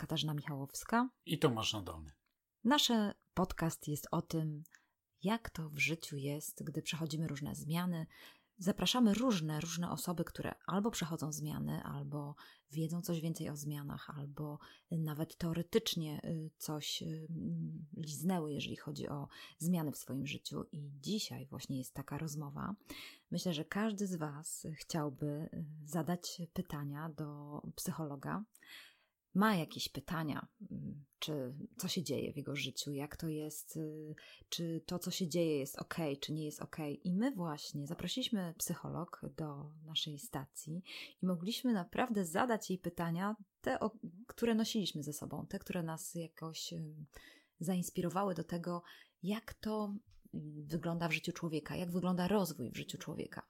Katarzyna 0.00 0.34
Michałowska. 0.34 1.08
I 1.26 1.38
Tomasz 1.38 1.72
Nadolny. 1.72 2.12
Nasz 2.64 2.92
podcast 3.34 3.88
jest 3.88 4.08
o 4.10 4.22
tym, 4.22 4.64
jak 5.22 5.50
to 5.50 5.70
w 5.70 5.78
życiu 5.78 6.16
jest, 6.16 6.64
gdy 6.64 6.82
przechodzimy 6.82 7.26
różne 7.26 7.54
zmiany. 7.54 8.06
Zapraszamy 8.58 9.14
różne, 9.14 9.60
różne 9.60 9.90
osoby, 9.90 10.24
które 10.24 10.54
albo 10.66 10.90
przechodzą 10.90 11.32
zmiany, 11.32 11.82
albo 11.82 12.34
wiedzą 12.70 13.02
coś 13.02 13.20
więcej 13.20 13.48
o 13.50 13.56
zmianach, 13.56 14.10
albo 14.10 14.58
nawet 14.90 15.36
teoretycznie 15.36 16.20
y, 16.24 16.50
coś 16.58 17.02
y, 17.02 17.26
liznęły, 17.96 18.52
jeżeli 18.52 18.76
chodzi 18.76 19.08
o 19.08 19.28
zmiany 19.58 19.92
w 19.92 19.98
swoim 19.98 20.26
życiu. 20.26 20.64
I 20.72 20.90
dzisiaj 21.00 21.46
właśnie 21.46 21.78
jest 21.78 21.94
taka 21.94 22.18
rozmowa. 22.18 22.74
Myślę, 23.30 23.54
że 23.54 23.64
każdy 23.64 24.06
z 24.06 24.16
Was 24.16 24.66
chciałby 24.74 25.26
y, 25.26 25.64
zadać 25.84 26.42
pytania 26.52 27.08
do 27.08 27.60
psychologa 27.76 28.44
ma 29.34 29.56
jakieś 29.56 29.88
pytania, 29.88 30.48
mm, 30.70 31.04
czy 31.18 31.54
co 31.76 31.88
się 31.88 32.02
dzieje 32.02 32.32
w 32.32 32.36
jego 32.36 32.56
życiu, 32.56 32.92
jak 32.92 33.16
to 33.16 33.28
jest, 33.28 33.76
y, 33.76 34.14
czy 34.48 34.82
to, 34.86 34.98
co 34.98 35.10
się 35.10 35.28
dzieje, 35.28 35.58
jest 35.58 35.78
ok, 35.78 35.96
czy 36.20 36.32
nie 36.32 36.44
jest 36.44 36.62
ok. 36.62 36.76
I 37.04 37.14
my 37.14 37.32
właśnie 37.32 37.86
zaprosiliśmy 37.86 38.54
psycholog 38.58 39.20
do 39.36 39.70
naszej 39.84 40.18
stacji 40.18 40.82
i 41.22 41.26
mogliśmy 41.26 41.72
naprawdę 41.72 42.24
zadać 42.24 42.70
jej 42.70 42.78
pytania, 42.78 43.36
te, 43.60 43.78
które 44.26 44.54
nosiliśmy 44.54 45.02
ze 45.02 45.12
sobą, 45.12 45.46
te, 45.46 45.58
które 45.58 45.82
nas 45.82 46.14
jakoś 46.14 46.72
y, 46.72 46.94
zainspirowały 47.60 48.34
do 48.34 48.44
tego, 48.44 48.82
jak 49.22 49.54
to 49.54 49.94
wygląda 50.64 51.08
w 51.08 51.12
życiu 51.12 51.32
człowieka, 51.32 51.76
jak 51.76 51.90
wygląda 51.90 52.28
rozwój 52.28 52.70
w 52.70 52.76
życiu 52.76 52.98
człowieka. 52.98 53.42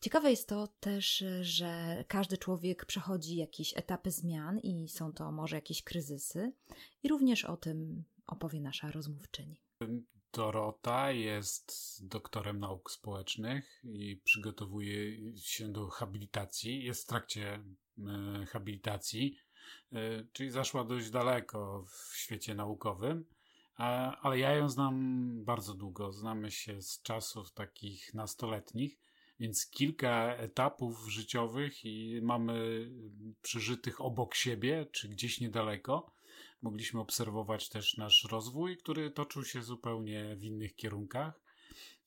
Ciekawe 0.00 0.30
jest 0.30 0.48
to 0.48 0.66
też, 0.66 1.24
że 1.40 2.04
każdy 2.08 2.38
człowiek 2.38 2.84
przechodzi 2.84 3.36
jakieś 3.36 3.76
etapy 3.76 4.10
zmian 4.10 4.58
i 4.58 4.88
są 4.88 5.12
to 5.12 5.32
może 5.32 5.56
jakieś 5.56 5.82
kryzysy, 5.82 6.52
i 7.02 7.08
również 7.08 7.44
o 7.44 7.56
tym 7.56 8.04
opowie 8.26 8.60
nasza 8.60 8.90
rozmówczyni. 8.90 9.62
Dorota 10.32 11.12
jest 11.12 11.98
doktorem 12.02 12.60
nauk 12.60 12.90
społecznych 12.90 13.80
i 13.84 14.20
przygotowuje 14.24 15.16
się 15.36 15.72
do 15.72 15.88
habilitacji. 15.88 16.84
Jest 16.84 17.02
w 17.02 17.06
trakcie 17.06 17.64
e, 17.98 18.46
habilitacji, 18.46 19.36
e, 19.92 20.24
czyli 20.32 20.50
zaszła 20.50 20.84
dość 20.84 21.10
daleko 21.10 21.84
w 21.88 22.16
świecie 22.16 22.54
naukowym, 22.54 23.24
ale 24.20 24.38
ja 24.38 24.54
ją 24.54 24.68
znam 24.68 25.44
bardzo 25.44 25.74
długo. 25.74 26.12
Znamy 26.12 26.50
się 26.50 26.82
z 26.82 27.02
czasów 27.02 27.52
takich 27.52 28.14
nastoletnich 28.14 28.98
więc 29.40 29.70
kilka 29.70 30.36
etapów 30.36 31.08
życiowych 31.08 31.84
i 31.84 32.20
mamy 32.22 32.88
przeżytych 33.42 34.00
obok 34.00 34.34
siebie, 34.34 34.86
czy 34.92 35.08
gdzieś 35.08 35.40
niedaleko. 35.40 36.12
Mogliśmy 36.62 37.00
obserwować 37.00 37.68
też 37.68 37.96
nasz 37.96 38.24
rozwój, 38.24 38.76
który 38.76 39.10
toczył 39.10 39.44
się 39.44 39.62
zupełnie 39.62 40.36
w 40.36 40.44
innych 40.44 40.76
kierunkach. 40.76 41.40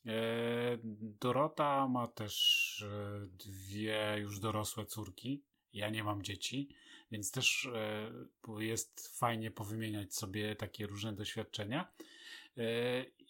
E, 0.06 0.78
Dorota 1.22 1.88
ma 1.88 2.08
też 2.08 2.86
e, 2.88 3.28
dwie 3.46 4.16
już 4.20 4.40
dorosłe 4.40 4.86
córki. 4.86 5.44
Ja 5.74 5.90
nie 5.90 6.04
mam 6.04 6.24
dzieci, 6.24 6.70
więc 7.12 7.32
też 7.32 7.70
e, 7.76 8.12
jest 8.60 9.18
fajnie 9.18 9.52
powymieniać 9.52 10.16
sobie 10.16 10.56
takie 10.56 10.88
różne 10.88 11.14
doświadczenia. 11.14 11.92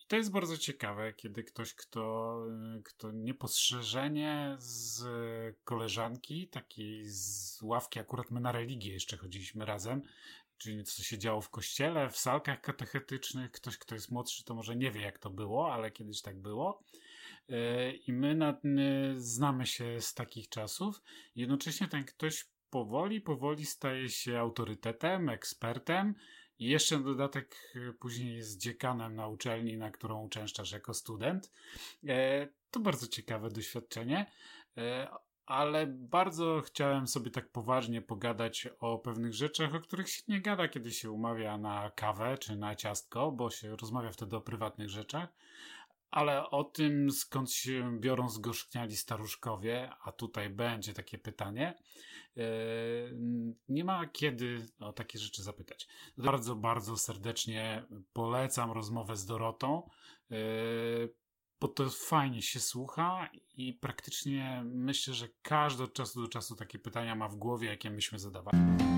I 0.04 0.08
to 0.08 0.16
jest 0.16 0.32
bardzo 0.32 0.58
ciekawe, 0.58 1.14
kiedy 1.14 1.44
ktoś, 1.44 1.74
kto, 1.74 2.36
kto 2.84 3.12
niepostrzeżenie 3.12 4.56
z 4.60 5.04
koleżanki, 5.64 6.48
takiej 6.48 7.06
z 7.06 7.60
ławki, 7.62 8.00
akurat 8.00 8.32
my 8.32 8.40
na 8.40 8.52
religię 8.52 8.94
jeszcze 8.94 9.18
chodziliśmy 9.18 9.66
razem, 9.66 10.02
czyli 10.58 10.84
co 10.84 11.04
się 11.04 11.18
działo 11.18 11.42
w 11.42 11.50
kościele, 11.50 12.10
w 12.10 12.18
salkach 12.18 12.62
katechetycznych. 12.62 13.52
Ktoś, 13.52 13.78
kto 13.78 13.96
jest 13.96 14.12
młodszy, 14.12 14.44
to 14.44 14.56
może 14.56 14.76
nie 14.76 14.92
wie, 14.92 15.02
jak 15.02 15.20
to 15.20 15.30
było, 15.30 15.74
ale 15.74 15.92
kiedyś 15.92 16.22
tak 16.22 16.42
było. 16.42 16.84
E, 17.50 17.92
I 17.92 18.14
my 18.14 18.36
na, 18.36 18.62
znamy 19.16 19.66
się 19.66 20.02
z 20.02 20.14
takich 20.14 20.50
czasów. 20.50 21.02
Jednocześnie 21.36 21.88
ten 21.88 22.06
ktoś 22.06 22.46
powoli, 22.70 23.22
powoli 23.22 23.66
staje 23.66 24.10
się 24.10 24.40
autorytetem, 24.40 25.30
ekspertem, 25.30 26.16
i 26.60 26.66
jeszcze 26.66 27.00
dodatek 27.00 27.74
e, 27.76 27.94
później 27.94 28.36
jest 28.36 28.58
dziekanem 28.58 29.16
na 29.16 29.28
uczelni, 29.28 29.78
na 29.78 29.92
którą 29.92 30.26
uczęszczasz 30.26 30.72
jako 30.72 30.94
student. 30.94 31.52
E, 32.08 32.48
to 32.72 32.80
bardzo 32.80 33.08
ciekawe 33.08 33.50
doświadczenie, 33.50 34.32
e, 34.78 35.08
ale 35.46 35.88
bardzo 35.88 36.62
chciałem 36.66 37.08
sobie 37.08 37.32
tak 37.32 37.50
poważnie 37.50 38.02
pogadać 38.02 38.68
o 38.80 38.98
pewnych 38.98 39.34
rzeczach, 39.34 39.76
o 39.76 39.80
których 39.80 40.10
się 40.10 40.24
nie 40.28 40.42
gada, 40.42 40.68
kiedy 40.68 40.92
się 40.92 41.12
umawia 41.12 41.58
na 41.58 41.92
kawę 41.96 42.38
czy 42.38 42.56
na 42.56 42.76
ciastko, 42.76 43.32
bo 43.32 43.50
się 43.50 43.76
rozmawia 43.76 44.12
wtedy 44.12 44.36
o 44.36 44.42
prywatnych 44.42 44.90
rzeczach 44.90 45.30
ale 46.14 46.50
o 46.50 46.64
tym, 46.64 47.12
skąd 47.12 47.52
się 47.52 48.00
biorą 48.00 48.30
zgorzkniali 48.30 48.96
staruszkowie, 48.96 49.90
a 50.04 50.12
tutaj 50.12 50.50
będzie 50.50 50.94
takie 50.94 51.18
pytanie, 51.18 51.74
e, 52.38 52.44
nie 53.70 53.84
ma 53.84 54.08
kiedy 54.08 54.66
o 54.80 54.94
takie 54.94 55.20
rzeczy 55.20 55.44
zapytać. 55.44 55.88
Bardzo, 56.18 56.56
bardzo 56.56 56.98
serdecznie 56.98 57.84
polecam 58.14 58.72
rozmowę 58.72 59.16
z 59.16 59.26
Dorotą, 59.26 59.90
e, 60.32 60.36
bo 61.60 61.68
to 61.68 61.90
fajnie 61.90 62.42
się 62.42 62.60
słucha 62.60 63.30
i 63.58 63.74
praktycznie 63.74 64.64
myślę, 64.66 65.14
że 65.14 65.28
każdy 65.42 65.84
od 65.84 65.94
czasu 65.94 66.22
do 66.22 66.28
czasu 66.28 66.56
takie 66.56 66.80
pytania 66.80 67.16
ma 67.16 67.30
w 67.30 67.36
głowie, 67.36 67.68
jakie 67.68 67.90
myśmy 67.90 68.20
zadawali. 68.20 68.93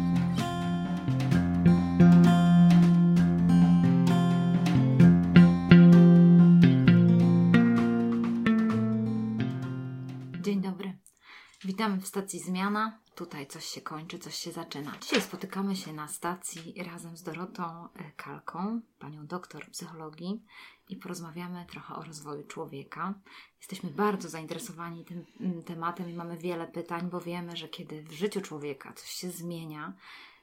Witamy 11.76 12.02
w 12.02 12.08
stacji 12.08 12.40
Zmiana. 12.40 13.00
Tutaj 13.16 13.48
coś 13.48 13.66
się 13.66 13.82
kończy, 13.82 14.20
coś 14.20 14.36
się 14.36 14.52
zaczyna. 14.52 14.92
Dzisiaj 15.02 15.22
spotykamy 15.22 15.76
się 15.76 15.94
na 15.94 16.08
stacji 16.08 16.84
razem 16.84 17.18
z 17.18 17.24
Dorotą 17.24 17.64
e, 17.96 18.12
Kalką, 18.12 18.82
panią 19.00 19.28
doktor 19.28 19.72
psychologii 19.72 20.44
i 20.90 20.96
porozmawiamy 20.96 21.66
trochę 21.70 21.96
o 21.96 22.04
rozwoju 22.04 22.44
człowieka. 22.44 23.14
Jesteśmy 23.58 23.90
bardzo 23.90 24.30
zainteresowani 24.30 25.06
tym 25.06 25.26
mm, 25.40 25.64
tematem 25.64 26.10
i 26.10 26.14
mamy 26.14 26.38
wiele 26.38 26.68
pytań, 26.68 27.10
bo 27.10 27.22
wiemy, 27.22 27.58
że 27.58 27.68
kiedy 27.68 28.04
w 28.04 28.12
życiu 28.12 28.42
człowieka 28.42 28.94
coś 28.94 29.10
się 29.10 29.32
zmienia, 29.32 29.94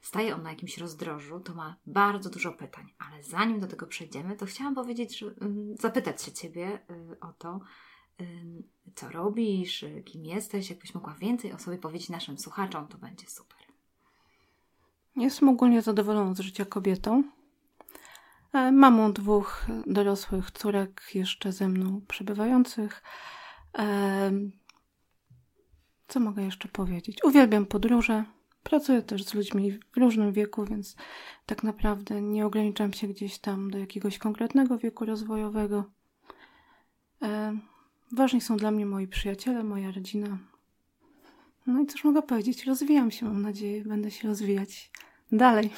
staje 0.02 0.34
on 0.34 0.42
na 0.42 0.50
jakimś 0.50 0.78
rozdrożu, 0.78 1.40
to 1.40 1.54
ma 1.54 1.76
bardzo 1.86 2.30
dużo 2.30 2.52
pytań. 2.52 2.92
Ale 2.98 3.22
zanim 3.22 3.60
do 3.60 3.66
tego 3.66 3.86
przejdziemy, 3.86 4.36
to 4.36 4.46
chciałam 4.46 4.74
powiedzieć, 4.74 5.18
że, 5.18 5.26
mm, 5.26 5.76
zapytać 5.76 6.22
się 6.22 6.32
Ciebie 6.32 6.78
y, 6.90 7.20
o 7.20 7.32
to, 7.32 7.60
co 8.94 9.08
robisz, 9.08 9.84
kim 10.04 10.24
jesteś, 10.24 10.70
jakbyś 10.70 10.94
mogła 10.94 11.14
więcej 11.14 11.52
o 11.52 11.58
sobie 11.58 11.78
powiedzieć 11.78 12.08
naszym 12.08 12.38
słuchaczom, 12.38 12.88
to 12.88 12.98
będzie 12.98 13.26
super. 13.26 13.58
Jestem 15.16 15.48
ogólnie 15.48 15.82
zadowolona 15.82 16.34
z 16.34 16.40
życia 16.40 16.64
kobietą. 16.64 17.22
E, 18.52 18.72
mamą 18.72 19.12
dwóch 19.12 19.66
dorosłych 19.86 20.50
córek 20.50 21.02
jeszcze 21.14 21.52
ze 21.52 21.68
mną 21.68 22.00
przebywających. 22.08 23.02
E, 23.78 24.32
co 26.08 26.20
mogę 26.20 26.42
jeszcze 26.42 26.68
powiedzieć? 26.68 27.24
Uwielbiam 27.24 27.66
podróże. 27.66 28.24
Pracuję 28.62 29.02
też 29.02 29.24
z 29.24 29.34
ludźmi 29.34 29.72
w 29.72 29.96
różnym 29.96 30.32
wieku, 30.32 30.64
więc 30.64 30.96
tak 31.46 31.62
naprawdę 31.62 32.22
nie 32.22 32.46
ograniczam 32.46 32.92
się 32.92 33.08
gdzieś 33.08 33.38
tam 33.38 33.70
do 33.70 33.78
jakiegoś 33.78 34.18
konkretnego 34.18 34.78
wieku 34.78 35.04
rozwojowego. 35.04 35.84
Ważni 38.12 38.40
są 38.40 38.56
dla 38.56 38.70
mnie 38.70 38.86
moi 38.86 39.08
przyjaciele, 39.08 39.64
moja 39.64 39.92
rodzina. 39.92 40.38
No 41.66 41.80
i 41.80 41.86
cóż 41.86 42.04
mogę 42.04 42.22
powiedzieć? 42.22 42.64
Rozwijam 42.64 43.10
się, 43.10 43.26
mam 43.26 43.42
nadzieję, 43.42 43.84
będę 43.84 44.10
się 44.10 44.28
rozwijać 44.28 44.90
dalej. 45.32 45.70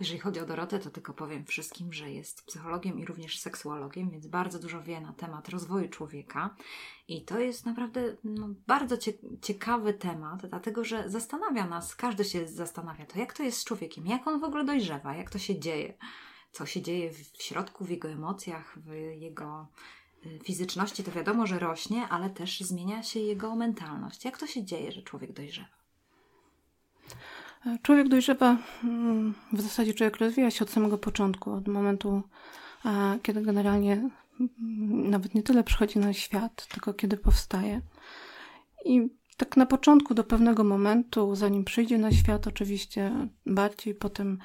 Jeżeli 0.00 0.18
chodzi 0.20 0.40
o 0.40 0.46
Dorotę, 0.46 0.78
to 0.78 0.90
tylko 0.90 1.14
powiem 1.14 1.44
wszystkim, 1.44 1.92
że 1.92 2.10
jest 2.10 2.46
psychologiem 2.46 2.98
i 2.98 3.04
również 3.04 3.38
seksuologiem, 3.38 4.10
więc 4.10 4.26
bardzo 4.26 4.58
dużo 4.58 4.82
wie 4.82 5.00
na 5.00 5.12
temat 5.12 5.48
rozwoju 5.48 5.88
człowieka. 5.88 6.56
I 7.08 7.24
to 7.24 7.38
jest 7.38 7.66
naprawdę 7.66 8.16
no, 8.24 8.48
bardzo 8.66 8.96
ciekawy 9.42 9.94
temat, 9.94 10.46
dlatego 10.46 10.84
że 10.84 11.10
zastanawia 11.10 11.66
nas, 11.66 11.96
każdy 11.96 12.24
się 12.24 12.48
zastanawia, 12.48 13.06
to 13.06 13.18
jak 13.18 13.32
to 13.32 13.42
jest 13.42 13.58
z 13.58 13.64
człowiekiem, 13.64 14.06
jak 14.06 14.26
on 14.26 14.40
w 14.40 14.44
ogóle 14.44 14.64
dojrzewa, 14.64 15.14
jak 15.14 15.30
to 15.30 15.38
się 15.38 15.60
dzieje, 15.60 15.94
co 16.52 16.66
się 16.66 16.82
dzieje 16.82 17.12
w 17.12 17.42
środku, 17.42 17.84
w 17.84 17.90
jego 17.90 18.08
emocjach, 18.08 18.78
w 18.78 18.92
jego 19.20 19.68
fizyczności 20.44 21.04
to 21.04 21.10
wiadomo, 21.10 21.46
że 21.46 21.58
rośnie, 21.58 22.08
ale 22.08 22.30
też 22.30 22.60
zmienia 22.60 23.02
się 23.02 23.20
jego 23.20 23.56
mentalność. 23.56 24.24
Jak 24.24 24.38
to 24.38 24.46
się 24.46 24.64
dzieje, 24.64 24.92
że 24.92 25.02
człowiek 25.02 25.32
dojrzewa? 25.32 25.82
Człowiek 27.82 28.08
dojrzewa, 28.08 28.56
mm, 28.84 29.34
w 29.52 29.60
zasadzie 29.60 29.94
człowiek 29.94 30.16
rozwija 30.16 30.50
się 30.50 30.64
od 30.64 30.70
samego 30.70 30.98
początku, 30.98 31.52
od 31.52 31.68
momentu, 31.68 32.22
kiedy 33.22 33.42
generalnie 33.42 33.92
mm, 34.40 35.10
nawet 35.10 35.34
nie 35.34 35.42
tyle 35.42 35.64
przychodzi 35.64 35.98
na 35.98 36.12
świat, 36.12 36.66
tylko 36.66 36.94
kiedy 36.94 37.16
powstaje. 37.16 37.80
I 38.84 39.08
tak 39.36 39.56
na 39.56 39.66
początku 39.66 40.14
do 40.14 40.24
pewnego 40.24 40.64
momentu, 40.64 41.34
zanim 41.34 41.64
przyjdzie 41.64 41.98
na 41.98 42.12
świat, 42.12 42.46
oczywiście 42.46 43.12
bardziej, 43.46 43.94
potem 43.94 44.38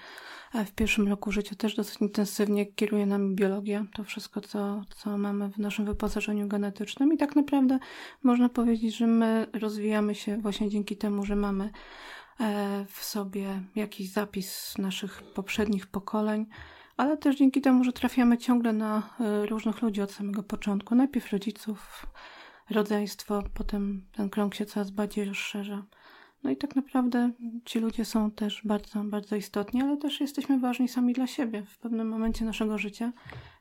e, 0.54 0.66
w 0.66 0.72
pierwszym 0.72 1.07
roku 1.07 1.31
życia 1.31 1.56
też 1.56 1.75
dosyć 1.75 2.01
intensywnie 2.01 2.66
kieruje 2.66 3.06
nami 3.06 3.36
biologia, 3.36 3.86
to 3.94 4.04
wszystko, 4.04 4.42
co, 4.42 4.81
co 4.95 5.18
mamy 5.18 5.50
w 5.50 5.57
naszym 5.57 5.86
wyposażeniu 5.86 6.48
genetycznym 6.48 7.13
i 7.13 7.18
tak 7.18 7.36
naprawdę 7.36 7.80
można 8.24 8.50
powiedzieć, 8.50 8.98
że 8.98 9.07
my 9.07 9.48
rozwijamy 9.54 10.16
się 10.16 10.38
właśnie 10.38 10.69
dzięki 10.69 10.98
temu, 10.98 11.25
że 11.25 11.36
mamy 11.36 11.69
e, 12.40 12.86
w 12.90 13.04
sobie 13.04 13.62
jakiś 13.75 14.12
zapis 14.12 14.78
naszych 14.78 15.24
poprzednich 15.33 15.88
pokoleń, 15.88 16.45
ale 16.98 17.18
też 17.18 17.36
dzięki 17.36 17.62
temu, 17.62 17.83
że 17.83 17.94
trafiamy 17.94 18.38
ciągle 18.38 18.74
na 18.74 19.16
e, 19.19 19.45
różnych 19.45 19.81
ludzi 19.81 20.01
od 20.01 20.12
samego 20.12 20.44
początku. 20.44 20.95
Najpierw 20.95 21.31
rodziców, 21.31 22.07
rodzeństwo, 22.69 23.44
potem 23.54 24.08
ten 24.12 24.30
krąg 24.30 24.56
się 24.56 24.66
coraz 24.66 24.92
bardziej 24.92 25.25
rozszerza. 25.25 25.86
No 26.44 26.50
i 26.50 26.58
tak 26.58 26.75
naprawdę 26.75 27.31
ci 27.66 27.80
ludzie 27.80 28.06
są 28.06 28.31
też 28.31 28.62
bardzo, 28.66 29.04
bardzo 29.04 29.36
istotni, 29.36 29.81
ale 29.81 29.98
też 29.98 30.19
jesteśmy 30.19 30.60
ważni 30.60 30.88
sami 30.88 31.14
dla 31.14 31.28
siebie. 31.28 31.64
W 31.64 31.78
pewnym 31.78 32.10
momencie 32.10 32.46
naszego 32.46 32.78
życia, 32.78 33.14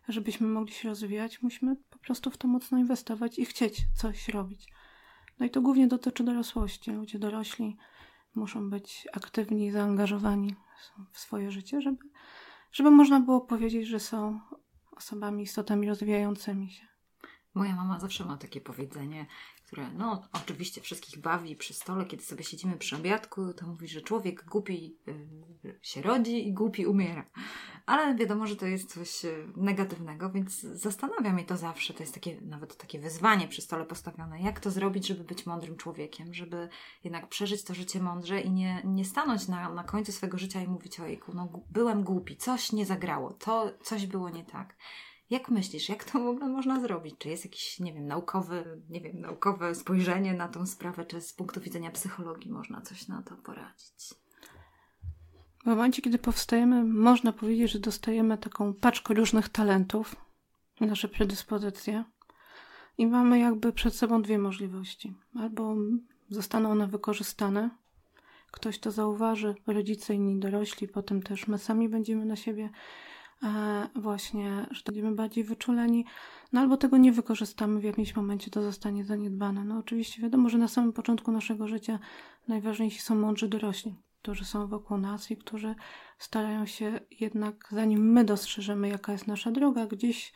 żebyśmy 0.08 0.46
mogli 0.46 0.74
się 0.74 0.88
rozwijać, 0.88 1.42
musimy 1.42 1.76
po 1.90 1.98
prostu 1.98 2.30
w 2.30 2.36
to 2.36 2.48
mocno 2.48 2.78
inwestować 2.78 3.38
i 3.38 3.44
chcieć 3.44 3.82
coś 3.94 4.28
robić. 4.28 4.72
No 5.38 5.46
i 5.46 5.50
to 5.50 5.62
głównie 5.62 5.86
dotyczy 5.86 6.24
dorosłości. 6.24 6.90
Ludzie 6.90 7.18
dorośli 7.18 7.76
muszą 8.34 8.70
być 8.70 9.08
aktywni, 9.12 9.70
zaangażowani 9.70 10.54
w 11.12 11.18
swoje 11.18 11.50
życie, 11.50 11.80
żeby, 11.80 11.98
żeby 12.72 12.90
można 12.90 13.20
było 13.20 13.40
powiedzieć, 13.40 13.86
że 13.86 14.00
są 14.00 14.40
osobami, 14.96 15.42
istotami 15.42 15.88
rozwijającymi 15.88 16.70
się. 16.70 16.95
Moja 17.56 17.76
mama 17.76 18.00
zawsze 18.00 18.24
ma 18.24 18.36
takie 18.36 18.60
powiedzenie, 18.60 19.26
które 19.66 19.90
no 19.90 20.22
oczywiście 20.32 20.80
wszystkich 20.80 21.20
bawi 21.20 21.56
przy 21.56 21.74
stole, 21.74 22.04
kiedy 22.04 22.22
sobie 22.22 22.44
siedzimy 22.44 22.76
przy 22.76 22.96
obiadku, 22.96 23.54
to 23.54 23.66
mówi, 23.66 23.88
że 23.88 24.00
człowiek 24.00 24.44
głupi 24.44 24.98
y, 25.64 25.78
się 25.82 26.02
rodzi 26.02 26.48
i 26.48 26.52
głupi 26.52 26.86
umiera. 26.86 27.24
Ale 27.86 28.14
wiadomo, 28.14 28.46
że 28.46 28.56
to 28.56 28.66
jest 28.66 28.94
coś 28.94 29.24
y, 29.24 29.48
negatywnego, 29.56 30.30
więc 30.30 30.60
zastanawia 30.60 31.32
mnie 31.32 31.44
to 31.44 31.56
zawsze. 31.56 31.94
To 31.94 32.02
jest 32.02 32.14
takie 32.14 32.40
nawet 32.40 32.76
takie 32.76 32.98
wyzwanie 32.98 33.48
przy 33.48 33.62
stole 33.62 33.84
postawione. 33.84 34.40
Jak 34.40 34.60
to 34.60 34.70
zrobić, 34.70 35.06
żeby 35.06 35.24
być 35.24 35.46
mądrym 35.46 35.76
człowiekiem, 35.76 36.34
żeby 36.34 36.68
jednak 37.04 37.28
przeżyć 37.28 37.64
to 37.64 37.74
życie 37.74 38.00
mądrze 38.00 38.40
i 38.40 38.50
nie, 38.50 38.82
nie 38.84 39.04
stanąć 39.04 39.48
na, 39.48 39.72
na 39.74 39.84
końcu 39.84 40.12
swojego 40.12 40.38
życia 40.38 40.62
i 40.62 40.68
mówić 40.68 41.00
ojku, 41.00 41.32
no 41.34 41.62
byłem 41.70 42.04
głupi, 42.04 42.36
coś 42.36 42.72
nie 42.72 42.86
zagrało, 42.86 43.32
to 43.32 43.72
coś 43.82 44.06
było 44.06 44.30
nie 44.30 44.44
tak. 44.44 44.76
Jak 45.30 45.48
myślisz, 45.48 45.88
jak 45.88 46.04
to 46.04 46.20
w 46.20 46.26
ogóle 46.26 46.48
można 46.48 46.80
zrobić? 46.80 47.14
Czy 47.18 47.28
jest 47.28 47.44
jakiś, 47.44 47.80
nie 47.80 47.92
wiem, 47.92 48.06
naukowy, 48.06 48.82
nie 48.90 49.00
wiem, 49.00 49.20
naukowe 49.20 49.74
spojrzenie 49.74 50.34
na 50.34 50.48
tą 50.48 50.66
sprawę, 50.66 51.04
czy 51.04 51.20
z 51.20 51.32
punktu 51.32 51.60
widzenia 51.60 51.90
psychologii 51.90 52.50
można 52.50 52.80
coś 52.80 53.08
na 53.08 53.22
to 53.22 53.36
poradzić? 53.36 54.14
W 55.62 55.66
momencie, 55.66 56.02
kiedy 56.02 56.18
powstajemy, 56.18 56.84
można 56.84 57.32
powiedzieć, 57.32 57.70
że 57.70 57.78
dostajemy 57.78 58.38
taką 58.38 58.74
paczkę 58.74 59.14
różnych 59.14 59.48
talentów, 59.48 60.16
nasze 60.80 61.08
predyspozycje 61.08 62.04
i 62.98 63.06
mamy 63.06 63.38
jakby 63.38 63.72
przed 63.72 63.94
sobą 63.94 64.22
dwie 64.22 64.38
możliwości. 64.38 65.14
Albo 65.34 65.76
zostaną 66.30 66.70
one 66.70 66.86
wykorzystane, 66.86 67.70
ktoś 68.50 68.78
to 68.78 68.90
zauważy, 68.90 69.54
rodzice, 69.66 70.14
inni 70.14 70.40
dorośli, 70.40 70.88
potem 70.88 71.22
też 71.22 71.46
my 71.46 71.58
sami 71.58 71.88
będziemy 71.88 72.24
na 72.24 72.36
siebie 72.36 72.70
właśnie, 73.94 74.66
że 74.70 74.82
będziemy 74.86 75.14
bardziej 75.14 75.44
wyczuleni, 75.44 76.04
no 76.52 76.60
albo 76.60 76.76
tego 76.76 76.96
nie 76.96 77.12
wykorzystamy 77.12 77.80
w 77.80 77.84
jakimś 77.84 78.16
momencie, 78.16 78.50
to 78.50 78.62
zostanie 78.62 79.04
zaniedbane. 79.04 79.64
No 79.64 79.78
oczywiście 79.78 80.22
wiadomo, 80.22 80.48
że 80.48 80.58
na 80.58 80.68
samym 80.68 80.92
początku 80.92 81.32
naszego 81.32 81.68
życia 81.68 81.98
najważniejsi 82.48 83.00
są 83.00 83.14
mądrzy 83.14 83.48
dorośli, 83.48 83.94
którzy 84.22 84.44
są 84.44 84.66
wokół 84.66 84.98
nas 84.98 85.30
i 85.30 85.36
którzy 85.36 85.74
starają 86.18 86.66
się 86.66 87.00
jednak, 87.20 87.68
zanim 87.70 88.12
my 88.12 88.24
dostrzeżemy, 88.24 88.88
jaka 88.88 89.12
jest 89.12 89.26
nasza 89.26 89.50
droga, 89.50 89.86
gdzieś 89.86 90.32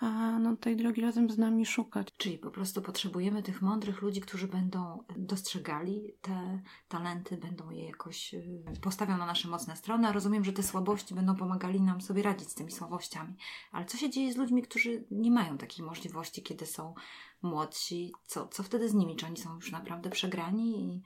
a 0.00 0.38
no, 0.38 0.56
tej 0.56 0.76
drogi 0.76 1.00
razem 1.00 1.30
z 1.30 1.38
nami 1.38 1.66
szukać. 1.66 2.08
Czyli 2.16 2.38
po 2.38 2.50
prostu 2.50 2.82
potrzebujemy 2.82 3.42
tych 3.42 3.62
mądrych 3.62 4.02
ludzi, 4.02 4.20
którzy 4.20 4.48
będą 4.48 5.04
dostrzegali 5.16 6.12
te 6.22 6.62
talenty, 6.88 7.36
będą 7.36 7.70
je 7.70 7.86
jakoś 7.86 8.34
y, 8.34 8.62
postawią 8.80 9.16
na 9.16 9.26
nasze 9.26 9.48
mocne 9.48 9.76
strony, 9.76 10.12
rozumiem, 10.12 10.44
że 10.44 10.52
te 10.52 10.62
słabości 10.62 11.14
będą 11.14 11.36
pomagali 11.36 11.80
nam 11.80 12.00
sobie 12.00 12.22
radzić 12.22 12.48
z 12.48 12.54
tymi 12.54 12.72
słabościami. 12.72 13.36
Ale 13.72 13.84
co 13.84 13.96
się 13.96 14.10
dzieje 14.10 14.32
z 14.32 14.36
ludźmi, 14.36 14.62
którzy 14.62 15.04
nie 15.10 15.30
mają 15.30 15.58
takiej 15.58 15.84
możliwości, 15.84 16.42
kiedy 16.42 16.66
są 16.66 16.94
młodsi? 17.42 18.12
Co, 18.26 18.48
co 18.48 18.62
wtedy 18.62 18.88
z 18.88 18.94
nimi? 18.94 19.16
Czy 19.16 19.26
oni 19.26 19.36
są 19.36 19.54
już 19.54 19.72
naprawdę 19.72 20.10
przegrani 20.10 20.84
i 20.84 21.02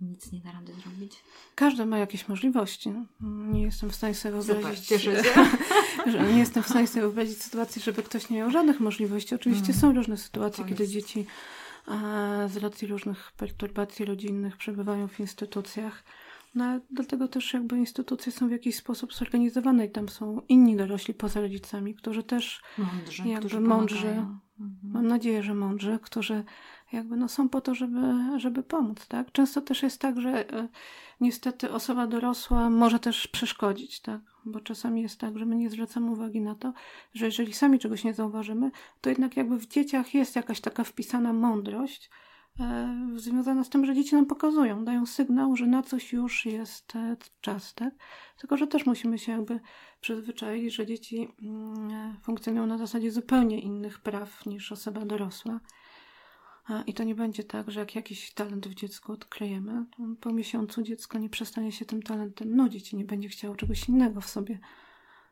nic 0.00 0.32
nie 0.32 0.40
da 0.40 0.52
rady 0.52 0.72
zrobić? 0.72 1.12
Każdy 1.54 1.86
ma 1.86 1.98
jakieś 1.98 2.28
możliwości. 2.28 2.92
Nie 3.20 3.62
jestem 3.62 3.90
w 3.90 3.94
stanie 3.94 4.14
sobie 4.14 4.40
wyobrazić. 4.42 4.86
Cieszę 4.86 5.16
się. 5.24 5.46
że 6.06 6.32
nie 6.32 6.38
jestem 6.38 6.62
w 6.62 6.68
stanie 6.68 6.86
sobie 6.86 7.02
wyobrazić 7.02 7.42
sytuacji, 7.42 7.82
żeby 7.82 8.02
ktoś 8.02 8.30
nie 8.30 8.36
miał 8.36 8.50
żadnych 8.50 8.80
możliwości. 8.80 9.34
Oczywiście 9.34 9.68
mm. 9.68 9.80
są 9.80 9.94
różne 9.94 10.16
sytuacje, 10.16 10.64
kiedy 10.64 10.88
dzieci 10.88 11.26
a, 11.86 12.48
z 12.48 12.56
racji 12.56 12.88
różnych 12.88 13.32
perturbacji 13.32 14.04
rodzinnych 14.04 14.56
przebywają 14.56 15.08
w 15.08 15.20
instytucjach. 15.20 16.04
No, 16.54 16.80
dlatego 16.90 17.28
też 17.28 17.54
jakby 17.54 17.78
instytucje 17.78 18.32
są 18.32 18.48
w 18.48 18.50
jakiś 18.50 18.76
sposób 18.76 19.14
zorganizowane 19.14 19.86
i 19.86 19.90
tam 19.90 20.08
są 20.08 20.40
inni 20.48 20.76
dorośli 20.76 21.14
poza 21.14 21.40
rodzicami, 21.40 21.94
którzy 21.94 22.22
też 22.22 22.62
mądrzy, 22.78 23.28
jakby 23.28 23.60
mądrzy, 23.60 24.08
mhm. 24.08 24.38
mam 24.82 25.06
nadzieję, 25.06 25.42
że 25.42 25.54
mądrzy, 25.54 25.98
którzy 26.02 26.44
jakby 26.92 27.16
no 27.16 27.28
są 27.28 27.48
po 27.48 27.60
to, 27.60 27.74
żeby, 27.74 28.00
żeby 28.36 28.62
pomóc, 28.62 29.06
tak? 29.06 29.32
Często 29.32 29.60
też 29.60 29.82
jest 29.82 30.00
tak, 30.00 30.20
że 30.20 30.52
e, 30.52 30.68
niestety 31.20 31.72
osoba 31.72 32.06
dorosła 32.06 32.70
może 32.70 32.98
też 32.98 33.28
przeszkodzić, 33.28 34.00
tak? 34.00 34.20
Bo 34.44 34.60
czasami 34.60 35.02
jest 35.02 35.20
tak, 35.20 35.38
że 35.38 35.46
my 35.46 35.56
nie 35.56 35.70
zwracamy 35.70 36.10
uwagi 36.10 36.40
na 36.40 36.54
to, 36.54 36.72
że 37.14 37.26
jeżeli 37.26 37.52
sami 37.52 37.78
czegoś 37.78 38.04
nie 38.04 38.14
zauważymy, 38.14 38.70
to 39.00 39.10
jednak 39.10 39.36
jakby 39.36 39.58
w 39.58 39.66
dzieciach 39.66 40.14
jest 40.14 40.36
jakaś 40.36 40.60
taka 40.60 40.84
wpisana 40.84 41.32
mądrość, 41.32 42.10
e, 42.60 43.08
związana 43.16 43.64
z 43.64 43.68
tym, 43.68 43.86
że 43.86 43.94
dzieci 43.94 44.14
nam 44.14 44.26
pokazują, 44.26 44.84
dają 44.84 45.06
sygnał, 45.06 45.56
że 45.56 45.66
na 45.66 45.82
coś 45.82 46.12
już 46.12 46.46
jest 46.46 46.96
e, 46.96 47.16
czas, 47.40 47.74
tak? 47.74 47.94
Tylko, 48.38 48.56
że 48.56 48.66
też 48.66 48.86
musimy 48.86 49.18
się 49.18 49.32
jakby 49.32 49.60
przyzwyczaić, 50.00 50.74
że 50.74 50.86
dzieci 50.86 51.28
mm, 51.42 52.16
funkcjonują 52.22 52.66
na 52.66 52.78
zasadzie 52.78 53.10
zupełnie 53.10 53.60
innych 53.60 53.98
praw 53.98 54.46
niż 54.46 54.72
osoba 54.72 55.04
dorosła. 55.04 55.60
I 56.86 56.94
to 56.94 57.04
nie 57.04 57.14
będzie 57.14 57.44
tak, 57.44 57.70
że 57.70 57.80
jak 57.80 57.94
jakiś 57.94 58.32
talent 58.32 58.68
w 58.68 58.74
dziecku 58.74 59.12
odkryjemy, 59.12 59.84
to 59.96 60.02
po 60.20 60.32
miesiącu 60.32 60.82
dziecko 60.82 61.18
nie 61.18 61.28
przestanie 61.28 61.72
się 61.72 61.84
tym 61.84 62.02
talentem 62.02 62.56
nudzić 62.56 62.92
i 62.92 62.96
nie 62.96 63.04
będzie 63.04 63.28
chciało 63.28 63.56
czegoś 63.56 63.88
innego 63.88 64.20
w 64.20 64.28
sobie, 64.28 64.58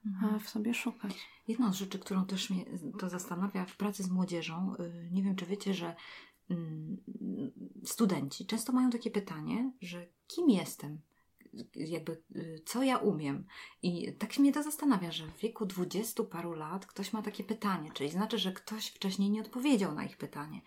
mhm. 0.06 0.40
w 0.40 0.48
sobie 0.48 0.74
szukać. 0.74 1.28
Jedną 1.48 1.72
z 1.72 1.76
rzeczy, 1.76 1.98
którą 1.98 2.26
też 2.26 2.50
mnie 2.50 2.64
to 2.98 3.08
zastanawia 3.08 3.64
w 3.64 3.76
pracy 3.76 4.02
z 4.02 4.10
młodzieżą, 4.10 4.74
y, 4.74 5.10
nie 5.12 5.22
wiem 5.22 5.36
czy 5.36 5.46
wiecie, 5.46 5.74
że 5.74 5.96
mm, 6.50 6.96
studenci 7.84 8.46
często 8.46 8.72
mają 8.72 8.90
takie 8.90 9.10
pytanie, 9.10 9.72
że 9.80 10.06
kim 10.26 10.50
jestem? 10.50 11.00
jakby 11.74 12.22
y, 12.36 12.62
co 12.66 12.82
ja 12.82 12.96
umiem. 12.96 13.44
I 13.82 14.12
tak 14.12 14.32
się 14.32 14.40
mnie 14.40 14.52
to 14.52 14.62
zastanawia, 14.62 15.12
że 15.12 15.26
w 15.26 15.36
wieku 15.36 15.66
dwudziestu 15.66 16.24
paru 16.24 16.52
lat 16.52 16.86
ktoś 16.86 17.12
ma 17.12 17.22
takie 17.22 17.44
pytanie, 17.44 17.90
czyli 17.94 18.10
znaczy, 18.10 18.38
że 18.38 18.52
ktoś 18.52 18.86
wcześniej 18.86 19.30
nie 19.30 19.40
odpowiedział 19.40 19.94
na 19.94 20.04
ich 20.04 20.16
pytanie. 20.16 20.60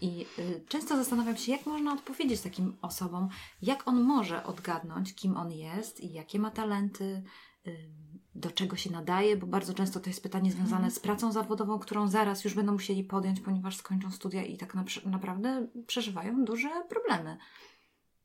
I 0.00 0.26
y, 0.38 0.64
często 0.68 0.96
zastanawiam 0.96 1.36
się, 1.36 1.52
jak 1.52 1.66
można 1.66 1.92
odpowiedzieć 1.92 2.40
takim 2.40 2.76
osobom, 2.82 3.28
jak 3.62 3.88
on 3.88 4.02
może 4.02 4.44
odgadnąć, 4.44 5.14
kim 5.14 5.36
on 5.36 5.52
jest 5.52 6.00
i 6.00 6.12
jakie 6.12 6.38
ma 6.38 6.50
talenty, 6.50 7.22
y, 7.66 7.90
do 8.34 8.50
czego 8.50 8.76
się 8.76 8.90
nadaje, 8.92 9.36
bo 9.36 9.46
bardzo 9.46 9.74
często 9.74 10.00
to 10.00 10.10
jest 10.10 10.22
pytanie 10.22 10.52
związane 10.52 10.76
mhm. 10.76 10.90
z 10.90 10.98
pracą 10.98 11.32
zawodową, 11.32 11.78
którą 11.78 12.08
zaraz 12.08 12.44
już 12.44 12.54
będą 12.54 12.72
musieli 12.72 13.04
podjąć, 13.04 13.40
ponieważ 13.40 13.76
skończą 13.76 14.10
studia 14.10 14.44
i 14.44 14.56
tak 14.56 14.76
naprawdę 15.04 15.66
przeżywają 15.86 16.44
duże 16.44 16.68
problemy, 16.88 17.30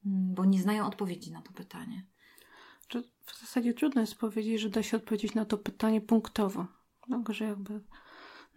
mm, 0.06 0.34
bo 0.34 0.46
nie 0.46 0.62
znają 0.62 0.88
odpowiedzi 0.88 1.32
na 1.32 1.42
to 1.42 1.52
pytanie. 1.52 2.06
W 3.26 3.40
zasadzie 3.40 3.74
trudno 3.74 4.02
jest 4.02 4.16
powiedzieć, 4.16 4.62
że 4.62 4.70
da 4.70 4.84
się 4.84 4.98
odpowiedzieć 4.98 5.34
na 5.34 5.46
to 5.46 5.58
pytanie 5.58 6.02
punktowo. 6.02 6.68
No, 7.08 7.24
że 7.30 7.46
jakby 7.46 7.82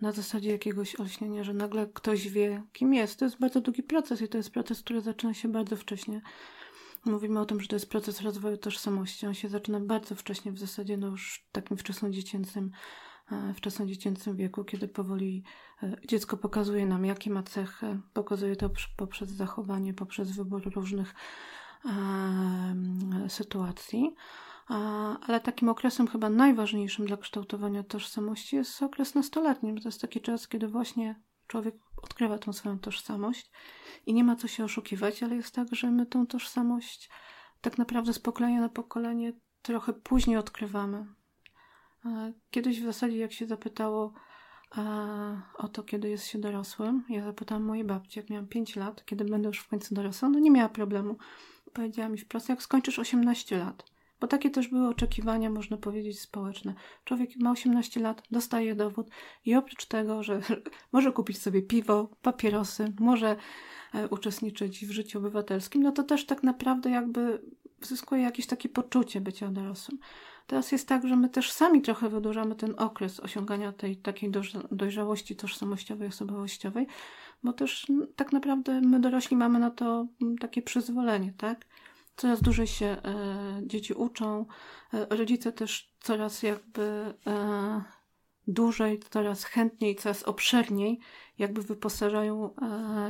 na 0.00 0.12
zasadzie 0.12 0.50
jakiegoś 0.50 1.00
olśnienia, 1.00 1.44
że 1.44 1.54
nagle 1.54 1.86
ktoś 1.86 2.28
wie, 2.28 2.62
kim 2.72 2.94
jest. 2.94 3.18
To 3.18 3.24
jest 3.24 3.38
bardzo 3.38 3.60
długi 3.60 3.82
proces 3.82 4.22
i 4.22 4.28
to 4.28 4.36
jest 4.36 4.50
proces, 4.50 4.82
który 4.82 5.00
zaczyna 5.00 5.34
się 5.34 5.48
bardzo 5.48 5.76
wcześnie. 5.76 6.20
Mówimy 7.04 7.40
o 7.40 7.44
tym, 7.46 7.60
że 7.60 7.68
to 7.68 7.76
jest 7.76 7.90
proces 7.90 8.20
rozwoju 8.20 8.56
tożsamości. 8.56 9.26
On 9.26 9.34
się 9.34 9.48
zaczyna 9.48 9.80
bardzo 9.80 10.14
wcześnie, 10.14 10.52
w 10.52 10.58
zasadzie 10.58 10.96
no 10.96 11.06
już 11.06 11.48
takim 11.52 11.76
wczesnodziecięcym, 11.76 12.70
e, 13.32 13.54
wczesnodziecięcym 13.54 14.36
wieku, 14.36 14.64
kiedy 14.64 14.88
powoli 14.88 15.42
e, 15.82 15.96
dziecko 16.08 16.36
pokazuje 16.36 16.86
nam, 16.86 17.04
jakie 17.04 17.30
ma 17.30 17.42
cechy, 17.42 18.00
pokazuje 18.12 18.56
to 18.56 18.70
poprzez 18.96 19.30
zachowanie, 19.30 19.94
poprzez 19.94 20.30
wybór 20.30 20.74
różnych 20.74 21.14
sytuacji 23.28 24.14
ale 25.26 25.40
takim 25.40 25.68
okresem 25.68 26.06
chyba 26.06 26.30
najważniejszym 26.30 27.06
dla 27.06 27.16
kształtowania 27.16 27.82
tożsamości 27.82 28.56
jest 28.56 28.82
okres 28.82 29.14
nastoletni. 29.14 29.80
To 29.82 29.88
jest 29.88 30.00
taki 30.00 30.20
czas, 30.20 30.48
kiedy 30.48 30.68
właśnie 30.68 31.20
człowiek 31.46 31.74
odkrywa 32.02 32.38
tą 32.38 32.52
swoją 32.52 32.78
tożsamość 32.78 33.50
i 34.06 34.14
nie 34.14 34.24
ma 34.24 34.36
co 34.36 34.48
się 34.48 34.64
oszukiwać, 34.64 35.22
ale 35.22 35.36
jest 35.36 35.54
tak, 35.54 35.68
że 35.72 35.90
my 35.90 36.06
tą 36.06 36.26
tożsamość 36.26 37.10
tak 37.60 37.78
naprawdę 37.78 38.12
z 38.12 38.18
pokolenia 38.18 38.60
na 38.60 38.68
pokolenie 38.68 39.32
trochę 39.62 39.92
później 39.92 40.36
odkrywamy. 40.36 41.06
Kiedyś 42.50 42.80
w 42.80 42.84
zasadzie, 42.84 43.16
jak 43.16 43.32
się 43.32 43.46
zapytało 43.46 44.12
o 45.54 45.68
to, 45.68 45.82
kiedy 45.82 46.08
jest 46.08 46.26
się 46.26 46.38
dorosłym, 46.38 47.04
ja 47.08 47.24
zapytałam 47.24 47.64
mojej 47.64 47.84
babci, 47.84 48.18
jak 48.18 48.30
miałam 48.30 48.46
5 48.46 48.76
lat, 48.76 49.04
kiedy 49.04 49.24
będę 49.24 49.48
już 49.48 49.58
w 49.58 49.68
końcu 49.68 49.94
dorosła, 49.94 50.28
no 50.28 50.38
nie 50.38 50.50
miała 50.50 50.68
problemu. 50.68 51.16
Powiedziała 51.72 52.08
mi 52.08 52.18
wprost, 52.18 52.48
jak 52.48 52.62
skończysz 52.62 52.98
18 52.98 53.58
lat. 53.58 53.97
Bo 54.20 54.26
takie 54.26 54.50
też 54.50 54.68
były 54.68 54.88
oczekiwania, 54.88 55.50
można 55.50 55.76
powiedzieć, 55.76 56.20
społeczne. 56.20 56.74
Człowiek 57.04 57.30
ma 57.36 57.50
18 57.50 58.00
lat, 58.00 58.22
dostaje 58.30 58.74
dowód 58.74 59.08
i 59.44 59.54
oprócz 59.54 59.86
tego, 59.86 60.22
że 60.22 60.40
może 60.92 61.12
kupić 61.12 61.42
sobie 61.42 61.62
piwo, 61.62 62.08
papierosy, 62.22 62.92
może 63.00 63.36
e, 63.94 64.08
uczestniczyć 64.08 64.86
w 64.86 64.90
życiu 64.90 65.18
obywatelskim, 65.18 65.82
no 65.82 65.92
to 65.92 66.02
też 66.02 66.26
tak 66.26 66.42
naprawdę 66.42 66.90
jakby 66.90 67.42
zyskuje 67.82 68.22
jakieś 68.22 68.46
takie 68.46 68.68
poczucie 68.68 69.20
bycia 69.20 69.48
dorosłym. 69.48 69.98
Teraz 70.46 70.72
jest 70.72 70.88
tak, 70.88 71.08
że 71.08 71.16
my 71.16 71.28
też 71.28 71.52
sami 71.52 71.82
trochę 71.82 72.08
wydłużamy 72.08 72.54
ten 72.54 72.74
okres 72.76 73.20
osiągania 73.20 73.72
tej 73.72 73.96
takiej 73.96 74.32
dojrzałości 74.70 75.36
tożsamościowej, 75.36 76.08
osobowościowej, 76.08 76.86
bo 77.42 77.52
też 77.52 77.86
tak 78.16 78.32
naprawdę 78.32 78.80
my 78.80 79.00
dorośli 79.00 79.36
mamy 79.36 79.58
na 79.58 79.70
to 79.70 80.06
takie 80.40 80.62
przyzwolenie, 80.62 81.32
tak? 81.38 81.66
Coraz 82.18 82.42
dłużej 82.42 82.66
się 82.66 82.86
e, 82.86 83.60
dzieci 83.66 83.92
uczą, 83.94 84.46
e, 84.94 85.16
rodzice 85.16 85.52
też 85.52 85.94
coraz 86.00 86.42
jakby 86.42 87.14
e, 87.26 87.82
dłużej, 88.48 89.00
coraz 89.10 89.44
chętniej, 89.44 89.96
coraz 89.96 90.22
obszerniej 90.22 91.00
jakby 91.38 91.62
wyposażają 91.62 92.54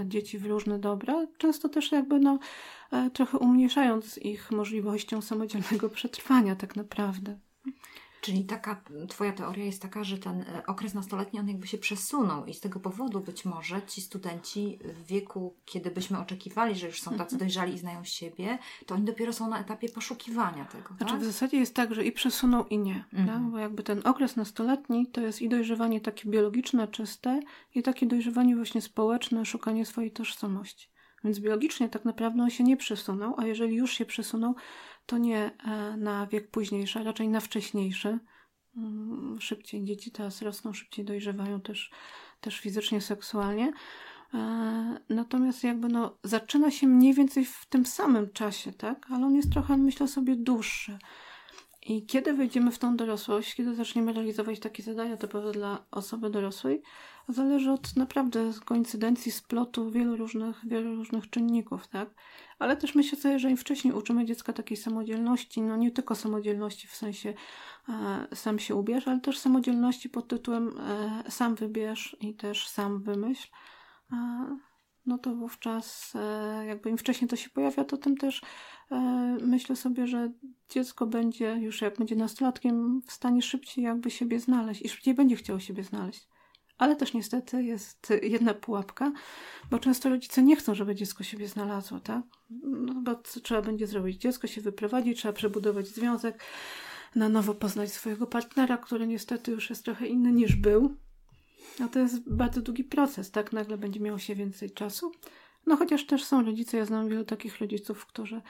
dzieci 0.05 0.39
w 0.39 0.47
różne 0.47 0.79
dobra, 0.79 1.27
często 1.39 1.69
też 1.69 1.93
jakby 1.93 2.19
no, 2.19 2.39
trochę 3.13 3.39
umniejszając 3.39 4.19
ich 4.19 4.51
możliwością 4.51 5.23
samodzielnego 5.23 5.89
przetrwania 5.89 6.57
tak 6.57 6.77
naprawdę. 6.77 7.39
Czyli 8.21 8.45
taka 8.45 8.83
twoja 9.09 9.33
teoria 9.33 9.65
jest 9.65 9.83
taka, 9.83 10.05
że 10.05 10.19
ten 10.19 10.41
e, 10.41 10.67
okres 10.67 10.95
nastoletni 10.95 11.41
on 11.41 11.49
jakby 11.49 11.67
się 11.67 11.79
przesunął 11.79 12.47
i 12.47 12.55
z 12.55 12.61
tego 12.61 12.81
powodu 12.81 13.21
być 13.21 13.45
może 13.45 13.83
ci 13.83 14.01
studenci 14.01 14.79
w 14.85 15.07
wieku, 15.07 15.55
kiedy 15.65 15.91
byśmy 15.91 16.19
oczekiwali, 16.19 16.75
że 16.75 16.87
już 16.87 17.03
są 17.03 17.11
tacy 17.11 17.23
mhm. 17.35 17.39
dojrzali 17.39 17.75
i 17.75 17.79
znają 17.79 18.05
siebie, 18.05 18.59
to 18.87 18.95
oni 18.95 19.05
dopiero 19.05 19.33
są 19.33 19.49
na 19.49 19.61
etapie 19.61 19.89
poszukiwania 19.89 20.65
tego. 20.65 20.89
Znaczy 20.97 21.13
tak? 21.13 21.23
w 21.23 21.25
zasadzie 21.25 21.57
jest 21.57 21.75
tak, 21.75 21.95
że 21.95 22.05
i 22.05 22.13
przesunął 22.13 22.67
i 22.67 22.79
nie. 22.79 23.05
Tak? 23.11 23.21
Mhm. 23.21 23.51
Bo 23.51 23.59
jakby 23.59 23.83
ten 23.83 24.01
okres 24.05 24.37
nastoletni 24.37 25.07
to 25.07 25.21
jest 25.21 25.43
i 25.43 25.49
dojrzewanie 25.49 26.01
takie 26.01 26.31
biologiczne, 26.31 26.89
czyste 26.89 27.41
i 27.75 27.83
takie 27.83 28.07
dojrzewanie 28.07 28.57
właśnie 28.57 28.83
społeczne, 28.83 29.45
szukanie 29.45 29.87
swojej 29.87 30.11
tożsamości. 30.11 30.89
Więc 31.25 31.41
biologicznie 31.41 31.89
tak 31.89 32.05
naprawdę 32.05 32.43
on 32.43 32.51
się 32.51 32.65
nie 32.65 32.77
przesunął, 32.77 33.35
a 33.39 33.47
jeżeli 33.47 33.77
już 33.77 33.93
się 33.93 34.07
przesunął, 34.07 34.55
to 35.09 35.19
nie 35.19 35.51
e, 35.65 35.97
na 35.97 36.27
wiek 36.27 36.51
późniejszy, 36.51 36.99
a 36.99 37.03
raczej 37.03 37.29
na 37.29 37.41
wcześniejszy. 37.41 38.19
Mm, 38.77 39.41
szybciej 39.41 39.85
dzieci 39.85 40.11
teraz 40.11 40.43
rosną, 40.43 40.73
szybciej 40.73 41.05
dojrzewają 41.05 41.61
też, 41.61 41.91
też 42.41 42.61
fizycznie, 42.61 43.01
seksualnie. 43.01 43.73
E, 44.35 45.01
natomiast 45.09 45.65
jakby 45.65 45.89
no, 45.89 46.19
zaczyna 46.25 46.71
się 46.71 46.87
mniej 46.87 47.15
więcej 47.15 47.45
w 47.45 47.67
tym 47.67 47.87
samym 47.87 48.31
czasie, 48.31 48.73
tak? 48.73 49.07
Ale 49.11 49.27
on 49.27 49.35
jest 49.35 49.53
trochę, 49.53 49.77
myślę 49.77 50.09
sobie, 50.09 50.37
dłuższy. 50.37 50.99
I 51.89 52.07
kiedy 52.07 52.33
wejdziemy 52.33 52.71
w 52.71 52.79
tą 52.79 52.97
dorosłość, 52.97 53.55
kiedy 53.55 53.75
zaczniemy 53.75 54.13
realizować 54.13 54.61
takie 54.61 54.83
zadania 54.83 55.17
typowe 55.17 55.53
dla 55.53 55.85
osoby 55.91 56.31
dorosłej, 56.31 56.83
zależy 57.29 57.71
od 57.71 57.97
naprawdę 57.97 58.51
koincydencji, 58.65 59.33
splotu 59.33 59.91
wielu 59.91 60.17
różnych, 60.17 60.67
wielu 60.67 60.97
różnych 60.97 61.31
czynników, 61.31 61.89
tak? 61.89 62.09
Ale 62.59 62.77
też 62.77 62.95
myślę 62.95 63.19
sobie, 63.19 63.39
że 63.39 63.51
im 63.51 63.57
wcześniej 63.57 63.95
uczymy 63.95 64.25
dziecka 64.25 64.53
takiej 64.53 64.77
samodzielności, 64.77 65.63
no 65.63 65.77
nie 65.77 65.91
tylko 65.91 66.15
samodzielności 66.15 66.89
w 66.89 66.97
sensie 66.97 67.35
e, 67.89 68.27
sam 68.35 68.59
się 68.59 68.75
ubierz, 68.75 69.09
ale 69.09 69.21
też 69.21 69.39
samodzielności 69.39 70.09
pod 70.09 70.29
tytułem 70.29 70.81
e, 70.81 71.31
sam 71.31 71.55
wybierz 71.55 72.17
i 72.21 72.35
też 72.35 72.69
sam 72.69 73.03
wymyśl, 73.03 73.49
e, 74.13 74.17
no 75.09 75.19
to 75.19 75.35
wówczas 75.35 76.13
e, 76.15 76.67
jakby 76.67 76.91
im 76.91 76.99
wcześniej 76.99 77.29
to 77.29 77.37
się 77.37 77.51
pojawia, 77.51 77.85
to 77.85 77.97
tym 77.97 78.17
też 78.17 78.43
e, 78.91 78.97
myślę 79.43 79.77
sobie, 79.77 80.07
że 80.07 80.33
dziecko 80.69 81.07
będzie 81.07 81.57
już 81.61 81.81
jak 81.81 81.99
będzie 81.99 82.17
nastolatkiem 82.17 83.03
w 83.07 83.13
stanie 83.13 83.43
szybciej 83.43 83.85
jakby 83.85 84.11
siebie 84.11 84.41
znaleźć 84.41 84.83
i 84.83 84.89
szybciej 84.89 85.15
będzie 85.15 85.37
chciało 85.37 85.61
siebie 85.61 85.85
znaleźć. 85.85 86.29
Ale 86.79 86.97
też 86.97 87.15
niestety 87.15 87.65
jest 87.65 88.13
jedna 88.23 88.55
pułapka, 88.55 89.13
bo 89.71 89.79
często 89.79 90.09
rodzice 90.09 90.43
nie 90.43 90.57
chcą, 90.57 90.75
żeby 90.75 90.95
dziecko 90.95 91.25
siebie 91.25 91.49
znalazło, 91.49 92.01
tak? 92.01 92.23
No 92.63 92.95
bo 92.95 93.15
trzeba 93.15 93.63
będzie 93.63 93.87
zrobić? 93.87 94.21
Dziecko 94.21 94.47
się 94.47 94.61
wyprowadzi, 94.61 95.15
trzeba 95.15 95.33
przebudować 95.33 95.87
związek, 95.87 96.45
na 97.15 97.29
nowo 97.29 97.55
poznać 97.55 97.93
swojego 97.93 98.27
partnera, 98.27 98.77
który 98.77 99.07
niestety 99.07 99.51
już 99.51 99.71
jest 99.71 99.85
trochę 99.85 100.07
inny 100.07 100.33
niż 100.33 100.57
był. 100.57 100.97
A 101.81 101.89
to 101.89 101.99
jest 101.99 102.31
bardzo 102.31 102.63
długi 102.63 102.85
proces, 102.85 103.31
tak? 103.31 103.53
Nagle 103.53 103.79
będzie 103.79 104.01
miało 104.01 104.19
się 104.19 104.35
więcej 104.35 104.71
czasu. 104.71 105.13
No 105.67 105.77
chociaż 105.77 106.07
też 106.07 106.25
są 106.25 106.45
rodzice, 106.45 106.77
ja 106.77 106.85
znam 106.85 107.09
wielu 107.09 107.25
takich 107.25 107.59
rodziców, 107.59 108.07
którzy 108.07 108.43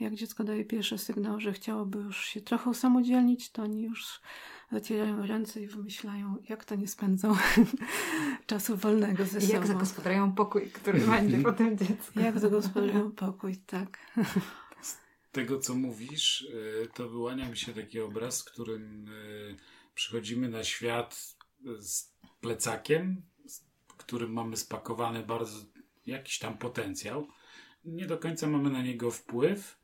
jak 0.00 0.14
dziecko 0.14 0.44
daje 0.44 0.64
pierwszy 0.64 0.98
sygnał, 0.98 1.40
że 1.40 1.52
chciałoby 1.52 1.98
już 1.98 2.24
się 2.24 2.40
trochę 2.40 2.70
usamodzielnić, 2.70 3.50
to 3.50 3.62
oni 3.62 3.82
już 3.82 4.20
zacierają 4.72 5.26
ręce 5.26 5.60
i 5.60 5.66
wymyślają, 5.66 6.36
jak 6.48 6.64
to 6.64 6.74
nie 6.74 6.88
spędzą 6.88 7.36
czasu 8.46 8.76
wolnego 8.76 9.24
ze 9.24 9.40
sobą. 9.40 9.52
Jak 9.52 9.66
zagospodarują 9.66 10.32
pokój, 10.32 10.70
który 10.70 11.00
będzie 11.00 11.38
po 11.38 11.52
tym 11.52 11.78
dziecku. 11.78 12.20
Jak 12.20 12.38
zagospodarują 12.38 13.12
pokój, 13.12 13.56
tak. 13.56 13.98
Z 14.80 14.96
tego, 15.32 15.58
co 15.58 15.74
mówisz, 15.74 16.40
y, 16.40 16.88
to 16.94 17.08
wyłania 17.08 17.48
mi 17.48 17.56
się 17.56 17.72
taki 17.72 18.00
obraz, 18.00 18.42
w 18.42 18.44
którym 18.44 19.08
y, 19.08 19.56
przychodzimy 19.94 20.48
na 20.48 20.64
świat 20.64 21.37
z 21.78 22.14
plecakiem, 22.40 23.22
w 23.88 23.96
którym 23.96 24.32
mamy 24.32 24.56
spakowany 24.56 25.22
bardzo 25.22 25.58
jakiś 26.06 26.38
tam 26.38 26.58
potencjał. 26.58 27.28
Nie 27.84 28.06
do 28.06 28.18
końca 28.18 28.46
mamy 28.46 28.70
na 28.70 28.82
niego 28.82 29.10
wpływ, 29.10 29.78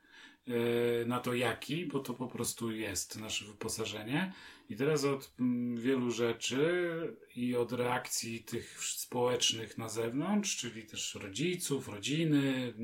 E, 0.48 1.04
na 1.04 1.20
to 1.20 1.34
jaki, 1.34 1.86
bo 1.86 2.00
to 2.00 2.14
po 2.14 2.28
prostu 2.28 2.72
jest 2.72 3.20
nasze 3.20 3.44
wyposażenie. 3.44 4.32
I 4.68 4.76
teraz 4.76 5.04
od 5.04 5.34
mm, 5.40 5.76
wielu 5.80 6.10
rzeczy 6.10 6.90
i 7.36 7.56
od 7.56 7.72
reakcji 7.72 8.44
tych 8.44 8.84
społecznych 8.84 9.78
na 9.78 9.88
zewnątrz, 9.88 10.56
czyli 10.56 10.86
też 10.86 11.14
rodziców, 11.14 11.88
rodziny, 11.88 12.74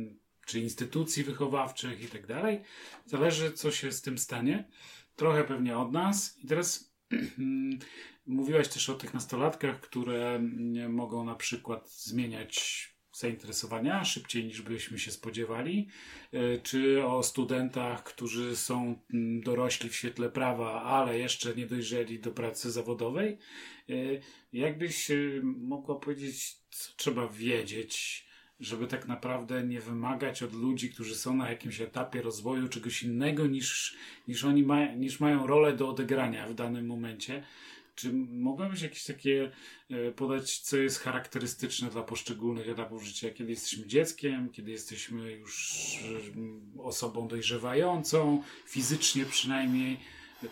czy 0.46 0.60
instytucji 0.60 1.24
wychowawczych 1.24 2.02
i 2.02 2.08
tak 2.08 2.26
dalej, 2.26 2.60
zależy, 3.06 3.52
co 3.52 3.70
się 3.70 3.92
z 3.92 4.02
tym 4.02 4.18
stanie. 4.18 4.68
Trochę 5.16 5.44
pewnie 5.44 5.78
od 5.78 5.92
nas. 5.92 6.38
I 6.38 6.46
teraz 6.46 6.94
mówiłaś 8.26 8.68
też 8.68 8.90
o 8.90 8.94
tych 8.94 9.14
nastolatkach, 9.14 9.80
które 9.80 10.34
mm, 10.34 10.92
mogą 10.92 11.24
na 11.24 11.34
przykład 11.34 11.90
zmieniać 11.90 12.86
zainteresowania 13.12 14.04
szybciej 14.04 14.44
niż 14.44 14.62
byśmy 14.62 14.98
się 14.98 15.10
spodziewali, 15.10 15.88
e, 16.32 16.58
czy 16.58 17.04
o 17.06 17.22
studentach, 17.22 18.04
którzy 18.04 18.56
są 18.56 18.98
mm, 19.14 19.40
dorośli 19.40 19.88
w 19.88 19.96
świetle 19.96 20.30
prawa, 20.30 20.82
ale 20.82 21.18
jeszcze 21.18 21.54
nie 21.54 21.66
dojrzeli 21.66 22.20
do 22.20 22.30
pracy 22.30 22.70
zawodowej. 22.70 23.38
E, 23.88 23.92
jakbyś 24.52 25.10
mogła 25.42 25.94
powiedzieć, 25.94 26.56
co 26.70 26.92
trzeba 26.96 27.28
wiedzieć, 27.28 28.26
żeby 28.60 28.86
tak 28.86 29.08
naprawdę 29.08 29.62
nie 29.62 29.80
wymagać 29.80 30.42
od 30.42 30.54
ludzi, 30.54 30.90
którzy 30.90 31.14
są 31.14 31.36
na 31.36 31.50
jakimś 31.50 31.80
etapie 31.80 32.22
rozwoju 32.22 32.68
czegoś 32.68 33.02
innego 33.02 33.46
niż, 33.46 33.96
niż 34.28 34.44
oni 34.44 34.62
ma, 34.62 34.86
niż 34.94 35.20
mają 35.20 35.46
rolę 35.46 35.72
do 35.72 35.88
odegrania 35.88 36.48
w 36.48 36.54
danym 36.54 36.86
momencie. 36.86 37.42
Czy 38.00 38.12
mogłabyś 38.30 38.82
jakieś 38.82 39.04
takie 39.04 39.50
e, 39.90 40.12
podać, 40.12 40.58
co 40.58 40.76
jest 40.76 41.00
charakterystyczne 41.00 41.90
dla 41.90 42.02
poszczególnych 42.02 42.68
etapów 42.68 43.04
życia, 43.04 43.30
kiedy 43.30 43.50
jesteśmy 43.50 43.86
dzieckiem, 43.86 44.48
kiedy 44.52 44.70
jesteśmy 44.70 45.32
już 45.32 45.94
e, 46.76 46.82
osobą 46.82 47.28
dojrzewającą, 47.28 48.42
fizycznie 48.66 49.24
przynajmniej, 49.24 49.96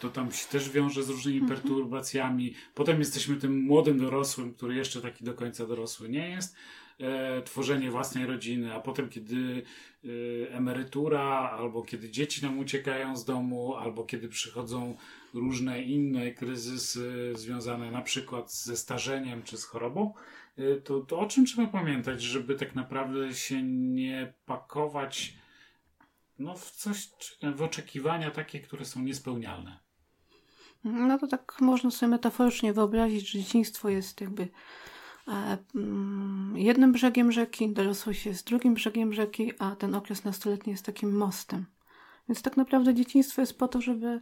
to 0.01 0.09
tam 0.09 0.33
się 0.33 0.47
też 0.49 0.71
wiąże 0.71 1.03
z 1.03 1.09
różnymi 1.09 1.39
mhm. 1.39 1.61
perturbacjami. 1.61 2.55
Potem 2.75 2.99
jesteśmy 2.99 3.37
tym 3.37 3.63
młodym 3.63 3.99
dorosłym, 3.99 4.55
który 4.55 4.75
jeszcze 4.75 5.01
taki 5.01 5.25
do 5.25 5.35
końca 5.35 5.67
dorosły 5.67 6.09
nie 6.09 6.31
jest. 6.31 6.57
E, 7.01 7.43
tworzenie 7.43 7.91
własnej 7.91 8.27
rodziny, 8.27 8.75
a 8.75 8.81
potem, 8.81 9.09
kiedy 9.09 9.63
e, 10.05 10.09
emerytura, 10.55 11.51
albo 11.51 11.83
kiedy 11.83 12.11
dzieci 12.11 12.43
nam 12.43 12.59
uciekają 12.59 13.17
z 13.17 13.25
domu, 13.25 13.75
albo 13.75 14.05
kiedy 14.05 14.29
przychodzą 14.29 14.97
różne 15.35 15.83
inne 15.83 16.31
kryzysy 16.31 17.33
związane 17.37 17.91
na 17.91 18.03
przykład 18.03 18.53
ze 18.53 18.77
starzeniem 18.77 19.43
czy 19.43 19.57
z 19.59 19.65
chorobą, 19.65 20.15
e, 20.57 20.77
to, 20.77 21.01
to 21.01 21.19
o 21.19 21.27
czym 21.27 21.47
trzeba 21.47 21.69
pamiętać, 21.69 22.23
żeby 22.23 22.55
tak 22.55 22.75
naprawdę 22.75 23.35
się 23.35 23.63
nie 23.63 24.33
pakować 24.47 25.35
no, 26.39 26.55
w 26.55 26.71
coś, 26.71 27.11
w 27.55 27.63
oczekiwania 27.63 28.31
takie, 28.31 28.61
które 28.61 28.85
są 28.85 29.03
niespełnialne. 29.03 29.79
No 30.85 31.19
to 31.19 31.27
tak 31.27 31.57
można 31.61 31.91
sobie 31.91 32.11
metaforycznie 32.11 32.73
wyobrazić, 32.73 33.29
że 33.29 33.39
dzieciństwo 33.39 33.89
jest 33.89 34.21
jakby 34.21 34.49
e, 35.29 35.59
mm, 35.75 36.55
jednym 36.57 36.93
brzegiem 36.93 37.33
rzeki, 37.33 37.73
dorosłość 37.73 38.27
jest 38.27 38.47
drugim 38.47 38.75
brzegiem 38.75 39.13
rzeki, 39.13 39.53
a 39.59 39.77
ten 39.77 39.95
okres 39.95 40.25
nastoletni 40.25 40.71
jest 40.71 40.87
takim 40.87 41.17
mostem. 41.17 41.67
Więc 42.29 42.43
tak 42.43 42.57
naprawdę 42.57 42.95
dzieciństwo 42.95 43.41
jest 43.43 43.59
po 43.59 43.69
to, 43.69 43.81
żeby 43.81 44.21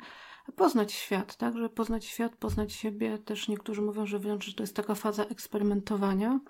poznać 0.56 0.92
świat, 0.92 1.36
tak? 1.36 1.54
Poznać 1.74 2.04
świat, 2.04 2.36
poznać 2.36 2.72
siebie. 2.72 3.18
Też 3.18 3.48
niektórzy 3.48 3.82
mówią, 3.82 4.06
że 4.06 4.18
wręcz 4.18 4.44
że 4.44 4.54
to 4.54 4.62
jest 4.62 4.76
taka 4.76 4.94
faza 4.94 5.24
eksperymentowania 5.24 6.40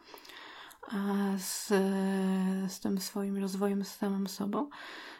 z, 1.38 1.68
z 2.72 2.80
tym 2.80 3.00
swoim 3.00 3.36
rozwojem, 3.36 3.84
z 3.84 3.96
samym 3.96 4.26
sobą. 4.28 4.68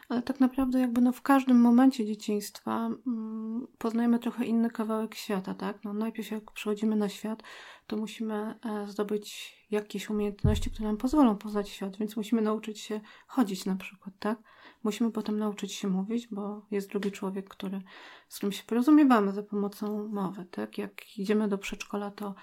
Ale 0.09 0.21
tak 0.21 0.39
naprawdę 0.39 0.79
jakby 0.79 1.01
no 1.01 1.11
w 1.11 1.21
każdym 1.21 1.61
momencie 1.61 2.05
dzieciństwa 2.05 2.89
mm, 3.07 3.67
poznajemy 3.77 4.19
trochę 4.19 4.45
inny 4.45 4.69
kawałek 4.69 5.15
świata, 5.15 5.53
tak? 5.53 5.83
No 5.83 5.93
najpierw 5.93 6.31
jak 6.31 6.51
przychodzimy 6.51 6.95
na 6.95 7.09
świat, 7.09 7.43
to 7.87 7.97
musimy 7.97 8.33
e, 8.65 8.87
zdobyć 8.87 9.57
jakieś 9.71 10.09
umiejętności, 10.09 10.71
które 10.71 10.87
nam 10.87 10.97
pozwolą 10.97 11.35
poznać 11.37 11.69
świat, 11.69 11.97
więc 11.97 12.15
musimy 12.15 12.41
nauczyć 12.41 12.79
się 12.79 13.01
chodzić 13.27 13.65
na 13.65 13.75
przykład, 13.75 14.15
tak? 14.19 14.39
Musimy 14.83 15.11
potem 15.11 15.39
nauczyć 15.39 15.73
się 15.73 15.87
mówić, 15.87 16.27
bo 16.27 16.65
jest 16.71 16.89
drugi 16.89 17.11
człowiek, 17.11 17.49
który, 17.49 17.81
z 18.27 18.37
którym 18.37 18.51
się 18.51 18.63
porozumiewamy 18.63 19.31
za 19.31 19.43
pomocą 19.43 20.07
mowy, 20.07 20.45
tak? 20.45 20.77
Jak 20.77 21.17
idziemy 21.17 21.47
do 21.47 21.57
przedszkola, 21.57 22.11
to 22.11 22.35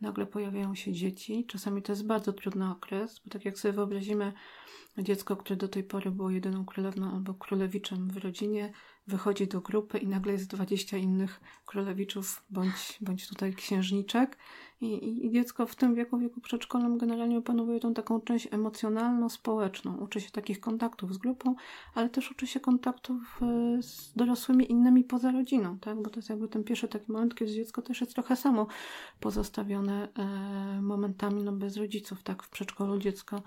nagle 0.00 0.26
pojawiają 0.26 0.74
się 0.74 0.92
dzieci. 0.92 1.46
Czasami 1.46 1.82
to 1.82 1.92
jest 1.92 2.06
bardzo 2.06 2.32
trudny 2.32 2.70
okres, 2.70 3.20
bo 3.24 3.30
tak 3.30 3.44
jak 3.44 3.58
sobie 3.58 3.72
wyobrazimy 3.72 4.32
dziecko, 4.98 5.36
które 5.36 5.56
do 5.56 5.68
tej 5.68 5.84
pory 5.84 6.10
było 6.10 6.30
jedyną 6.30 6.64
królewną 6.64 7.12
albo 7.12 7.34
królewiczem 7.34 8.10
w 8.10 8.16
rodzinie, 8.16 8.72
wychodzi 9.06 9.46
do 9.46 9.60
grupy 9.60 9.98
i 9.98 10.06
nagle 10.06 10.32
jest 10.32 10.46
20 10.46 10.96
innych 10.96 11.40
królewiczów 11.66 12.44
bądź, 12.50 12.98
bądź 13.00 13.28
tutaj 13.28 13.54
księżniczek 13.54 14.38
I, 14.82 15.26
i, 15.26 15.30
dziecko 15.30 15.66
w 15.66 15.76
tym 15.76 15.94
wieku, 15.94 16.18
wieku 16.18 16.40
przedszkolnym 16.40 16.98
generalnie 16.98 17.38
opanowuje 17.38 17.80
tą 17.80 17.94
taką 17.94 18.20
część 18.20 18.48
emocjonalno-społeczną. 18.50 19.96
Uczy 19.96 20.20
się 20.20 20.30
takich 20.30 20.60
kontaktów 20.60 21.14
z 21.14 21.18
grupą, 21.18 21.54
ale 21.94 22.08
też 22.08 22.30
uczy 22.30 22.46
się 22.46 22.60
kontaktów 22.60 23.40
e, 23.42 23.82
z 23.82 24.12
dorosłymi 24.16 24.70
innymi 24.70 25.04
poza 25.04 25.30
rodziną, 25.30 25.78
tak? 25.78 26.02
Bo 26.02 26.10
to 26.10 26.18
jest 26.18 26.28
jakby 26.30 26.48
ten 26.48 26.64
pierwszy 26.64 26.88
taki 26.88 27.12
moment, 27.12 27.34
kiedy 27.34 27.52
dziecko 27.52 27.82
też 27.82 28.00
jest 28.00 28.14
trochę 28.14 28.36
samo 28.36 28.66
pozostawione 29.20 30.08
e, 30.18 30.82
momentami 30.82 31.42
no 31.42 31.52
bez 31.52 31.76
rodziców, 31.76 32.22
tak? 32.22 32.42
W 32.42 32.50
przedszkolu 32.50 32.98
dziecko 32.98 33.42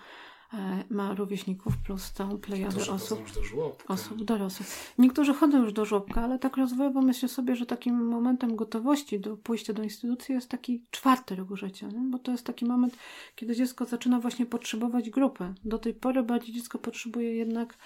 ma 0.89 1.13
rówieśników 1.13 1.77
plus 1.77 2.11
całą 2.11 2.37
plejadę 2.37 2.91
osób, 2.91 3.19
do 3.55 3.75
osób 3.87 4.23
dorosłych. 4.23 4.93
Niektórzy 4.97 5.33
chodzą 5.33 5.63
już 5.63 5.73
do 5.73 5.85
żłobka, 5.85 6.21
ale 6.21 6.39
tak 6.39 6.57
rozwojowo 6.57 7.01
myślę 7.01 7.29
sobie, 7.29 7.55
że 7.55 7.65
takim 7.65 8.07
momentem 8.07 8.55
gotowości 8.55 9.19
do 9.19 9.37
pójścia 9.37 9.73
do 9.73 9.83
instytucji 9.83 10.35
jest 10.35 10.49
taki 10.49 10.83
czwarty 10.91 11.35
rok 11.35 11.55
życia, 11.55 11.87
nie? 11.87 11.99
bo 11.99 12.19
to 12.19 12.31
jest 12.31 12.45
taki 12.45 12.65
moment, 12.65 12.97
kiedy 13.35 13.55
dziecko 13.55 13.85
zaczyna 13.85 14.19
właśnie 14.19 14.45
potrzebować 14.45 15.09
grupy. 15.09 15.53
Do 15.65 15.77
tej 15.77 15.93
pory 15.93 16.23
bardziej 16.23 16.55
dziecko 16.55 16.79
potrzebuje 16.79 17.35
jednak 17.35 17.77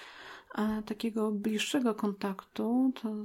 takiego 0.85 1.31
bliższego 1.31 1.95
kontaktu, 1.95 2.91
to 3.01 3.15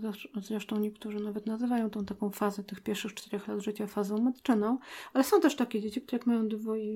zresztą 0.42 0.78
niektórzy 0.78 1.20
nawet 1.20 1.46
nazywają 1.46 1.90
tą 1.90 2.04
taką 2.04 2.30
fazę 2.30 2.64
tych 2.64 2.80
pierwszych 2.80 3.14
czterech 3.14 3.48
lat 3.48 3.60
życia 3.60 3.86
fazą 3.86 4.18
matczyną, 4.18 4.78
ale 5.14 5.24
są 5.24 5.40
też 5.40 5.56
takie 5.56 5.80
dzieci, 5.80 6.00
które 6.00 6.18
jak 6.18 6.26
mają 6.26 6.48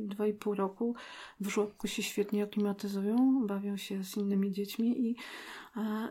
dwa 0.04 0.26
i 0.26 0.32
pół 0.32 0.54
roku, 0.54 0.94
w 1.40 1.48
żłobku 1.48 1.88
się 1.88 2.02
świetnie 2.02 2.42
aklimatyzują, 2.42 3.46
bawią 3.46 3.76
się 3.76 4.04
z 4.04 4.16
innymi 4.16 4.52
dziećmi 4.52 5.00
i, 5.00 5.16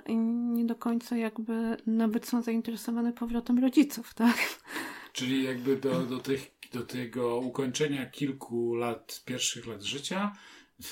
i 0.05 0.17
nie 0.17 0.65
do 0.65 0.75
końca 0.75 1.17
jakby 1.17 1.77
nawet 1.87 2.27
są 2.27 2.41
zainteresowane 2.41 3.13
powrotem 3.13 3.59
rodziców, 3.59 4.13
tak? 4.13 4.37
Czyli 5.13 5.43
jakby 5.43 5.75
do, 5.75 6.03
do, 6.03 6.17
tych, 6.17 6.51
do 6.73 6.83
tego 6.83 7.37
ukończenia 7.37 8.05
kilku 8.05 8.75
lat, 8.75 9.21
pierwszych 9.25 9.67
lat 9.67 9.83
życia 9.83 10.33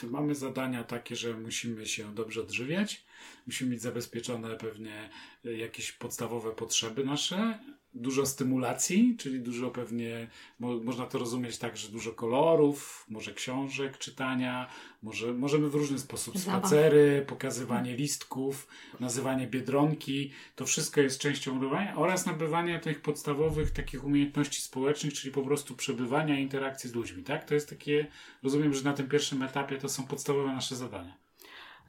mamy 0.03 0.35
zadania 0.35 0.83
takie, 0.83 1.15
że 1.15 1.33
musimy 1.33 1.85
się 1.85 2.15
dobrze 2.15 2.41
odżywiać, 2.41 3.05
musimy 3.47 3.71
mieć 3.71 3.81
zabezpieczone 3.81 4.57
pewnie 4.57 5.09
jakieś 5.43 5.91
podstawowe 5.91 6.51
potrzeby 6.51 7.03
nasze, 7.03 7.59
dużo 7.95 8.25
stymulacji, 8.25 9.15
czyli 9.17 9.39
dużo 9.39 9.71
pewnie, 9.71 10.27
mo, 10.59 10.75
można 10.75 11.05
to 11.05 11.19
rozumieć 11.19 11.57
tak, 11.57 11.77
że 11.77 11.89
dużo 11.89 12.11
kolorów, 12.11 13.05
może 13.09 13.33
książek, 13.33 13.97
czytania, 13.97 14.69
może, 15.03 15.33
możemy 15.33 15.69
w 15.69 15.75
różny 15.75 15.99
sposób 15.99 16.37
spacery, 16.37 17.25
pokazywanie 17.27 17.95
listków, 17.95 18.67
nazywanie 18.99 19.47
biedronki, 19.47 20.31
to 20.55 20.65
wszystko 20.65 21.01
jest 21.01 21.19
częścią 21.19 21.53
budowania 21.53 21.95
oraz 21.95 22.25
nabywanie 22.25 22.79
tych 22.79 23.01
podstawowych 23.01 23.71
takich 23.71 24.03
umiejętności 24.03 24.61
społecznych, 24.61 25.13
czyli 25.13 25.33
po 25.33 25.41
prostu 25.41 25.75
przebywania 25.75 26.39
i 26.39 26.41
interakcji 26.41 26.89
z 26.89 26.95
ludźmi, 26.95 27.23
tak? 27.23 27.45
To 27.45 27.53
jest 27.53 27.69
takie, 27.69 28.07
rozumiem, 28.43 28.73
że 28.73 28.83
na 28.83 28.93
tym 28.93 29.09
pierwszym 29.09 29.43
etapie 29.43 29.77
to 29.77 29.89
są 29.89 30.07
podstawowe 30.07 30.53
nasze 30.53 30.75
zadania. 30.75 31.24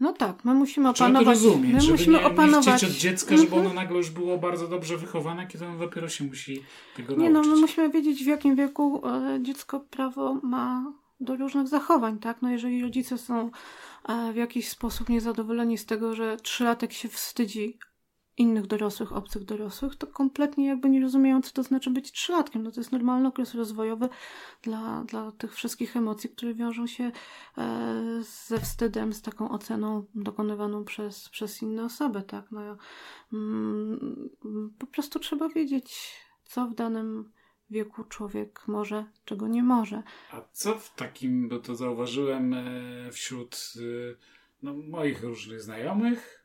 No 0.00 0.12
tak, 0.12 0.44
my 0.44 0.54
musimy 0.54 0.88
opanować. 0.88 1.24
Trzeba 1.24 1.34
to 1.34 1.48
rozumieć, 1.48 1.74
my 1.74 1.80
żeby 1.80 1.92
musimy 1.92 2.18
nie, 2.18 2.26
opanować. 2.26 2.66
nie 2.66 2.72
chcieć 2.76 2.90
od 2.90 2.96
dziecka, 2.96 3.36
żeby 3.36 3.54
ono 3.54 3.72
nagle 3.74 3.96
już 3.96 4.10
było 4.10 4.38
bardzo 4.38 4.68
dobrze 4.68 4.96
wychowane, 4.96 5.46
kiedy 5.46 5.66
ono 5.66 5.78
dopiero 5.78 6.08
się 6.08 6.24
musi 6.24 6.62
tego 6.96 7.16
nie, 7.16 7.30
nauczyć. 7.30 7.50
no 7.50 7.54
my 7.56 7.60
musimy 7.60 7.90
wiedzieć, 7.90 8.24
w 8.24 8.26
jakim 8.26 8.56
wieku 8.56 9.02
e, 9.06 9.38
dziecko 9.42 9.80
prawo 9.80 10.34
ma 10.42 10.92
do 11.20 11.36
różnych 11.36 11.68
zachowań, 11.68 12.18
tak? 12.18 12.42
No 12.42 12.50
jeżeli 12.50 12.82
rodzice 12.82 13.18
są 13.18 13.50
e, 14.08 14.32
w 14.32 14.36
jakiś 14.36 14.68
sposób 14.68 15.08
niezadowoleni 15.08 15.78
z 15.78 15.86
tego, 15.86 16.14
że 16.14 16.36
trzylatek 16.36 16.92
się 16.92 17.08
wstydzi 17.08 17.78
innych 18.38 18.66
dorosłych, 18.66 19.12
obcych 19.12 19.44
dorosłych, 19.44 19.96
to 19.96 20.06
kompletnie 20.06 20.66
jakby 20.66 20.90
nie 20.90 21.00
rozumieją, 21.00 21.42
co 21.42 21.52
to 21.52 21.62
znaczy 21.62 21.90
być 21.90 22.12
trzylatkiem. 22.12 22.62
No 22.62 22.70
to 22.70 22.80
jest 22.80 22.92
normalny 22.92 23.28
okres 23.28 23.54
rozwojowy 23.54 24.08
dla, 24.62 25.04
dla 25.04 25.32
tych 25.32 25.54
wszystkich 25.54 25.96
emocji, 25.96 26.30
które 26.30 26.54
wiążą 26.54 26.86
się 26.86 27.12
e, 27.58 28.22
ze 28.46 28.60
wstydem, 28.60 29.12
z 29.12 29.22
taką 29.22 29.48
oceną 29.48 30.06
dokonywaną 30.14 30.84
przez, 30.84 31.28
przez 31.28 31.62
inne 31.62 31.84
osoby, 31.84 32.22
tak? 32.22 32.50
No, 32.50 32.76
mm, 33.32 34.30
po 34.78 34.86
prostu 34.86 35.18
trzeba 35.18 35.48
wiedzieć, 35.48 36.16
co 36.44 36.66
w 36.66 36.74
danym 36.74 37.32
wieku 37.70 38.04
człowiek 38.04 38.68
może, 38.68 39.04
czego 39.24 39.48
nie 39.48 39.62
może. 39.62 40.02
A 40.30 40.40
co 40.52 40.78
w 40.78 40.94
takim, 40.94 41.48
bo 41.48 41.58
to 41.58 41.74
zauważyłem 41.74 42.54
e, 42.54 43.12
wśród 43.12 43.72
e, 43.76 44.16
no, 44.62 44.74
moich 44.74 45.22
różnych 45.22 45.62
znajomych, 45.62 46.44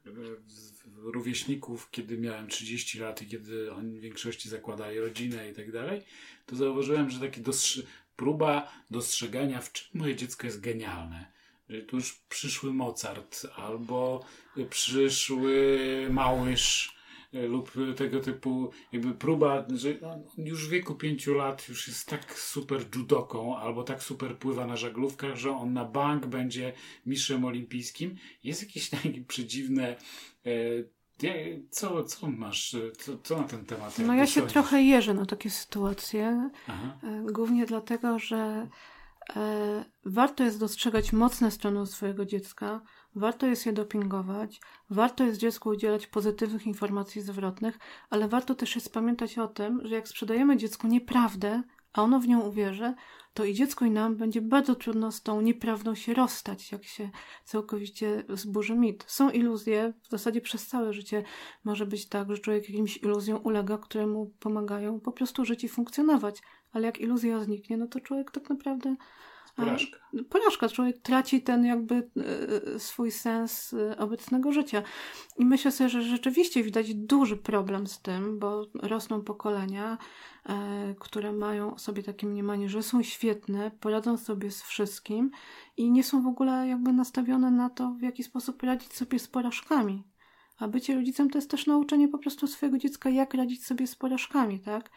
rówieśników, 1.03 1.89
kiedy 1.91 2.17
miałem 2.17 2.47
30 2.47 2.99
lat 2.99 3.21
i 3.21 3.27
kiedy 3.27 3.73
oni 3.73 3.99
w 3.99 4.01
większości 4.01 4.49
zakładali 4.49 4.99
rodzinę 4.99 5.49
i 5.49 5.53
tak 5.53 5.71
dalej, 5.71 6.01
to 6.45 6.55
zauważyłem, 6.55 7.09
że 7.09 7.29
dostrze 7.29 7.81
próba 8.15 8.71
dostrzegania, 8.91 9.61
w 9.61 9.71
czym 9.71 9.87
moje 9.93 10.15
dziecko 10.15 10.47
jest 10.47 10.61
genialne. 10.61 11.31
Że 11.69 11.81
tu 11.81 11.95
już 11.95 12.13
przyszły 12.13 12.73
Mozart 12.73 13.47
albo 13.55 14.25
przyszły 14.69 16.07
Małysz 16.09 17.00
lub 17.33 17.71
tego 17.95 18.19
typu 18.19 18.71
jakby 18.91 19.13
próba, 19.13 19.65
że 19.75 19.89
już 20.37 20.67
w 20.67 20.69
wieku 20.69 20.95
pięciu 20.95 21.33
lat 21.33 21.69
już 21.69 21.87
jest 21.87 22.07
tak 22.07 22.39
super 22.39 22.85
judoką 22.95 23.57
albo 23.57 23.83
tak 23.83 24.03
super 24.03 24.37
pływa 24.37 24.67
na 24.67 24.77
żaglówkach, 24.77 25.35
że 25.35 25.51
on 25.51 25.73
na 25.73 25.85
bank 25.85 26.25
będzie 26.25 26.73
mistrzem 27.05 27.45
olimpijskim. 27.45 28.15
Jest 28.43 28.63
jakieś 28.63 28.89
takie 28.89 29.23
przedziwne 29.27 29.95
e, 30.45 30.51
co, 31.69 32.03
co 32.03 32.27
masz, 32.27 32.75
co, 32.97 33.17
co 33.17 33.37
na 33.37 33.43
ten 33.43 33.65
temat? 33.65 33.99
No 33.99 34.13
ja 34.13 34.27
się 34.27 34.41
trochę 34.41 34.81
jeżę 34.81 35.13
na 35.13 35.25
takie 35.25 35.49
sytuacje, 35.49 36.49
Aha. 36.67 36.97
E, 37.03 37.25
głównie 37.31 37.65
dlatego, 37.65 38.19
że 38.19 38.67
e, 39.35 39.85
warto 40.05 40.43
jest 40.43 40.59
dostrzegać 40.59 41.13
mocne 41.13 41.51
strony 41.51 41.85
swojego 41.85 42.25
dziecka, 42.25 42.81
Warto 43.15 43.47
jest 43.47 43.65
je 43.65 43.73
dopingować, 43.73 44.61
warto 44.89 45.23
jest 45.23 45.39
dziecku 45.39 45.69
udzielać 45.69 46.07
pozytywnych 46.07 46.67
informacji 46.67 47.21
zwrotnych, 47.21 47.79
ale 48.09 48.27
warto 48.27 48.55
też 48.55 48.75
jest 48.75 48.93
pamiętać 48.93 49.37
o 49.37 49.47
tym, 49.47 49.81
że 49.83 49.95
jak 49.95 50.07
sprzedajemy 50.07 50.57
dziecku 50.57 50.87
nieprawdę, 50.87 51.63
a 51.93 52.01
ono 52.01 52.19
w 52.19 52.27
nią 52.27 52.41
uwierzy, 52.41 52.93
to 53.33 53.45
i 53.45 53.53
dziecku 53.53 53.85
i 53.85 53.91
nam 53.91 54.15
będzie 54.15 54.41
bardzo 54.41 54.75
trudno 54.75 55.11
z 55.11 55.21
tą 55.21 55.41
nieprawdą 55.41 55.95
się 55.95 56.13
rozstać, 56.13 56.71
jak 56.71 56.83
się 56.83 57.09
całkowicie 57.43 58.23
zburzy 58.29 58.75
mit. 58.75 59.03
Są 59.07 59.29
iluzje, 59.29 59.93
w 60.01 60.09
zasadzie 60.09 60.41
przez 60.41 60.67
całe 60.67 60.93
życie 60.93 61.23
może 61.63 61.85
być 61.85 62.07
tak, 62.07 62.31
że 62.31 62.37
człowiek 62.37 62.69
jakimś 62.69 62.97
iluzjom 62.97 63.39
ulega, 63.43 63.77
które 63.77 64.07
mu 64.07 64.31
pomagają 64.39 64.99
po 64.99 65.11
prostu 65.11 65.45
żyć 65.45 65.63
i 65.63 65.69
funkcjonować, 65.69 66.41
ale 66.73 66.85
jak 66.85 67.01
iluzja 67.01 67.39
zniknie, 67.39 67.77
no 67.77 67.87
to 67.87 67.99
człowiek 67.99 68.31
tak 68.31 68.49
naprawdę 68.49 68.95
Porażka. 69.65 69.97
Porażka. 70.29 70.69
Człowiek 70.69 70.97
traci 70.97 71.41
ten 71.41 71.65
jakby 71.65 72.09
e, 72.75 72.79
swój 72.79 73.11
sens 73.11 73.73
e, 73.73 73.97
obecnego 73.97 74.51
życia. 74.51 74.83
I 75.37 75.45
myślę 75.45 75.71
sobie, 75.71 75.89
że 75.89 76.01
rzeczywiście 76.01 76.63
widać 76.63 76.95
duży 76.95 77.37
problem 77.37 77.87
z 77.87 78.01
tym, 78.01 78.39
bo 78.39 78.65
rosną 78.73 79.21
pokolenia, 79.21 79.97
e, 80.45 80.95
które 80.99 81.33
mają 81.33 81.77
sobie 81.77 82.03
takie 82.03 82.27
mniemanie, 82.27 82.69
że 82.69 82.83
są 82.83 83.03
świetne, 83.03 83.71
poradzą 83.79 84.17
sobie 84.17 84.51
z 84.51 84.61
wszystkim 84.61 85.31
i 85.77 85.91
nie 85.91 86.03
są 86.03 86.23
w 86.23 86.27
ogóle 86.27 86.67
jakby 86.67 86.93
nastawione 86.93 87.51
na 87.51 87.69
to, 87.69 87.91
w 87.99 88.01
jaki 88.01 88.23
sposób 88.23 88.63
radzić 88.63 88.93
sobie 88.93 89.19
z 89.19 89.27
porażkami. 89.27 90.03
A 90.57 90.67
bycie 90.67 90.95
rodzicem 90.95 91.29
to 91.29 91.37
jest 91.37 91.51
też 91.51 91.67
nauczenie 91.67 92.07
po 92.07 92.17
prostu 92.17 92.47
swojego 92.47 92.77
dziecka, 92.77 93.09
jak 93.09 93.33
radzić 93.33 93.65
sobie 93.65 93.87
z 93.87 93.95
porażkami, 93.95 94.59
tak? 94.59 94.89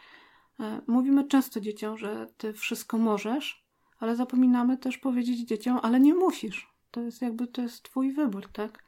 Mówimy 0.87 1.27
często 1.27 1.59
dzieciom, 1.59 1.97
że 1.97 2.27
ty 2.37 2.53
wszystko 2.53 2.97
możesz, 2.97 3.64
ale 3.99 4.15
zapominamy 4.15 4.77
też 4.77 4.97
powiedzieć 4.97 5.47
dzieciom, 5.47 5.79
ale 5.83 5.99
nie 5.99 6.13
musisz. 6.13 6.73
To 6.91 7.01
jest 7.01 7.21
jakby, 7.21 7.47
to 7.47 7.61
jest 7.61 7.83
twój 7.83 8.13
wybór, 8.13 8.47
tak? 8.53 8.83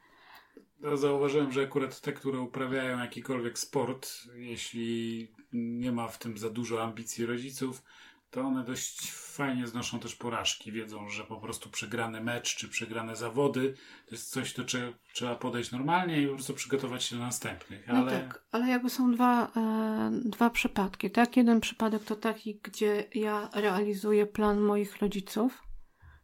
Ja 0.82 0.96
zauważyłem, 0.96 1.52
że 1.52 1.62
akurat 1.62 2.00
te, 2.00 2.12
które 2.12 2.40
uprawiają 2.40 2.98
jakikolwiek 2.98 3.58
sport, 3.58 4.10
jeśli 4.34 5.28
nie 5.52 5.92
ma 5.92 6.08
w 6.08 6.18
tym 6.18 6.38
za 6.38 6.50
dużo 6.50 6.82
ambicji 6.82 7.26
rodziców, 7.26 7.82
to 8.30 8.40
one 8.40 8.64
dość 8.64 9.12
fajnie 9.12 9.66
znoszą 9.66 10.00
też 10.00 10.14
porażki. 10.16 10.72
Wiedzą, 10.72 11.08
że 11.08 11.24
po 11.24 11.36
prostu 11.36 11.70
przegrany 11.70 12.20
mecz 12.20 12.56
czy 12.56 12.68
przegrane 12.68 13.16
zawody 13.16 13.74
to 14.06 14.14
jest 14.14 14.30
coś, 14.30 14.54
do 14.54 14.64
czego 14.64 14.92
trzeba 15.12 15.34
podejść 15.34 15.72
normalnie 15.72 16.22
i 16.22 16.26
po 16.26 16.34
prostu 16.34 16.54
przygotować 16.54 17.04
się 17.04 17.16
do 17.16 17.22
następnych. 17.22 17.86
No 17.86 17.94
ale... 17.94 18.04
No 18.04 18.10
tak, 18.10 18.44
ale 18.52 18.68
jakby 18.68 18.90
są 18.90 19.12
dwa, 19.12 19.52
e, 19.56 20.10
dwa 20.24 20.50
przypadki. 20.50 21.10
Tak, 21.10 21.36
jeden 21.36 21.60
przypadek 21.60 22.04
to 22.04 22.16
taki, 22.16 22.60
gdzie 22.62 23.04
ja 23.14 23.50
realizuję 23.52 24.26
plan 24.26 24.60
moich 24.60 24.96
rodziców. 24.96 25.62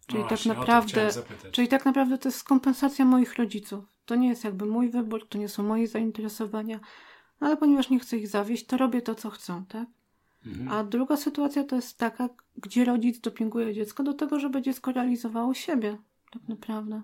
Czyli 0.06 0.22
no 0.22 0.28
właśnie, 0.28 0.50
tak 0.50 0.58
naprawdę, 0.58 1.08
czyli 1.52 1.68
tak 1.68 1.84
naprawdę 1.84 2.18
to 2.18 2.28
jest 2.28 2.44
kompensacja 2.44 3.04
moich 3.04 3.36
rodziców. 3.36 3.84
To 4.04 4.14
nie 4.14 4.28
jest 4.28 4.44
jakby 4.44 4.66
mój 4.66 4.90
wybór, 4.90 5.28
to 5.28 5.38
nie 5.38 5.48
są 5.48 5.62
moje 5.62 5.88
zainteresowania, 5.88 6.80
ale 7.40 7.56
ponieważ 7.56 7.90
nie 7.90 8.00
chcę 8.00 8.16
ich 8.16 8.28
zawieść, 8.28 8.66
to 8.66 8.76
robię 8.76 9.02
to, 9.02 9.14
co 9.14 9.30
chcą, 9.30 9.66
tak? 9.66 9.88
Mhm. 10.46 10.68
A 10.68 10.84
druga 10.84 11.16
sytuacja 11.16 11.64
to 11.64 11.76
jest 11.76 11.98
taka, 11.98 12.28
gdzie 12.56 12.84
rodzic 12.84 13.20
dopinguje 13.20 13.74
dziecko 13.74 14.02
do 14.02 14.14
tego, 14.14 14.40
żeby 14.40 14.62
dziecko 14.62 14.92
realizowało 14.92 15.54
siebie, 15.54 15.98
tak 16.32 16.48
naprawdę. 16.48 17.02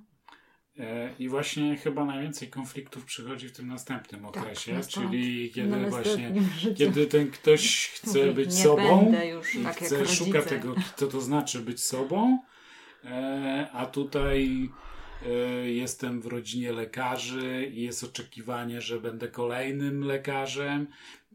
E, 0.78 1.10
I 1.18 1.28
właśnie 1.28 1.76
chyba 1.76 2.04
najwięcej 2.04 2.48
konfliktów 2.48 3.04
przychodzi 3.04 3.48
w 3.48 3.52
tym 3.52 3.66
następnym 3.66 4.20
tak, 4.20 4.36
okresie, 4.36 4.74
tak, 4.74 4.86
czyli 4.86 5.50
kiedy 5.50 5.86
właśnie 5.86 6.32
kiedy 6.78 7.06
ten 7.06 7.30
ktoś 7.30 7.88
chce 7.88 8.32
być 8.32 8.46
nie 8.46 8.62
sobą 8.62 9.14
i 9.60 9.64
tak 9.64 9.76
chce, 9.76 10.06
szuka 10.06 10.42
tego, 10.42 10.74
co 10.96 11.06
to 11.06 11.20
znaczy 11.20 11.60
być 11.60 11.82
sobą, 11.82 12.38
e, 13.04 13.68
a 13.72 13.86
tutaj 13.86 14.70
e, 15.26 15.30
jestem 15.70 16.20
w 16.20 16.26
rodzinie 16.26 16.72
lekarzy 16.72 17.70
i 17.74 17.82
jest 17.82 18.04
oczekiwanie, 18.04 18.80
że 18.80 19.00
będę 19.00 19.28
kolejnym 19.28 20.04
lekarzem 20.04 20.86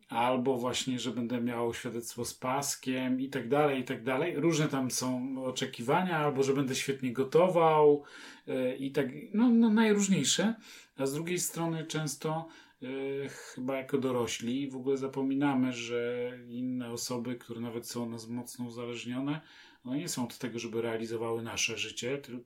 albo 0.10 0.58
właśnie, 0.58 1.00
że 1.00 1.12
będę 1.12 1.42
miał 1.42 1.74
świadectwo 1.74 2.26
z 2.26 2.34
paskiem 2.34 3.22
i 3.22 3.30
tak 3.30 3.50
dalej, 3.50 3.82
i 3.82 3.84
tak 3.84 4.04
dalej. 4.04 4.36
Różne 4.36 4.68
tam 4.68 4.92
są 4.92 5.36
oczekiwania, 5.46 6.18
albo 6.18 6.44
że 6.44 6.54
będę 6.54 6.76
świetnie 6.76 7.14
gotował 7.14 8.04
yy, 8.48 8.76
i 8.76 8.92
tak, 8.92 9.08
no, 9.34 9.50
no, 9.50 9.70
najróżniejsze. 9.70 10.56
A 10.98 11.06
z 11.06 11.14
drugiej 11.14 11.40
strony 11.40 11.86
często 11.86 12.48
yy, 12.82 13.30
chyba 13.30 13.78
jako 13.78 13.98
dorośli 13.98 14.70
w 14.70 14.76
ogóle 14.76 14.98
zapominamy, 14.98 15.74
że 15.74 16.32
inne 16.50 16.92
osoby, 16.92 17.36
które 17.36 17.62
nawet 17.62 17.88
są 17.88 18.04
od 18.04 18.10
nas 18.10 18.28
mocno 18.28 18.66
uzależnione, 18.66 19.42
no 19.86 19.96
nie 19.96 20.10
są 20.10 20.24
od 20.24 20.38
tego, 20.38 20.60
żeby 20.60 20.82
realizowały 20.82 21.42
nasze 21.42 21.78
życie, 21.78 22.18
tylko 22.18 22.46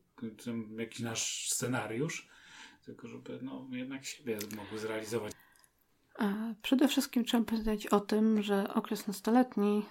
jakiś 0.78 1.00
nasz 1.00 1.50
scenariusz, 1.50 2.28
tylko 2.86 3.08
żeby 3.08 3.40
no, 3.42 3.68
jednak 3.72 4.06
siebie 4.06 4.38
mogły 4.58 4.80
zrealizować. 4.80 5.34
Przede 6.62 6.88
wszystkim 6.88 7.26
trzeba 7.26 7.44
powiedzieć 7.44 7.88
o 7.88 8.00
tym, 8.00 8.42
że 8.42 8.74
okres 8.74 9.08
nastoletni 9.08 9.86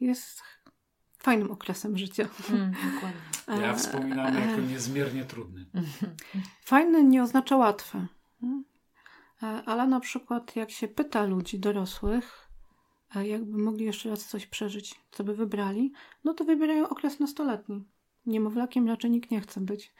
jest 0.00 0.42
fajnym 1.18 1.50
okresem 1.50 1.98
życia. 1.98 2.28
Mm, 2.50 2.72
dokładnie. 2.94 3.20
Ja 3.66 3.74
wspominam 3.74 4.34
jako 4.34 4.60
niezmiernie 4.60 5.24
trudny. 5.24 5.66
Fajny 6.64 7.04
nie 7.04 7.22
oznacza 7.22 7.56
łatwy. 7.56 8.06
Ale 9.66 9.86
na 9.86 10.00
przykład 10.00 10.56
jak 10.56 10.70
się 10.70 10.88
pyta 10.88 11.24
ludzi 11.24 11.58
dorosłych, 11.58 12.48
jakby 13.24 13.58
mogli 13.58 13.84
jeszcze 13.84 14.10
raz 14.10 14.26
coś 14.26 14.46
przeżyć, 14.46 15.00
co 15.10 15.24
by 15.24 15.34
wybrali, 15.34 15.92
no 16.24 16.34
to 16.34 16.44
wybierają 16.44 16.88
okres 16.88 17.20
nastoletni. 17.20 17.84
Niemowlakiem 18.26 18.88
raczej 18.88 19.10
nikt 19.10 19.30
nie 19.30 19.40
chce 19.40 19.60
być 19.60 19.94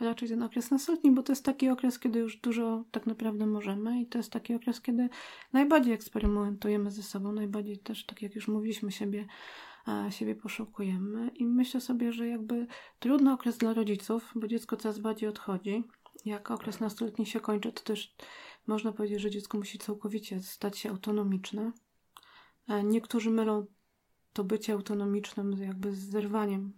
raczej 0.00 0.28
ten 0.28 0.42
okres 0.42 0.70
nastoletni, 0.70 1.10
bo 1.10 1.22
to 1.22 1.32
jest 1.32 1.44
taki 1.44 1.68
okres, 1.68 1.98
kiedy 1.98 2.18
już 2.18 2.36
dużo 2.36 2.84
tak 2.90 3.06
naprawdę 3.06 3.46
możemy 3.46 4.00
i 4.00 4.06
to 4.06 4.18
jest 4.18 4.32
taki 4.32 4.54
okres, 4.54 4.80
kiedy 4.80 5.08
najbardziej 5.52 5.94
eksperymentujemy 5.94 6.90
ze 6.90 7.02
sobą, 7.02 7.32
najbardziej 7.32 7.78
też, 7.78 8.06
tak 8.06 8.22
jak 8.22 8.34
już 8.34 8.48
mówiliśmy, 8.48 8.92
siebie, 8.92 9.26
siebie 10.10 10.34
poszukujemy 10.34 11.28
i 11.28 11.46
myślę 11.46 11.80
sobie, 11.80 12.12
że 12.12 12.28
jakby 12.28 12.66
trudny 12.98 13.32
okres 13.32 13.58
dla 13.58 13.74
rodziców, 13.74 14.32
bo 14.34 14.48
dziecko 14.48 14.76
coraz 14.76 14.98
bardziej 14.98 15.28
odchodzi, 15.28 15.84
jak 16.24 16.50
okres 16.50 16.80
nastoletni 16.80 17.26
się 17.26 17.40
kończy, 17.40 17.72
to 17.72 17.82
też 17.82 18.14
można 18.66 18.92
powiedzieć, 18.92 19.20
że 19.20 19.30
dziecko 19.30 19.58
musi 19.58 19.78
całkowicie 19.78 20.40
stać 20.40 20.78
się 20.78 20.90
autonomiczne. 20.90 21.72
Niektórzy 22.84 23.30
mylą 23.30 23.66
to 24.32 24.44
bycie 24.44 24.72
autonomicznym 24.72 25.52
jakby 25.52 25.92
z 25.92 25.98
zerwaniem 25.98 26.72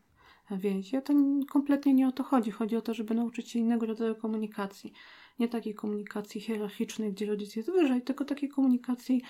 więzi. 0.51 0.97
A 0.97 1.03
to 1.03 1.15
kompletnie 1.49 1.95
nie 1.95 2.09
o 2.09 2.13
to 2.13 2.23
chodzi. 2.23 2.51
Chodzi 2.51 2.77
o 2.77 2.83
to, 2.83 2.95
żeby 2.95 3.15
nauczyć 3.15 3.51
się 3.51 3.59
innego 3.59 3.87
rodzaju 3.87 4.15
komunikacji. 4.15 4.93
Nie 5.39 5.49
takiej 5.49 5.75
komunikacji 5.75 6.41
hierarchicznej, 6.41 7.13
gdzie 7.13 7.27
rodzic 7.27 7.57
jest 7.57 7.71
wyżej, 7.71 8.03
tylko 8.03 8.25
takiej 8.25 8.49
komunikacji, 8.49 9.23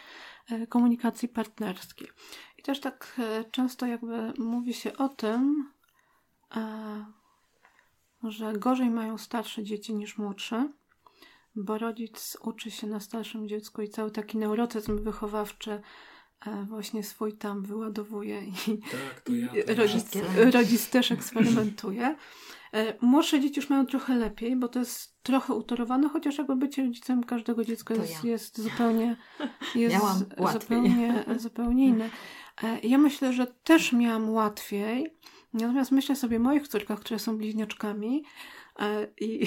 e, 0.51 0.67
komunikacji 0.67 1.29
partnerskiej. 1.29 2.09
I 2.59 2.63
też 2.63 2.81
tak 2.81 3.17
e, 3.19 3.45
często 3.51 3.87
jakby 3.87 4.33
mówi 4.39 4.75
się 4.75 4.97
o 4.97 5.09
tym, 5.09 5.71
e, 6.57 7.05
że 8.23 8.53
gorzej 8.53 8.91
mają 8.91 9.19
starsze 9.19 9.65
dzieci 9.65 9.95
niż 9.95 10.19
młodsze, 10.19 10.69
bo 11.57 11.79
rodzic 11.79 12.37
uczy 12.43 12.71
się 12.71 12.87
na 12.87 13.01
starszym 13.01 13.49
dziecku 13.49 13.83
i 13.83 13.89
cały 13.89 14.11
taki 14.11 14.39
neurotyzm 14.39 15.05
wychowawczy 15.05 15.81
właśnie 16.69 17.03
swój 17.03 17.33
tam 17.33 17.63
wyładowuje 17.63 18.43
i, 18.45 18.79
tak, 18.79 19.21
to 19.25 19.33
ja, 19.33 19.49
to 19.67 19.75
rodzic, 19.75 20.13
rodzic 20.53 20.91
też 20.91 21.13
eksperymentuje. 21.13 22.17
E, 22.75 22.95
młodsze 23.01 23.41
dzieci 23.41 23.61
już 23.61 23.71
mają 23.71 23.87
trochę 23.87 24.15
lepiej, 24.15 24.57
bo 24.57 24.69
to 24.69 24.79
jest 24.79 25.23
trochę 25.23 25.55
utorowane, 25.55 26.09
chociaż 26.09 26.39
jakby 26.39 26.57
bycie 26.57 26.83
rodzicem 26.83 27.25
każdego 27.25 27.65
dziecka 27.65 27.95
jest, 27.95 28.25
ja. 28.25 28.31
jest 28.31 28.61
zupełnie 28.61 29.17
jest 29.75 30.05
zupełnie, 30.53 31.25
zupełnie 31.37 31.87
inne. 31.87 32.11
E, 32.63 32.79
ja 32.81 32.99
myślę, 32.99 33.33
że 33.33 33.47
też 33.47 33.93
miałam 33.93 34.31
łatwiej, 34.31 35.15
natomiast 35.53 35.93
myślę 35.93 36.17
sobie 36.17 36.37
o 36.37 36.41
moich 36.41 36.69
córkach, 36.69 37.01
które 37.01 37.19
są 37.19 37.39
bliźniaczkami, 37.39 38.25
e, 38.79 39.07
i 39.21 39.47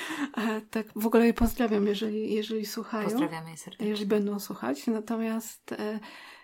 tak 0.70 0.86
w 0.96 1.06
ogóle 1.06 1.26
je 1.26 1.34
pozdrawiam, 1.34 1.86
jeżeli, 1.86 2.34
jeżeli 2.34 2.66
słuchają. 2.66 3.04
Pozdrawiamy 3.04 3.56
serdecznie. 3.56 3.88
Jeżeli 3.88 4.06
będą 4.06 4.40
słuchać. 4.40 4.86
Natomiast 4.86 5.74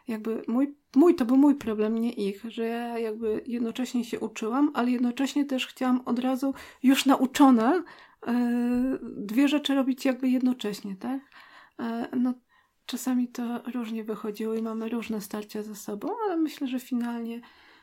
jakby 0.08 0.42
mój, 0.48 0.74
mój 0.96 1.14
to 1.14 1.24
był 1.24 1.36
mój 1.36 1.54
problem, 1.54 1.98
nie 1.98 2.12
ich, 2.12 2.44
że 2.48 2.64
ja 2.64 2.98
jakby 2.98 3.42
jednocześnie 3.46 4.04
się 4.04 4.20
uczyłam, 4.20 4.70
ale 4.74 4.90
jednocześnie 4.90 5.44
też 5.44 5.66
chciałam 5.66 6.00
od 6.04 6.18
razu 6.18 6.54
już 6.82 7.06
nauczona 7.06 7.84
e, 8.26 8.98
dwie 9.16 9.48
rzeczy 9.48 9.74
robić 9.74 10.04
jakby 10.04 10.28
jednocześnie, 10.28 10.96
tak? 10.96 11.20
E, 11.78 12.08
no 12.16 12.34
czasami 12.86 13.28
to 13.28 13.62
różnie 13.74 14.04
wychodziło 14.04 14.54
i 14.54 14.62
mamy 14.62 14.88
różne 14.88 15.20
starcia 15.20 15.62
ze 15.62 15.74
sobą, 15.74 16.08
ale 16.24 16.36
myślę, 16.36 16.66
że 16.68 16.80
finalnie 16.80 17.40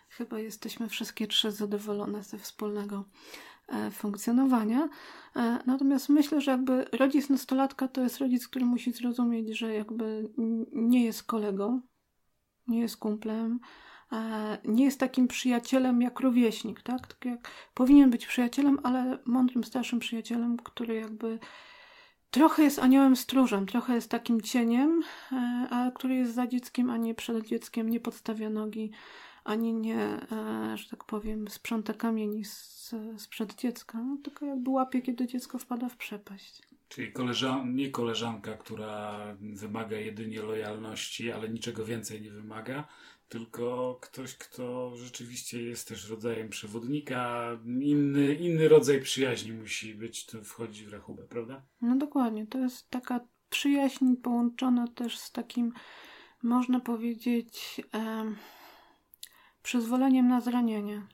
chyba 0.10 0.40
jesteśmy 0.40 0.90
wszystkie 0.90 1.28
trzy 1.28 1.52
zadowolone 1.52 2.24
ze 2.24 2.38
wspólnego 2.38 3.06
e, 3.68 3.92
funkcjonowania. 3.92 4.90
Natomiast 5.66 6.10
myślę, 6.10 6.42
że 6.42 6.52
jakby 6.52 6.86
rodzic 6.92 7.30
nastolatka 7.30 7.88
to 7.88 8.02
jest 8.02 8.18
rodzic, 8.18 8.48
który 8.48 8.66
musi 8.66 8.92
zrozumieć, 8.92 9.58
że 9.58 9.74
jakby 9.74 10.30
nie 10.72 11.06
jest 11.06 11.24
kolegą, 11.24 11.82
nie 12.70 12.80
jest 12.80 12.98
kumplem, 12.98 13.60
nie 14.66 14.86
jest 14.86 15.00
takim 15.00 15.28
przyjacielem 15.28 16.02
jak 16.02 16.20
rówieśnik, 16.20 16.82
tak? 16.82 17.08
tak 17.08 17.26
jak 17.26 17.52
powinien 17.74 18.10
być 18.10 18.28
przyjacielem, 18.28 18.80
ale 18.84 19.18
mądrym, 19.26 19.64
starszym 19.64 20.00
przyjacielem, 20.00 20.58
który 20.58 20.96
jakby 20.96 21.40
trochę 22.32 22.64
jest 22.64 22.80
aniołem 22.80 23.16
stróżem, 23.16 23.66
trochę 23.66 23.96
jest 23.96 24.10
takim 24.10 24.42
cieniem, 24.42 25.04
e, 25.32 25.68
ale 25.70 25.92
który 25.92 26.16
jest 26.16 26.34
za 26.34 26.48
dzieckiem, 26.48 26.90
a 26.90 26.98
nie 26.98 27.16
przed 27.16 27.48
dzieckiem, 27.48 27.90
nie 27.90 28.00
podstawia 28.00 28.50
nogi, 28.50 28.92
ani 29.44 29.74
nie, 29.74 29.98
e, 29.98 30.78
że 30.78 30.90
tak 30.90 31.04
powiem, 31.04 31.48
sprząta 31.48 31.94
kamieni 31.94 32.46
z, 32.46 32.96
sprzed 33.18 33.56
dziecka, 33.56 33.98
no, 33.98 34.18
tylko 34.24 34.46
jakby 34.46 34.70
łapie, 34.70 35.02
kiedy 35.02 35.28
dziecko 35.28 35.58
wpada 35.58 35.90
w 35.90 35.98
przepaść. 35.98 36.69
Czyli 36.90 37.12
koleżan 37.12 37.76
nie 37.76 37.90
koleżanka, 37.90 38.58
która 38.58 39.20
wymaga 39.40 39.98
jedynie 39.98 40.42
lojalności, 40.42 41.32
ale 41.32 41.50
niczego 41.50 41.86
więcej 41.86 42.22
nie 42.22 42.32
wymaga, 42.32 42.88
tylko 43.30 43.98
ktoś, 44.02 44.36
kto 44.36 44.96
rzeczywiście 44.96 45.64
jest 45.64 45.88
też 45.88 46.10
rodzajem 46.10 46.50
przewodnika, 46.50 47.50
inny, 47.66 48.36
inny 48.36 48.68
rodzaj 48.68 49.02
przyjaźni 49.02 49.52
musi 49.52 49.96
być, 49.96 50.26
to 50.26 50.44
wchodzi 50.44 50.86
w 50.86 50.94
rachubę, 50.94 51.24
prawda? 51.24 51.62
No 51.82 51.96
dokładnie, 51.96 52.48
to 52.48 52.58
jest 52.58 52.90
taka 52.90 53.20
przyjaźń 53.50 54.16
połączona 54.16 54.88
też 54.88 55.20
z 55.20 55.32
takim, 55.32 55.74
można 56.44 56.80
powiedzieć, 56.80 57.82
e, 57.94 58.26
przyzwoleniem 59.64 60.28
na 60.28 60.42
zranienie. 60.42 61.08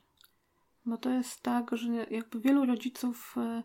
Bo 0.86 0.96
to 0.96 1.10
jest 1.10 1.42
tak, 1.42 1.70
że 1.76 2.06
jakby 2.10 2.40
wielu 2.40 2.66
rodziców 2.66 3.34
e, 3.36 3.62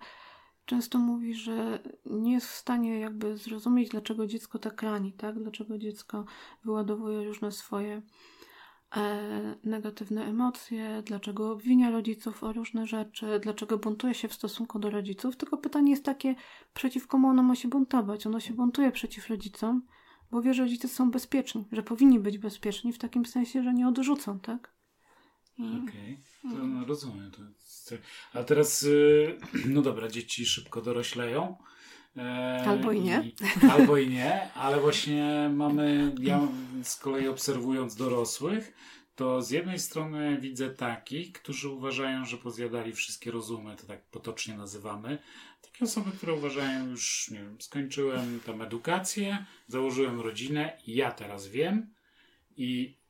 często 0.65 0.99
mówi, 0.99 1.33
że 1.33 1.79
nie 2.05 2.33
jest 2.33 2.47
w 2.47 2.55
stanie 2.55 2.99
jakby 2.99 3.37
zrozumieć, 3.37 3.89
dlaczego 3.89 4.27
dziecko 4.27 4.59
tak 4.59 4.81
rani, 4.81 5.13
tak? 5.13 5.39
Dlaczego 5.39 5.77
dziecko 5.77 6.25
wyładowuje 6.63 7.23
różne 7.23 7.51
swoje 7.51 8.01
e, 8.97 9.55
negatywne 9.63 10.25
emocje, 10.25 11.03
dlaczego 11.05 11.51
obwinia 11.51 11.91
rodziców 11.91 12.43
o 12.43 12.53
różne 12.53 12.87
rzeczy, 12.87 13.39
dlaczego 13.43 13.77
buntuje 13.77 14.13
się 14.13 14.27
w 14.27 14.33
stosunku 14.33 14.79
do 14.79 14.89
rodziców. 14.89 15.37
Tylko 15.37 15.57
pytanie 15.57 15.91
jest 15.91 16.05
takie, 16.05 16.35
przeciw 16.73 17.07
komu 17.07 17.27
ono 17.27 17.43
ma 17.43 17.55
się 17.55 17.67
buntować? 17.67 18.27
Ono 18.27 18.39
się 18.39 18.53
buntuje 18.53 18.91
przeciw 18.91 19.29
rodzicom, 19.29 19.81
bo 20.31 20.41
wie, 20.41 20.53
że 20.53 20.63
rodzice 20.63 20.87
są 20.87 21.11
bezpieczni, 21.11 21.65
że 21.71 21.83
powinni 21.83 22.19
być 22.19 22.37
bezpieczni 22.37 22.93
w 22.93 22.99
takim 22.99 23.25
sensie, 23.25 23.63
że 23.63 23.73
nie 23.73 23.87
odrzucą, 23.87 24.39
tak? 24.39 24.80
Okej, 25.61 26.17
okay. 26.43 26.57
to 26.57 26.67
no, 26.67 26.85
rozumiem. 26.85 27.31
To 27.31 27.43
jest... 27.43 27.95
A 28.33 28.43
teraz, 28.43 28.83
y, 28.83 29.37
no 29.65 29.81
dobra, 29.81 30.07
dzieci 30.07 30.45
szybko 30.45 30.81
dorośleją. 30.81 31.57
E, 32.17 32.63
albo 32.67 32.91
i 32.91 33.01
nie. 33.01 33.23
I, 33.23 33.35
albo 33.71 33.97
i 33.97 34.09
nie, 34.09 34.53
ale 34.53 34.81
właśnie 34.81 35.49
mamy, 35.53 36.15
ja 36.19 36.47
z 36.83 36.95
kolei 36.95 37.27
obserwując 37.27 37.95
dorosłych, 37.95 38.73
to 39.15 39.41
z 39.41 39.49
jednej 39.49 39.79
strony 39.79 40.37
widzę 40.37 40.69
takich, 40.69 41.31
którzy 41.31 41.69
uważają, 41.69 42.25
że 42.25 42.37
pozjadali 42.37 42.93
wszystkie 42.93 43.31
rozumy, 43.31 43.75
to 43.75 43.87
tak 43.87 44.05
potocznie 44.05 44.57
nazywamy. 44.57 45.17
Takie 45.61 45.85
osoby, 45.85 46.11
które 46.11 46.33
uważają 46.33 46.87
już, 46.87 47.29
nie 47.31 47.39
wiem, 47.39 47.61
skończyłem 47.61 48.39
tam 48.45 48.61
edukację, 48.61 49.45
założyłem 49.67 50.21
rodzinę 50.21 50.77
i 50.87 50.95
ja 50.95 51.11
teraz 51.11 51.47
wiem 51.47 51.93
i 52.57 53.00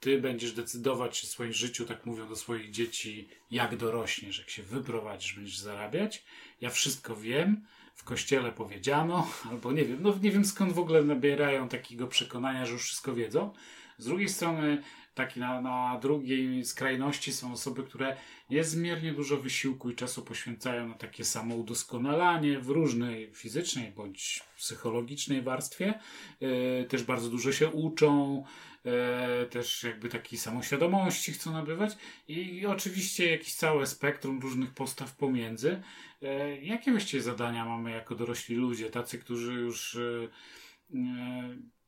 ty 0.00 0.20
będziesz 0.20 0.52
decydować 0.52 1.24
o 1.24 1.26
swoim 1.26 1.52
życiu, 1.52 1.84
tak 1.84 2.06
mówią 2.06 2.28
do 2.28 2.36
swoich 2.36 2.70
dzieci, 2.70 3.28
jak 3.50 3.76
dorośniesz, 3.76 4.38
jak 4.38 4.50
się 4.50 4.62
wyprowadzisz, 4.62 5.34
będziesz 5.34 5.58
zarabiać. 5.58 6.24
Ja 6.60 6.70
wszystko 6.70 7.16
wiem, 7.16 7.66
w 7.94 8.04
kościele 8.04 8.52
powiedziano, 8.52 9.30
albo 9.50 9.72
nie 9.72 9.84
wiem, 9.84 9.98
no 10.00 10.18
nie 10.22 10.30
wiem 10.30 10.44
skąd 10.44 10.72
w 10.72 10.78
ogóle 10.78 11.02
nabierają 11.02 11.68
takiego 11.68 12.06
przekonania, 12.06 12.66
że 12.66 12.72
już 12.72 12.84
wszystko 12.84 13.14
wiedzą. 13.14 13.52
Z 13.98 14.04
drugiej 14.04 14.28
strony, 14.28 14.82
taki 15.14 15.40
na, 15.40 15.60
na 15.60 15.98
drugiej 16.02 16.64
skrajności 16.64 17.32
są 17.32 17.52
osoby, 17.52 17.82
które 17.82 18.16
niezmiernie 18.50 19.12
dużo 19.12 19.36
wysiłku 19.36 19.90
i 19.90 19.94
czasu 19.94 20.22
poświęcają 20.22 20.88
na 20.88 20.94
takie 20.94 21.24
samoudoskonalanie 21.24 22.60
w 22.60 22.68
różnej 22.68 23.30
fizycznej 23.34 23.92
bądź 23.92 24.42
psychologicznej 24.56 25.42
warstwie. 25.42 25.94
Yy, 26.40 26.86
też 26.88 27.02
bardzo 27.02 27.30
dużo 27.30 27.52
się 27.52 27.68
uczą, 27.68 28.44
E, 28.86 29.46
też 29.46 29.82
jakby 29.82 30.08
takiej 30.08 30.38
samoświadomości 30.38 31.32
chcą 31.32 31.52
nabywać 31.52 31.96
i 32.28 32.66
oczywiście 32.66 33.30
jakieś 33.30 33.54
całe 33.54 33.86
spektrum 33.86 34.40
różnych 34.40 34.74
postaw 34.74 35.16
pomiędzy. 35.16 35.82
E, 36.22 36.60
jakie 36.60 36.90
właściwie 36.90 37.22
zadania 37.22 37.64
mamy 37.64 37.90
jako 37.90 38.14
dorośli 38.14 38.56
ludzie, 38.56 38.90
tacy, 38.90 39.18
którzy 39.18 39.52
już 39.52 39.94
e, 39.94 40.28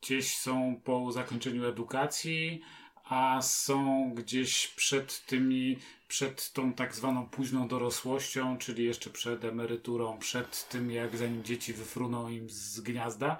gdzieś 0.03 0.37
są 0.37 0.81
po 0.85 1.13
zakończeniu 1.13 1.69
edukacji, 1.69 2.61
a 3.05 3.43
są 3.43 4.11
gdzieś 4.15 4.67
przed 4.67 5.27
tymi, 5.27 5.79
przed 6.09 6.53
tą 6.53 6.73
tak 6.73 6.95
zwaną 6.95 7.27
późną 7.27 7.69
dorosłością, 7.69 8.59
czyli 8.59 8.85
jeszcze 8.85 9.11
przed 9.11 9.45
emeryturą, 9.45 10.19
przed 10.19 10.69
tym, 10.69 10.91
jak 10.91 11.17
zanim 11.17 11.45
dzieci 11.45 11.73
wyfruną 11.73 12.29
im 12.29 12.51
z 12.51 12.81
gniazda 12.81 13.39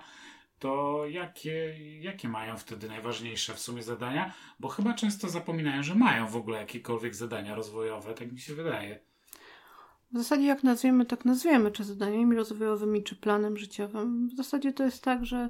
to 0.61 1.07
jakie, 1.07 1.77
jakie 2.01 2.29
mają 2.29 2.57
wtedy 2.57 2.89
najważniejsze 2.89 3.55
w 3.55 3.61
sumie 3.61 3.83
zadania? 3.83 4.33
Bo 4.61 4.69
chyba 4.69 4.95
często 4.95 5.29
zapominają, 5.29 5.83
że 5.83 5.95
mają 5.95 6.27
w 6.27 6.37
ogóle 6.37 6.59
jakiekolwiek 6.59 7.15
zadania 7.15 7.55
rozwojowe, 7.55 8.15
tak 8.15 8.33
mi 8.33 8.41
się 8.41 8.55
wydaje. 8.55 9.01
W 10.13 10.19
zasadzie 10.19 10.47
jak 10.47 10.63
nazwiemy, 10.63 11.07
tak 11.07 11.25
nazwiemy, 11.25 11.71
czy 11.71 11.85
zadaniami 11.85 12.37
rozwojowymi, 12.37 13.03
czy 13.03 13.17
planem 13.17 13.57
życiowym. 13.57 14.29
W 14.29 14.37
zasadzie 14.37 14.73
to 14.73 14.85
jest 14.85 15.05
tak, 15.05 15.27
że 15.27 15.49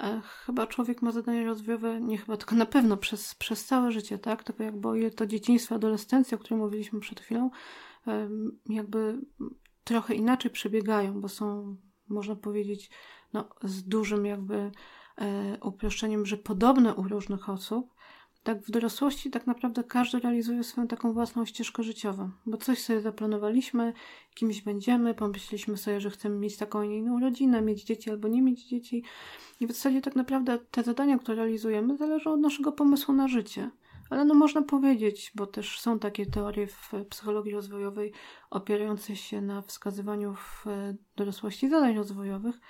e, 0.00 0.20
chyba 0.24 0.66
człowiek 0.66 1.02
ma 1.02 1.12
zadania 1.12 1.46
rozwojowe, 1.46 2.00
nie 2.00 2.18
chyba, 2.18 2.36
tylko 2.36 2.54
na 2.54 2.66
pewno 2.66 2.96
przez, 2.96 3.34
przez 3.34 3.64
całe 3.64 3.92
życie, 3.92 4.18
tak? 4.18 4.44
Tylko 4.44 4.62
jakby 4.62 5.10
to 5.10 5.26
dzieciństwo, 5.26 5.74
adolescencja, 5.74 6.36
o 6.36 6.40
której 6.40 6.60
mówiliśmy 6.60 7.00
przed 7.00 7.20
chwilą, 7.20 7.50
jakby 8.68 9.18
trochę 9.84 10.14
inaczej 10.14 10.50
przebiegają, 10.50 11.20
bo 11.20 11.28
są, 11.28 11.76
można 12.08 12.36
powiedzieć, 12.36 12.90
no, 13.32 13.48
z 13.62 13.82
dużym 13.82 14.26
jakby 14.26 14.70
e, 15.18 15.58
uproszczeniem, 15.62 16.26
że 16.26 16.36
podobne 16.36 16.94
u 16.94 17.02
różnych 17.02 17.48
osób, 17.48 17.96
tak 18.46 18.62
w 18.62 18.70
dorosłości 18.70 19.30
tak 19.30 19.46
naprawdę 19.46 19.84
każdy 19.84 20.18
realizuje 20.18 20.64
swoją 20.64 20.88
taką 20.88 21.12
własną 21.12 21.44
ścieżkę 21.44 21.82
życiową, 21.82 22.30
bo 22.46 22.56
coś 22.56 22.82
sobie 22.82 23.00
zaplanowaliśmy, 23.00 23.92
kimś 24.34 24.62
będziemy, 24.62 25.14
pomyśleliśmy 25.14 25.76
sobie, 25.76 26.00
że 26.00 26.10
chcemy 26.10 26.38
mieć 26.38 26.56
taką, 26.56 26.82
nie 26.82 26.98
inną 26.98 27.20
rodzinę, 27.20 27.62
mieć 27.62 27.84
dzieci 27.84 28.10
albo 28.10 28.28
nie 28.28 28.42
mieć 28.42 28.68
dzieci 28.68 29.04
i 29.60 29.66
w 29.66 29.72
zasadzie 29.72 30.00
tak 30.00 30.16
naprawdę 30.16 30.58
te 30.70 30.82
zadania, 30.82 31.18
które 31.18 31.36
realizujemy 31.36 31.96
zależą 31.96 32.32
od 32.32 32.40
naszego 32.40 32.72
pomysłu 32.72 33.14
na 33.14 33.28
życie. 33.28 33.70
Ale 34.10 34.24
no 34.24 34.34
można 34.34 34.62
powiedzieć, 34.62 35.32
bo 35.34 35.46
też 35.46 35.80
są 35.80 35.98
takie 35.98 36.26
teorie 36.26 36.66
w 36.66 36.92
psychologii 37.10 37.52
rozwojowej 37.52 38.12
opierające 38.50 39.16
się 39.16 39.40
na 39.40 39.62
wskazywaniu 39.62 40.34
w 40.34 40.64
dorosłości 41.16 41.68
zadań 41.68 41.96
rozwojowych, 41.96 42.60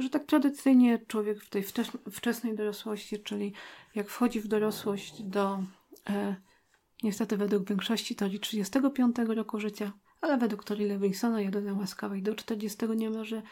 że 0.00 0.10
tak 0.10 0.24
tradycyjnie 0.24 0.98
człowiek 1.06 1.40
w 1.40 1.50
tej 1.50 1.64
wczesnej 2.12 2.56
dorosłości, 2.56 3.22
czyli 3.22 3.52
jak 3.94 4.08
wchodzi 4.08 4.40
w 4.40 4.48
dorosłość 4.48 5.22
do, 5.22 5.62
e, 6.10 6.36
niestety 7.02 7.36
według 7.36 7.68
większości 7.68 8.16
teorii 8.16 8.40
35 8.40 9.16
roku 9.34 9.60
życia, 9.60 9.92
ale 10.20 10.38
według 10.38 10.64
teorii 10.64 10.86
Lewinsona, 10.86 11.40
jedynej 11.40 11.72
łaskawej, 11.72 12.22
do 12.22 12.34
40 12.34 12.88
niemalże 12.96 13.42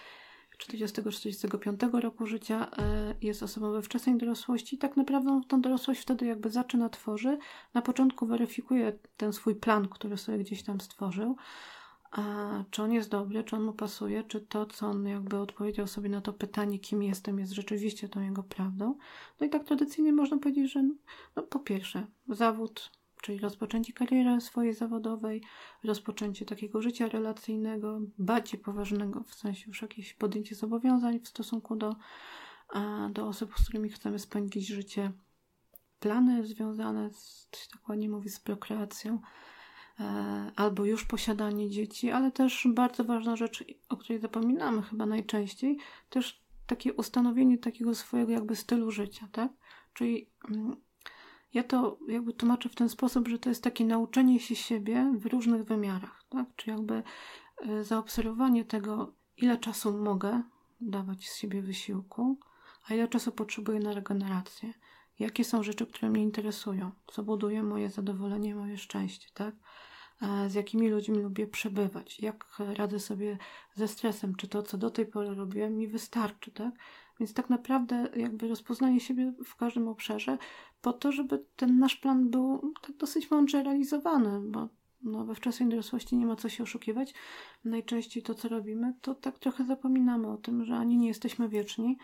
40-45 0.59 2.01
roku 2.01 2.27
życia 2.27 2.71
e, 2.79 3.15
jest 3.23 3.43
osobą 3.43 3.73
we 3.73 3.83
wczesnej 3.83 4.17
dorosłości. 4.17 4.79
Tak 4.79 4.97
naprawdę 4.97 5.41
tą 5.49 5.61
dorosłość 5.61 6.01
wtedy 6.01 6.27
jakby 6.27 6.51
zaczyna, 6.51 6.89
tworzy. 6.89 7.39
Na 7.75 7.83
początku 7.83 8.27
weryfikuje 8.27 8.99
ten 9.17 9.33
swój 9.33 9.55
plan, 9.55 9.89
który 9.89 10.17
sobie 10.17 10.39
gdzieś 10.39 10.63
tam 10.63 10.81
stworzył 10.81 11.37
a 12.11 12.65
czy 12.71 12.83
on 12.83 12.93
jest 12.93 13.11
dobry, 13.11 13.45
czy 13.45 13.57
on 13.57 13.63
mu 13.63 13.73
pasuje, 13.73 14.23
czy 14.25 14.41
to, 14.41 14.67
co 14.67 14.87
on 14.87 15.07
jakby 15.07 15.39
odpowiedział 15.39 15.87
sobie 15.87 16.09
na 16.09 16.21
to 16.21 16.33
pytanie, 16.33 16.79
kim 16.79 17.03
jestem, 17.03 17.39
jest 17.39 17.53
rzeczywiście 17.53 18.09
tą 18.09 18.21
jego 18.23 18.43
prawdą. 18.43 18.99
No 19.41 19.47
i 19.47 19.51
tak 19.51 19.65
tradycyjnie 19.65 20.13
można 20.13 20.39
powiedzieć, 20.39 20.73
że 20.73 20.83
no, 21.37 21.43
po 21.43 21.59
pierwsze, 21.59 22.07
zawód, 22.29 22.91
czyli 23.23 23.39
rozpoczęcie 23.39 23.93
kariery 23.93 24.41
swojej 24.41 24.75
zawodowej, 24.75 25.43
rozpoczęcie 25.85 26.47
takiego 26.47 26.83
życia 26.83 27.09
relacyjnego, 27.09 28.01
bardziej 28.19 28.61
poważnego, 28.61 29.23
w 29.23 29.35
sensie 29.35 29.65
już 29.67 29.83
jakieś 29.83 30.15
podjęcie 30.15 30.55
zobowiązań 30.55 31.21
w 31.21 31.29
stosunku 31.29 31.77
do, 31.77 31.97
a, 32.69 33.09
do 33.13 33.27
osób, 33.27 33.55
z 33.59 33.63
którymi 33.63 33.89
chcemy 33.89 34.19
spędzić 34.19 34.67
życie, 34.67 35.13
plany 36.01 36.47
związane 36.47 37.11
z, 37.11 37.49
tak 37.73 37.89
ładnie 37.89 38.09
mówi, 38.09 38.29
z 38.29 38.41
prokreacją, 38.41 39.21
albo 40.57 40.85
już 40.85 41.05
posiadanie 41.05 41.71
dzieci, 41.71 42.11
ale 42.11 42.33
też 42.33 42.69
bardzo 42.75 43.05
ważna 43.05 43.37
rzecz, 43.37 43.65
o 43.89 43.97
której 43.97 44.21
zapominamy 44.21 44.83
chyba 44.83 45.07
najczęściej, 45.07 45.79
też 46.11 46.43
takie 46.67 46.95
ustanowienie 46.95 47.59
takiego 47.59 47.95
swojego 47.95 48.33
jakby 48.33 48.57
stylu 48.57 48.91
życia, 48.91 49.29
tak? 49.33 49.53
Czyli 49.93 50.31
mm, 50.51 50.77
ja 51.55 51.63
to 51.63 51.99
jakby 52.09 52.33
tłumaczę 52.33 52.69
w 52.69 52.75
ten 52.75 52.89
sposób, 52.89 53.29
że 53.29 53.39
to 53.39 53.49
jest 53.49 53.65
takie 53.65 53.85
nauczenie 53.85 54.41
się 54.41 54.57
siebie 54.57 55.13
w 55.19 55.27
różnych 55.27 55.65
wymiarach, 55.65 56.25
tak? 56.29 56.47
Czy 56.57 56.71
jakby 56.71 57.03
e, 57.57 57.85
zaobserwowanie 57.85 58.65
tego, 58.65 59.15
ile 59.37 59.59
czasu 59.59 59.99
mogę 59.99 60.43
dawać 60.81 61.29
z 61.29 61.37
siebie 61.37 61.63
wysiłku, 61.63 62.39
a 62.89 62.95
ile 62.95 63.09
czasu 63.09 63.33
potrzebuję 63.33 63.81
na 63.81 63.93
regenerację. 63.93 64.75
Jakie 65.19 65.45
są 65.45 65.63
rzeczy, 65.63 65.87
które 65.87 66.11
mnie 66.11 66.23
interesują, 66.23 66.91
co 67.07 67.23
buduje 67.23 67.63
moje 67.63 67.91
zadowolenie, 67.91 68.55
moje 68.55 68.79
szczęście, 68.79 69.29
tak? 69.35 69.55
z 70.49 70.55
jakimi 70.55 70.89
ludźmi 70.89 71.19
lubię 71.19 71.47
przebywać, 71.47 72.21
jak 72.21 72.47
radzę 72.59 73.01
sobie 73.01 73.39
ze 73.75 73.89
stresem, 73.89 74.35
czy 74.35 74.49
to, 74.49 74.63
co 74.63 74.79
do 74.79 74.91
tej 74.91 75.07
pory 75.07 75.35
robiłem, 75.35 75.77
mi 75.77 75.89
wystarczy, 75.89 76.51
tak? 76.51 76.75
Więc 77.21 77.35
tak 77.35 77.51
naprawdę 77.51 78.09
jakby 78.17 78.49
rozpoznanie 78.49 79.01
siebie 79.01 79.33
w 79.45 79.57
każdym 79.57 79.89
obszarze 79.89 80.39
po 80.83 80.93
to, 80.93 81.13
żeby 81.13 81.45
ten 81.57 81.79
nasz 81.79 81.97
plan 81.97 82.31
był 82.31 82.73
tak 82.83 82.97
dosyć 82.97 83.31
mądrze 83.31 83.63
realizowany, 83.63 84.41
bo 84.51 84.69
no, 85.03 85.25
we 85.25 85.35
wczesnej 85.35 85.69
dorosłości 85.69 86.17
nie 86.17 86.27
ma 86.27 86.37
co 86.37 86.49
się 86.49 86.63
oszukiwać. 86.63 87.15
Najczęściej 87.65 88.23
to, 88.23 88.35
co 88.35 88.49
robimy, 88.49 88.95
to 89.01 89.15
tak 89.15 89.39
trochę 89.39 89.65
zapominamy 89.65 90.29
o 90.29 90.37
tym, 90.37 90.65
że 90.65 90.77
ani 90.77 90.99
nie 90.99 91.09
jesteśmy 91.09 91.49
wieczni, 91.49 91.99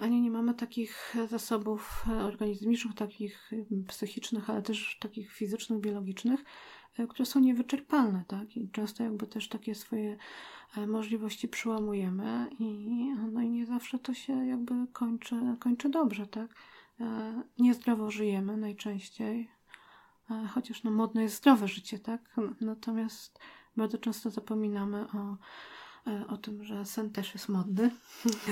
ani 0.00 0.20
nie 0.20 0.30
mamy 0.30 0.54
takich 0.54 1.14
zasobów 1.28 2.04
organizmicznych, 2.20 2.94
takich 2.94 3.50
psychicznych, 3.88 4.50
ale 4.50 4.62
też 4.62 4.98
takich 5.00 5.32
fizycznych, 5.32 5.80
biologicznych, 5.80 6.44
E, 6.98 7.06
które 7.06 7.26
są 7.26 7.40
niewyczerpalne, 7.40 8.24
tak? 8.28 8.56
I 8.56 8.70
często 8.70 9.02
jakby 9.02 9.26
też 9.26 9.48
takie 9.48 9.74
swoje 9.74 10.16
e, 10.76 10.86
możliwości 10.86 11.48
przyłamujemy 11.48 12.50
i, 12.58 13.08
no 13.32 13.40
i 13.40 13.50
nie 13.50 13.66
zawsze 13.66 13.98
to 13.98 14.14
się 14.14 14.46
jakby 14.46 14.74
kończy, 14.92 15.36
kończy 15.60 15.88
dobrze, 15.88 16.26
tak? 16.26 16.54
E, 17.00 17.42
niezdrowo 17.58 18.10
żyjemy 18.10 18.56
najczęściej, 18.56 19.50
chociaż 20.54 20.82
no 20.84 20.90
modne 20.90 21.22
jest 21.22 21.36
zdrowe 21.36 21.68
życie, 21.68 21.98
tak? 21.98 22.36
Natomiast 22.60 23.38
bardzo 23.76 23.98
często 23.98 24.30
zapominamy 24.30 25.06
o, 25.10 25.18
e, 25.18 25.36
o 26.28 26.36
tym, 26.36 26.64
że 26.64 26.84
sen 26.84 27.10
też 27.10 27.34
jest 27.34 27.48
modny, 27.48 27.90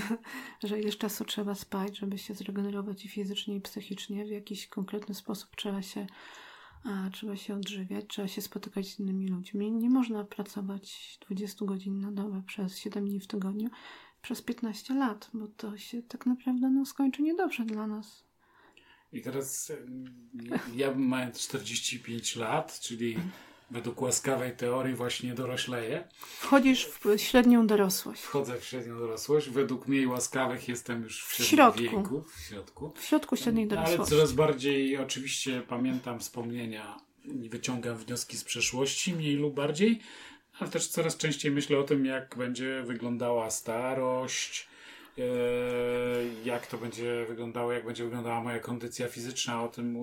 że 0.63 0.81
ile 0.81 0.93
czasu 0.93 1.25
trzeba 1.25 1.55
spać, 1.55 1.99
żeby 1.99 2.19
się 2.19 2.35
zregenerować 2.35 3.05
i 3.05 3.09
fizycznie, 3.09 3.57
i 3.57 3.61
psychicznie. 3.61 4.25
W 4.25 4.31
jakiś 4.31 4.67
konkretny 4.67 5.15
sposób 5.15 5.57
trzeba 5.57 5.83
się, 5.83 6.07
trzeba 7.13 7.37
się 7.37 7.55
odżywiać, 7.55 8.05
trzeba 8.09 8.29
się 8.29 8.43
spotykać 8.43 8.87
z 8.87 9.01
innymi 9.01 9.29
ludźmi. 9.29 9.73
Nie 9.73 9.91
można 9.91 10.25
pracować 10.25 11.19
20 11.21 11.65
godzin 11.65 12.01
na 12.01 12.13
dobę 12.13 12.43
przez 12.47 12.79
7 12.79 13.09
dni 13.09 13.21
w 13.21 13.27
tygodniu 13.27 13.71
przez 14.23 14.43
15 14.43 14.95
lat, 14.95 15.31
bo 15.35 15.49
to 15.49 15.77
się 15.77 16.03
tak 16.03 16.27
naprawdę 16.27 16.71
no, 16.71 16.87
skończy 16.87 17.23
niedobrze 17.23 17.65
dla 17.65 17.87
nas. 17.87 18.25
I 19.13 19.23
teraz 19.23 19.73
ja 20.75 20.95
mając 20.95 21.39
45 21.39 22.37
lat, 22.37 22.81
czyli 22.81 23.17
według 23.73 24.03
łaskawej 24.03 24.57
teorii 24.57 24.95
właśnie 24.95 25.35
dorośleję. 25.35 26.05
Wchodzisz 26.19 26.87
w 26.87 27.19
średnią 27.19 27.67
dorosłość. 27.67 28.23
Wchodzę 28.23 28.61
w 28.61 28.65
średnią 28.65 28.99
dorosłość. 28.99 29.49
Według 29.49 29.89
mniej 29.89 30.07
łaskawych 30.07 30.69
jestem 30.69 31.03
już 31.03 31.25
w, 31.25 31.29
w 31.29 31.45
środku. 31.45 31.83
Wieku, 31.83 32.25
w 32.37 32.41
środku. 32.41 32.93
W 32.97 33.05
środku 33.05 33.37
średniej 33.37 33.67
dorosłości. 33.67 33.99
Ale 33.99 34.07
coraz 34.07 34.33
bardziej 34.33 34.97
oczywiście 34.97 35.63
pamiętam 35.69 36.21
wspomnienia 36.21 36.97
i 37.25 37.49
wyciągam 37.49 37.97
wnioski 37.97 38.37
z 38.37 38.45
przeszłości, 38.45 39.15
mniej 39.15 39.37
lub 39.37 39.55
bardziej, 39.55 40.01
ale 40.59 40.71
też 40.71 40.89
coraz 40.89 41.17
częściej 41.17 41.51
myślę 41.53 41.79
o 41.79 41.83
tym, 41.83 42.07
jak 42.07 42.37
będzie 42.37 42.83
wyglądała 42.87 43.51
starość, 43.51 44.69
jak 46.45 46.67
to 46.67 46.79
będzie 46.79 47.25
wyglądało, 47.29 47.73
jak 47.73 47.87
będzie 47.87 48.05
wyglądała 48.05 48.41
moja 48.41 48.59
kondycja 48.59 49.09
fizyczna, 49.09 49.65
o 49.65 49.69
tym 49.69 49.97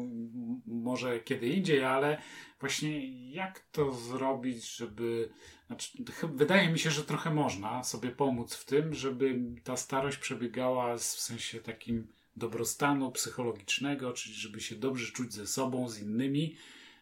może 0.65 1.19
kiedy 1.19 1.47
indziej, 1.47 1.83
ale 1.83 2.21
właśnie 2.59 3.29
jak 3.31 3.59
to 3.59 3.91
zrobić, 3.91 4.75
żeby. 4.75 5.29
Znaczy, 5.67 6.03
wydaje 6.33 6.69
mi 6.69 6.79
się, 6.79 6.91
że 6.91 7.03
trochę 7.03 7.33
można 7.33 7.83
sobie 7.83 8.11
pomóc 8.11 8.55
w 8.55 8.65
tym, 8.65 8.93
żeby 8.93 9.39
ta 9.63 9.77
starość 9.77 10.17
przebiegała 10.17 10.97
w 10.97 11.01
sensie 11.01 11.59
takim 11.59 12.07
dobrostanu 12.35 13.11
psychologicznego, 13.11 14.13
czyli 14.13 14.35
żeby 14.35 14.61
się 14.61 14.75
dobrze 14.75 15.11
czuć 15.11 15.33
ze 15.33 15.47
sobą, 15.47 15.89
z 15.89 15.99
innymi, 15.99 16.55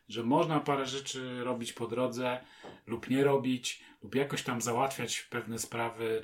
że 0.09 0.23
można 0.23 0.59
parę 0.59 0.85
rzeczy 0.85 1.43
robić 1.43 1.73
po 1.73 1.87
drodze 1.87 2.39
lub 2.87 3.09
nie 3.09 3.23
robić, 3.23 3.83
lub 4.03 4.15
jakoś 4.15 4.43
tam 4.43 4.61
załatwiać 4.61 5.21
pewne 5.21 5.59
sprawy 5.59 6.23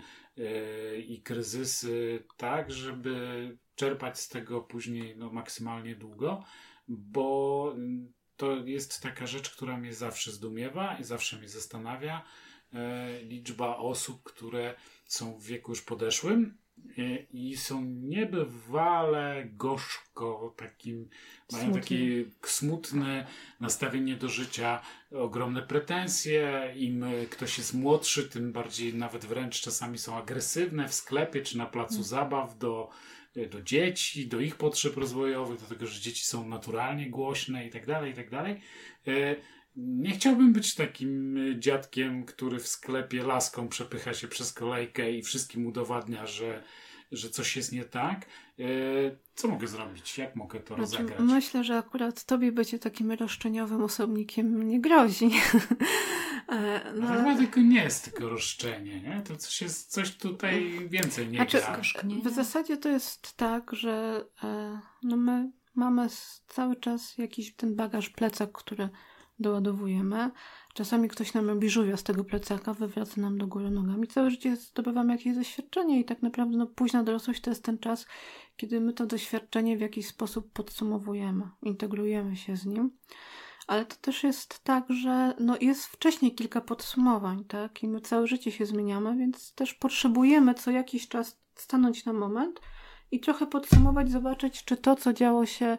i 1.08 1.22
kryzysy 1.24 2.24
tak, 2.38 2.72
żeby 2.72 3.58
czerpać 3.76 4.20
z 4.20 4.30
tego 4.30 4.62
później 4.62 5.18
no, 5.18 5.30
maksymalnie 5.30 5.96
długo, 5.96 6.44
bo 6.88 7.76
to 8.38 8.56
jest 8.56 9.02
taka 9.02 9.28
rzecz, 9.28 9.50
która 9.50 9.78
mnie 9.78 9.94
zawsze 9.94 10.32
zdumiewa 10.32 10.98
i 10.98 11.04
zawsze 11.04 11.38
mnie 11.38 11.50
zastanawia. 11.50 12.26
E, 12.74 13.24
liczba 13.24 13.78
osób, 13.78 14.24
które 14.24 14.76
są 15.06 15.38
w 15.38 15.44
wieku 15.44 15.72
już 15.72 15.82
podeszłym 15.82 16.44
e, 16.44 16.63
i 17.34 17.58
są 17.58 17.82
niebywale 17.86 19.46
gorzko, 19.46 20.54
takim, 20.58 21.10
mają 21.52 21.74
takie 21.74 21.98
smutne 22.46 23.28
nastawienie 23.60 24.16
do 24.16 24.30
życia, 24.30 24.82
ogromne 25.12 25.62
pretensje. 25.62 26.74
Im 26.76 27.06
ktoś 27.30 27.58
jest 27.58 27.74
młodszy, 27.74 28.30
tym 28.30 28.52
bardziej 28.52 28.94
nawet 28.94 29.26
wręcz 29.26 29.62
czasami 29.62 29.98
są 29.98 30.18
agresywne 30.18 30.88
w 30.88 30.94
sklepie 30.94 31.42
czy 31.42 31.58
na 31.58 31.66
placu 31.66 31.96
mm. 31.96 32.04
zabaw 32.04 32.58
do 32.58 32.90
do 33.52 33.62
dzieci, 33.62 34.28
do 34.28 34.40
ich 34.40 34.56
potrzeb 34.56 34.98
rozwojowych, 34.98 35.62
do 35.62 35.68
tego, 35.68 35.88
że 35.88 36.02
dzieci 36.02 36.26
są 36.26 36.48
naturalnie 36.48 37.10
głośne 37.10 37.68
i 37.68 37.70
tak 37.70 37.86
dalej, 37.86 38.12
i 38.12 38.16
tak 38.16 38.30
dalej. 38.30 38.62
E, 39.78 39.80
nie 39.82 40.12
chciałbym 40.12 40.54
być 40.54 40.76
takim 40.76 41.38
dziadkiem, 41.60 42.26
który 42.26 42.60
w 42.60 42.68
sklepie 42.68 43.24
laską 43.24 43.68
przepycha 43.68 44.14
się 44.14 44.28
przez 44.28 44.54
kolejkę 44.54 45.12
i 45.12 45.22
wszystkim 45.22 45.66
udowadnia, 45.66 46.26
że, 46.26 46.64
że 47.12 47.30
coś 47.30 47.56
jest 47.56 47.72
nie 47.72 47.86
tak. 47.86 48.26
E, 48.60 48.66
co 49.36 49.48
mogę 49.48 49.68
zrobić? 49.68 50.18
Jak 50.18 50.36
mogę 50.36 50.60
to 50.60 50.76
znaczy, 50.76 50.82
rozegrać? 50.82 51.20
Myślę, 51.20 51.64
że 51.64 51.78
akurat 51.78 52.26
tobie 52.26 52.52
będzie 52.52 52.80
takim 52.80 53.12
roszczeniowym 53.12 53.84
osobnikiem 53.84 54.70
nie 54.70 54.82
grozi. 54.82 55.30
E, 56.50 56.94
no, 56.96 57.08
ale 57.08 57.38
tylko 57.38 57.60
nie 57.62 57.84
jest 57.84 58.06
tylko 58.06 58.30
roszczenie, 58.30 59.02
nie? 59.02 59.22
To 59.22 59.38
coś 59.38 59.62
jest 59.62 59.92
coś 59.92 60.18
tutaj 60.18 60.80
więcej 60.90 61.28
nie 61.28 61.38
znaczy, 61.38 61.58
gra. 61.58 61.82
W 62.32 62.34
zasadzie 62.34 62.78
to 62.78 62.90
jest 62.90 63.38
tak, 63.38 63.74
że 63.74 64.26
e, 64.44 64.80
no 65.04 65.18
my 65.18 65.52
mamy 65.76 66.08
cały 66.48 66.76
czas 66.76 67.18
jakiś 67.18 67.56
ten 67.56 67.76
bagaż 67.76 68.10
plecak, 68.10 68.52
który 68.52 68.90
doładowujemy. 69.40 70.32
Czasami 70.74 71.10
ktoś 71.10 71.34
nam 71.34 71.50
robi 71.50 71.70
żółwia 71.70 71.98
z 71.98 72.04
tego 72.04 72.24
plecaka, 72.24 72.74
wywraca 72.74 73.22
nam 73.22 73.38
do 73.38 73.48
góry 73.48 73.70
nogami. 73.72 74.08
Całe 74.08 74.30
życie 74.30 74.56
zdobywamy 74.56 75.14
jakieś 75.14 75.36
doświadczenie 75.36 76.00
i 76.00 76.06
tak 76.06 76.22
naprawdę 76.22 76.58
no, 76.58 76.68
późna 76.68 77.04
dorosłość 77.04 77.42
to 77.42 77.50
jest 77.50 77.64
ten 77.64 77.78
czas, 77.78 78.06
kiedy 78.58 78.80
my 78.80 78.94
to 78.94 79.06
doświadczenie 79.06 79.78
w 79.78 79.82
jakiś 79.82 80.08
sposób 80.08 80.52
podsumowujemy, 80.54 81.50
integrujemy 81.62 82.36
się 82.36 82.56
z 82.56 82.66
nim. 82.66 82.92
Ale 83.68 83.86
to 83.86 83.96
też 83.96 84.24
jest 84.24 84.64
tak, 84.64 84.86
że 84.90 85.34
no 85.40 85.58
jest 85.62 85.86
wcześniej 85.86 86.36
kilka 86.36 86.62
podsumowań, 86.62 87.46
tak? 87.46 87.84
I 87.84 87.88
my 87.88 88.02
całe 88.02 88.28
życie 88.28 88.52
się 88.52 88.66
zmieniamy, 88.66 89.18
więc 89.18 89.54
też 89.54 89.74
potrzebujemy 89.74 90.54
co 90.54 90.72
jakiś 90.72 91.08
czas 91.08 91.42
stanąć 91.56 92.06
na 92.06 92.14
moment 92.14 92.60
i 93.12 93.20
trochę 93.20 93.48
podsumować, 93.48 94.12
zobaczyć, 94.12 94.66
czy 94.66 94.78
to, 94.78 94.96
co 94.96 95.14
działo 95.14 95.46
się, 95.46 95.78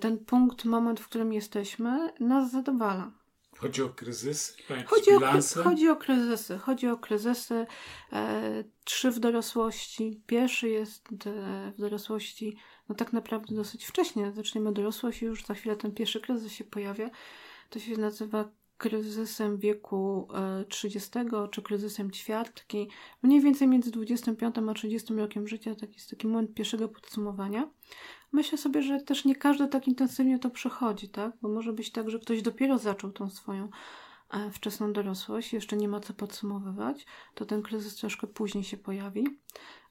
ten 0.00 0.18
punkt, 0.18 0.64
moment, 0.64 1.00
w 1.00 1.08
którym 1.08 1.32
jesteśmy, 1.32 2.12
nas 2.20 2.50
zadowala. 2.50 3.10
Chodzi 3.56 3.82
o 3.82 3.88
kryzys? 3.88 4.56
Chodzi 4.86 5.10
o, 5.10 5.20
chodzi 5.62 5.88
o 5.88 5.96
kryzysy. 5.96 6.58
Chodzi 6.58 6.88
o 6.88 6.96
kryzysy. 6.96 7.66
E, 8.12 8.64
trzy 8.84 9.10
w 9.10 9.18
dorosłości. 9.18 10.22
Pierwszy 10.26 10.68
jest 10.68 11.08
e, 11.26 11.72
w 11.72 11.80
dorosłości 11.80 12.56
no 12.88 12.94
tak 12.94 13.12
naprawdę 13.12 13.54
dosyć 13.54 13.86
wcześnie. 13.86 14.32
Zaczniemy 14.32 14.72
dorosłość 14.72 15.22
i 15.22 15.24
już 15.24 15.44
za 15.44 15.54
chwilę 15.54 15.76
ten 15.76 15.92
pierwszy 15.92 16.20
kryzys 16.20 16.52
się 16.52 16.64
pojawia. 16.64 17.10
To 17.70 17.78
się 17.78 17.96
nazywa 17.96 18.48
kryzysem 18.80 19.58
wieku 19.58 20.28
30 20.68 21.18
e, 21.18 21.48
czy 21.50 21.62
kryzysem 21.62 22.10
ćwiartki. 22.10 22.88
Mniej 23.22 23.40
więcej 23.40 23.68
między 23.68 23.90
25 23.90 24.56
a 24.58 24.74
30 24.74 25.14
rokiem 25.14 25.48
życia 25.48 25.74
taki 25.74 25.94
jest 25.94 26.10
taki 26.10 26.26
moment 26.26 26.54
pierwszego 26.54 26.88
podsumowania. 26.88 27.70
Myślę 28.32 28.58
sobie, 28.58 28.82
że 28.82 29.00
też 29.00 29.24
nie 29.24 29.36
każdy 29.36 29.68
tak 29.68 29.88
intensywnie 29.88 30.38
to 30.38 30.50
przechodzi, 30.50 31.08
tak? 31.08 31.32
Bo 31.42 31.48
może 31.48 31.72
być 31.72 31.92
tak, 31.92 32.10
że 32.10 32.18
ktoś 32.18 32.42
dopiero 32.42 32.78
zaczął 32.78 33.12
tą 33.12 33.30
swoją 33.30 33.68
e, 34.30 34.50
wczesną 34.50 34.92
dorosłość, 34.92 35.52
jeszcze 35.52 35.76
nie 35.76 35.88
ma 35.88 36.00
co 36.00 36.14
podsumowywać, 36.14 37.06
to 37.34 37.46
ten 37.46 37.62
kryzys 37.62 37.96
troszkę 37.96 38.26
później 38.26 38.64
się 38.64 38.76
pojawi. 38.76 39.26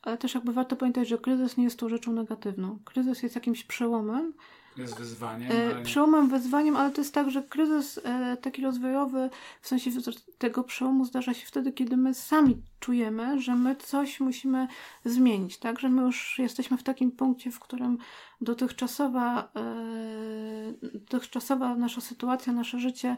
Ale 0.02 0.18
też 0.18 0.36
jakby 0.36 0.54
warto 0.54 0.76
pamiętać, 0.76 1.08
że 1.08 1.18
kryzys 1.18 1.58
nie 1.58 1.64
jest 1.64 1.80
tą 1.80 1.90
rzeczą 1.90 2.14
negatywną. 2.14 2.80
Kryzys 2.86 3.24
jest 3.24 3.36
jakimś 3.36 3.64
przełomem. 3.64 4.34
Jest 4.82 4.98
wyzwaniem. 4.98 5.52
E, 5.52 5.76
ale... 5.76 5.84
Przełomem, 5.84 6.30
wyzwaniem, 6.30 6.76
ale 6.76 6.92
to 6.92 7.02
jest 7.02 7.14
tak, 7.14 7.32
że 7.32 7.44
kryzys 7.44 8.00
e, 8.04 8.38
taki 8.38 8.62
rozwojowy, 8.62 9.30
w 9.62 9.68
sensie 9.68 9.92
tego 10.38 10.64
przełomu 10.64 11.06
zdarza 11.06 11.34
się 11.34 11.46
wtedy, 11.46 11.72
kiedy 11.72 11.98
my 11.98 12.14
sami 12.14 12.62
czujemy, 12.80 13.42
że 13.42 13.56
my 13.56 13.76
coś 13.76 14.20
musimy 14.20 14.68
zmienić, 15.06 15.58
tak? 15.58 15.80
Że 15.80 15.90
my 15.90 16.02
już 16.02 16.40
jesteśmy 16.40 16.78
w 16.78 16.84
takim 16.84 17.12
punkcie, 17.12 17.52
w 17.52 17.60
którym 17.60 17.98
dotychczasowa, 18.42 19.52
e, 19.56 20.74
dotychczasowa 20.94 21.76
nasza 21.76 22.02
sytuacja, 22.02 22.54
nasze 22.54 22.80
życie 22.80 23.18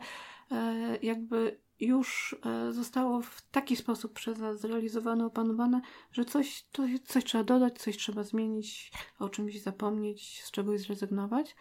jakby 1.02 1.58
już 1.82 2.36
e, 2.46 2.73
zostało 2.73 3.21
w 3.21 3.42
taki 3.42 3.75
sposób 3.75 4.13
przez 4.13 4.40
nas 4.40 4.60
zrealizowane, 4.60 5.25
opanowane, 5.25 5.82
że 6.12 6.25
coś, 6.25 6.65
to, 6.71 6.84
coś 7.06 7.23
trzeba 7.23 7.44
dodać, 7.44 7.79
coś 7.79 7.98
trzeba 7.98 8.23
zmienić, 8.23 8.92
o 9.19 9.29
czymś 9.29 9.62
zapomnieć, 9.62 10.44
z 10.44 10.52
czegoś 10.52 10.82
zrezygnować. 10.82 11.56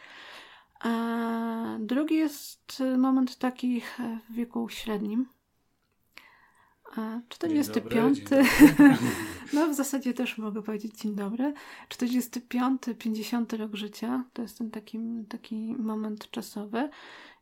A 0.80 1.76
drugi 1.78 2.14
jest 2.14 2.82
moment 2.98 3.38
taki 3.38 3.82
w 4.30 4.34
wieku 4.34 4.68
średnim. 4.68 5.26
A 6.96 7.20
45. 7.28 8.18
Dzień 8.18 8.26
dobry, 8.26 8.44
dzień 8.58 8.68
dobry. 8.78 8.96
no 9.52 9.68
w 9.68 9.74
zasadzie 9.74 10.14
też 10.14 10.38
mogę 10.38 10.62
powiedzieć 10.62 11.00
dzień 11.00 11.14
dobry. 11.14 11.52
45, 11.88 12.82
50 12.98 13.52
rok 13.52 13.74
życia 13.74 14.24
to 14.32 14.42
jest 14.42 14.58
ten 14.58 14.70
taki, 14.70 14.98
taki 15.28 15.76
moment 15.78 16.30
czasowy. 16.30 16.90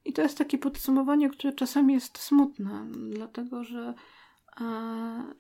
I 0.04 0.12
to 0.12 0.22
jest 0.22 0.38
takie 0.38 0.58
podsumowanie, 0.58 1.30
które 1.30 1.52
czasami 1.52 1.94
jest 1.94 2.18
smutne, 2.18 2.86
dlatego 3.10 3.64
że 3.64 3.94
e, 4.60 5.34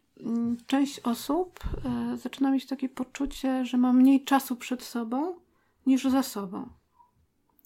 część 0.66 1.00
osób 1.00 1.60
e, 1.84 2.16
zaczyna 2.16 2.50
mieć 2.50 2.66
takie 2.66 2.88
poczucie, 2.88 3.64
że 3.64 3.78
ma 3.78 3.92
mniej 3.92 4.24
czasu 4.24 4.56
przed 4.56 4.82
sobą 4.82 5.34
niż 5.86 6.04
za 6.04 6.22
sobą. 6.22 6.68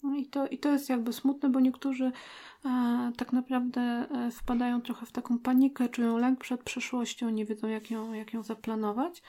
No 0.03 0.15
i, 0.15 0.25
to, 0.25 0.47
I 0.47 0.57
to 0.57 0.71
jest 0.71 0.89
jakby 0.89 1.13
smutne, 1.13 1.49
bo 1.49 1.59
niektórzy 1.59 2.11
e, 2.65 3.11
tak 3.17 3.33
naprawdę 3.33 4.07
wpadają 4.31 4.81
trochę 4.81 5.05
w 5.05 5.11
taką 5.11 5.39
panikę, 5.39 5.89
czują 5.89 6.17
lęk 6.17 6.39
przed 6.39 6.63
przyszłością, 6.63 7.29
nie 7.29 7.45
wiedzą 7.45 7.67
jak 7.67 7.91
ją, 7.91 8.13
jak 8.13 8.33
ją 8.33 8.43
zaplanować. 8.43 9.21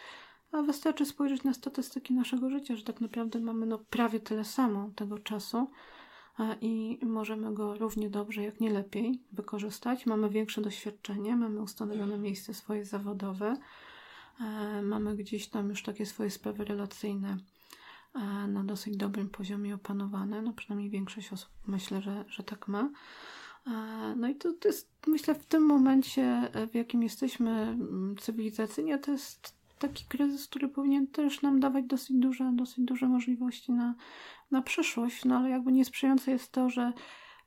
A 0.52 0.62
wystarczy 0.62 1.06
spojrzeć 1.06 1.44
na 1.44 1.54
statystyki 1.54 2.14
naszego 2.14 2.50
życia, 2.50 2.76
że 2.76 2.84
tak 2.84 3.00
naprawdę 3.00 3.40
mamy 3.40 3.66
no 3.66 3.78
prawie 3.78 4.20
tyle 4.20 4.44
samo 4.44 4.90
tego 4.96 5.18
czasu 5.18 5.70
i 6.60 6.98
możemy 7.02 7.54
go 7.54 7.74
równie 7.74 8.10
dobrze, 8.10 8.42
jak 8.42 8.60
nie 8.60 8.70
lepiej 8.70 9.22
wykorzystać. 9.32 10.06
Mamy 10.06 10.30
większe 10.30 10.60
doświadczenie, 10.60 11.36
mamy 11.36 11.62
ustanowione 11.62 12.18
miejsce 12.18 12.54
swoje 12.54 12.84
zawodowe, 12.84 13.56
e, 14.40 14.82
mamy 14.82 15.16
gdzieś 15.16 15.48
tam 15.48 15.68
już 15.68 15.82
takie 15.82 16.06
swoje 16.06 16.30
sprawy 16.30 16.64
relacyjne 16.64 17.36
e, 18.14 18.20
na 18.48 18.64
dosyć 18.64 18.96
dobrym 18.96 19.28
poziomie 19.28 19.74
opanowane. 19.74 20.42
No 20.42 20.52
przynajmniej 20.52 20.90
większość 20.90 21.32
osób 21.32 21.50
myślę, 21.66 22.02
że, 22.02 22.24
że 22.28 22.42
tak 22.42 22.68
ma. 22.68 22.90
E, 23.66 23.70
no 24.16 24.28
i 24.28 24.34
to, 24.34 24.52
to 24.52 24.68
jest, 24.68 24.90
myślę, 25.06 25.34
w 25.34 25.46
tym 25.46 25.62
momencie, 25.62 26.50
w 26.72 26.74
jakim 26.74 27.02
jesteśmy 27.02 27.50
mm, 27.50 28.16
cywilizacyjnie, 28.20 28.98
to 28.98 29.10
jest 29.10 29.63
taki 29.88 30.04
kryzys, 30.04 30.48
który 30.48 30.68
powinien 30.68 31.06
też 31.06 31.42
nam 31.42 31.60
dawać 31.60 31.84
dosyć 31.84 32.16
duże, 32.16 32.52
dosyć 32.54 32.84
duże 32.84 33.08
możliwości 33.08 33.72
na, 33.72 33.94
na 34.50 34.62
przyszłość, 34.62 35.24
no 35.24 35.36
ale 35.36 35.50
jakby 35.50 35.72
niesprzyjające 35.72 36.30
jest 36.30 36.52
to, 36.52 36.70
że 36.70 36.92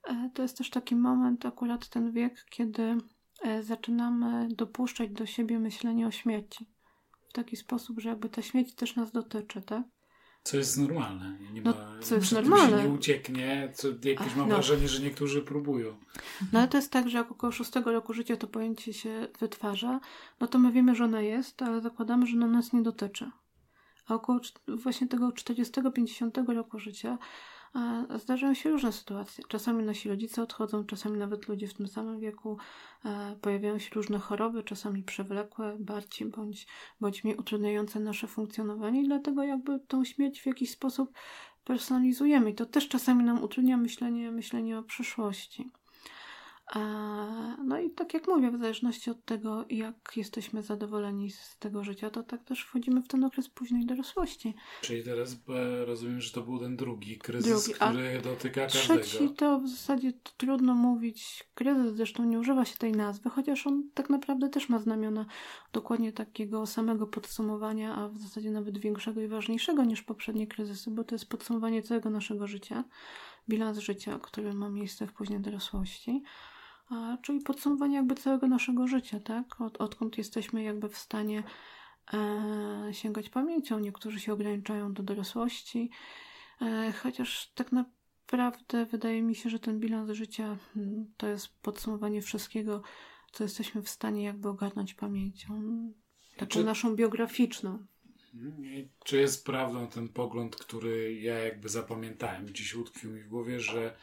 e, 0.08 0.30
to 0.34 0.42
jest 0.42 0.58
też 0.58 0.70
taki 0.70 0.96
moment, 0.96 1.46
akurat 1.46 1.90
ten 1.90 2.12
wiek, 2.12 2.46
kiedy 2.50 2.98
e, 3.44 3.64
zaczynamy 3.64 4.48
dopuszczać 4.52 5.10
do 5.10 5.26
siebie 5.26 5.60
myślenie 5.60 6.08
o 6.08 6.12
śmierci. 6.12 6.66
W 7.30 7.34
taki 7.34 7.56
sposób, 7.56 8.00
że 8.00 8.10
jakby 8.10 8.30
ta 8.30 8.42
śmierć 8.42 8.76
też 8.76 8.96
nas 8.96 9.12
dotyczy, 9.12 9.62
tak? 9.62 9.84
Co 10.48 10.58
jest 10.58 10.78
normalne. 10.78 11.38
Nie 11.54 11.62
no, 11.62 11.72
ma, 11.72 12.02
co 12.02 12.16
jest 12.16 12.32
normalne. 12.32 12.84
nie 12.84 12.90
ucieknie. 12.90 13.72
Co, 13.76 13.88
jakieś 13.88 14.36
mam 14.36 14.50
no. 14.50 14.56
wrażenie, 14.56 14.88
że 14.88 15.04
niektórzy 15.04 15.42
próbują. 15.42 15.98
No 16.54 16.60
ale 16.60 16.68
to 16.68 16.78
jest 16.78 16.92
tak, 16.92 17.10
że 17.10 17.18
jak 17.18 17.32
około 17.32 17.52
szóstego 17.52 17.92
roku 17.92 18.14
życia 18.14 18.38
to 18.38 18.48
pojęcie 18.48 18.94
się 18.94 19.28
wytwarza, 19.40 20.00
no 20.40 20.48
to 20.48 20.60
my 20.60 20.72
wiemy, 20.72 20.96
że 20.96 21.04
ona 21.04 21.22
jest, 21.22 21.62
ale 21.62 21.82
zakładamy, 21.82 22.28
że 22.28 22.38
ona 22.38 22.48
nas 22.48 22.74
nie 22.74 22.82
dotyczy. 22.82 23.32
A 24.08 24.14
około 24.14 24.40
właśnie 24.68 25.08
tego 25.08 25.30
40-50 25.30 26.54
roku 26.54 26.80
życia 26.80 27.18
zdarzają 28.16 28.54
się 28.54 28.70
różne 28.70 28.92
sytuacje. 28.92 29.44
Czasami 29.48 29.84
nasi 29.84 30.10
rodzice 30.10 30.42
odchodzą, 30.42 30.86
czasami 30.86 31.18
nawet 31.18 31.48
ludzie 31.48 31.68
w 31.68 31.74
tym 31.74 31.88
samym 31.88 32.20
wieku. 32.20 32.58
E, 33.06 33.36
pojawiają 33.42 33.80
się 33.80 33.90
różne 33.96 34.20
choroby, 34.20 34.64
czasami 34.64 35.04
przewlekłe, 35.04 35.78
bardziej 35.80 36.28
bądź, 36.28 36.68
bądź 37.02 37.24
mniej 37.24 37.36
utrudniające 37.38 38.00
nasze 38.00 38.28
funkcjonowanie 38.28 39.02
i 39.02 39.06
dlatego 39.06 39.44
jakby 39.44 39.80
tą 39.80 40.06
śmierć 40.06 40.42
w 40.42 40.46
jakiś 40.46 40.72
sposób 40.72 41.14
personalizujemy. 41.64 42.50
I 42.50 42.56
to 42.56 42.66
też 42.66 42.88
czasami 42.88 43.24
nam 43.24 43.44
utrudnia 43.44 43.78
myślenie, 43.78 44.32
myślenie 44.32 44.80
o 44.80 44.84
przyszłości. 44.84 45.72
No 47.64 47.80
i 47.80 47.90
tak 47.90 48.14
jak 48.14 48.28
mówię, 48.28 48.52
w 48.52 48.60
zależności 48.60 49.12
od 49.12 49.26
tego, 49.26 49.66
jak 49.70 49.96
jesteśmy 50.16 50.64
zadowoleni 50.64 51.32
z 51.32 51.58
tego 51.58 51.84
życia, 51.84 52.10
to 52.10 52.24
tak 52.24 52.44
też 52.44 52.62
wchodzimy 52.62 53.02
w 53.02 53.08
ten 53.08 53.24
okres 53.24 53.50
późnej 53.50 53.86
dorosłości. 53.86 54.54
Czyli 54.82 55.04
teraz 55.04 55.38
e, 55.50 55.86
rozumiem, 55.86 56.22
że 56.22 56.32
to 56.32 56.42
był 56.42 56.60
ten 56.60 56.78
drugi 56.78 57.18
kryzys, 57.18 57.66
drugi, 57.66 57.80
który 57.80 58.22
dotyka 58.22 58.68
trzeci 58.68 58.88
każdego. 58.88 59.04
Trzeci 59.04 59.30
to 59.30 59.60
w 59.60 59.68
zasadzie 59.68 60.14
to 60.14 60.32
trudno 60.38 60.76
mówić. 60.76 61.50
Kryzys 61.56 61.96
zresztą 61.96 62.26
nie 62.26 62.40
używa 62.40 62.66
się 62.66 62.78
tej 62.78 62.92
nazwy, 62.92 63.30
chociaż 63.30 63.68
on 63.68 63.90
tak 63.94 64.10
naprawdę 64.10 64.50
też 64.50 64.70
ma 64.70 64.80
znamiona 64.80 65.26
dokładnie 65.74 66.14
takiego 66.14 66.66
samego 66.66 67.08
podsumowania, 67.08 67.96
a 67.96 68.10
w 68.10 68.18
zasadzie 68.18 68.52
nawet 68.52 68.78
większego 68.78 69.22
i 69.22 69.28
ważniejszego 69.28 69.84
niż 69.84 70.02
poprzednie 70.02 70.48
kryzysy, 70.48 70.92
bo 70.92 71.04
to 71.04 71.16
jest 71.16 71.30
podsumowanie 71.30 71.82
całego 71.82 72.10
naszego 72.10 72.48
życia, 72.48 72.84
bilans 73.50 73.78
życia, 73.78 74.20
który 74.22 74.54
ma 74.54 74.70
miejsce 74.70 75.08
w 75.08 75.14
późnej 75.14 75.40
dorosłości 75.40 76.24
czyli 77.22 77.40
podsumowanie 77.40 77.96
jakby 77.96 78.16
całego 78.16 78.48
naszego 78.48 78.88
życia, 78.88 79.20
tak? 79.20 79.62
Od, 79.62 79.78
odkąd 79.78 80.18
jesteśmy 80.18 80.64
jakby 80.64 80.90
w 80.90 80.98
stanie 80.98 81.44
e, 82.14 82.90
sięgać 82.92 83.30
pamięcią. 83.30 83.80
Niektórzy 83.80 84.20
się 84.20 84.34
ograniczają 84.34 84.94
do 84.94 85.04
dorosłości, 85.04 85.90
e, 86.62 86.94
chociaż 87.04 87.52
tak 87.56 87.72
naprawdę 87.72 88.86
wydaje 88.86 89.22
mi 89.22 89.36
się, 89.36 89.50
że 89.50 89.60
ten 89.60 89.80
bilans 89.80 90.12
życia 90.12 90.58
hmm, 90.74 91.14
to 91.18 91.28
jest 91.28 91.48
podsumowanie 91.62 92.22
wszystkiego, 92.22 92.82
co 93.32 93.44
jesteśmy 93.44 93.82
w 93.82 93.90
stanie 93.90 94.24
jakby 94.24 94.50
ogarnąć 94.50 94.94
pamięcią. 94.94 95.62
Taką 96.38 96.50
czy, 96.50 96.64
naszą 96.64 96.96
biograficzną. 96.96 97.86
Czy 99.06 99.18
jest 99.18 99.46
prawdą 99.46 99.88
ten 99.88 100.10
pogląd, 100.10 100.56
który 100.56 101.14
ja 101.14 101.40
jakby 101.40 101.70
zapamiętałem, 101.70 102.54
dziś 102.54 102.76
utkwił 102.76 103.12
mi 103.12 103.22
w 103.22 103.28
głowie, 103.28 103.60
że 103.60 103.98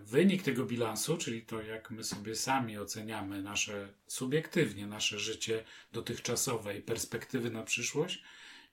wynik 0.00 0.42
tego 0.42 0.64
bilansu, 0.64 1.16
czyli 1.16 1.42
to, 1.42 1.62
jak 1.62 1.90
my 1.90 2.04
sobie 2.04 2.34
sami 2.34 2.78
oceniamy 2.78 3.42
nasze 3.42 3.88
subiektywnie, 4.06 4.86
nasze 4.86 5.18
życie 5.18 5.64
dotychczasowe 5.92 6.78
i 6.78 6.82
perspektywy 6.82 7.50
na 7.50 7.62
przyszłość, 7.62 8.22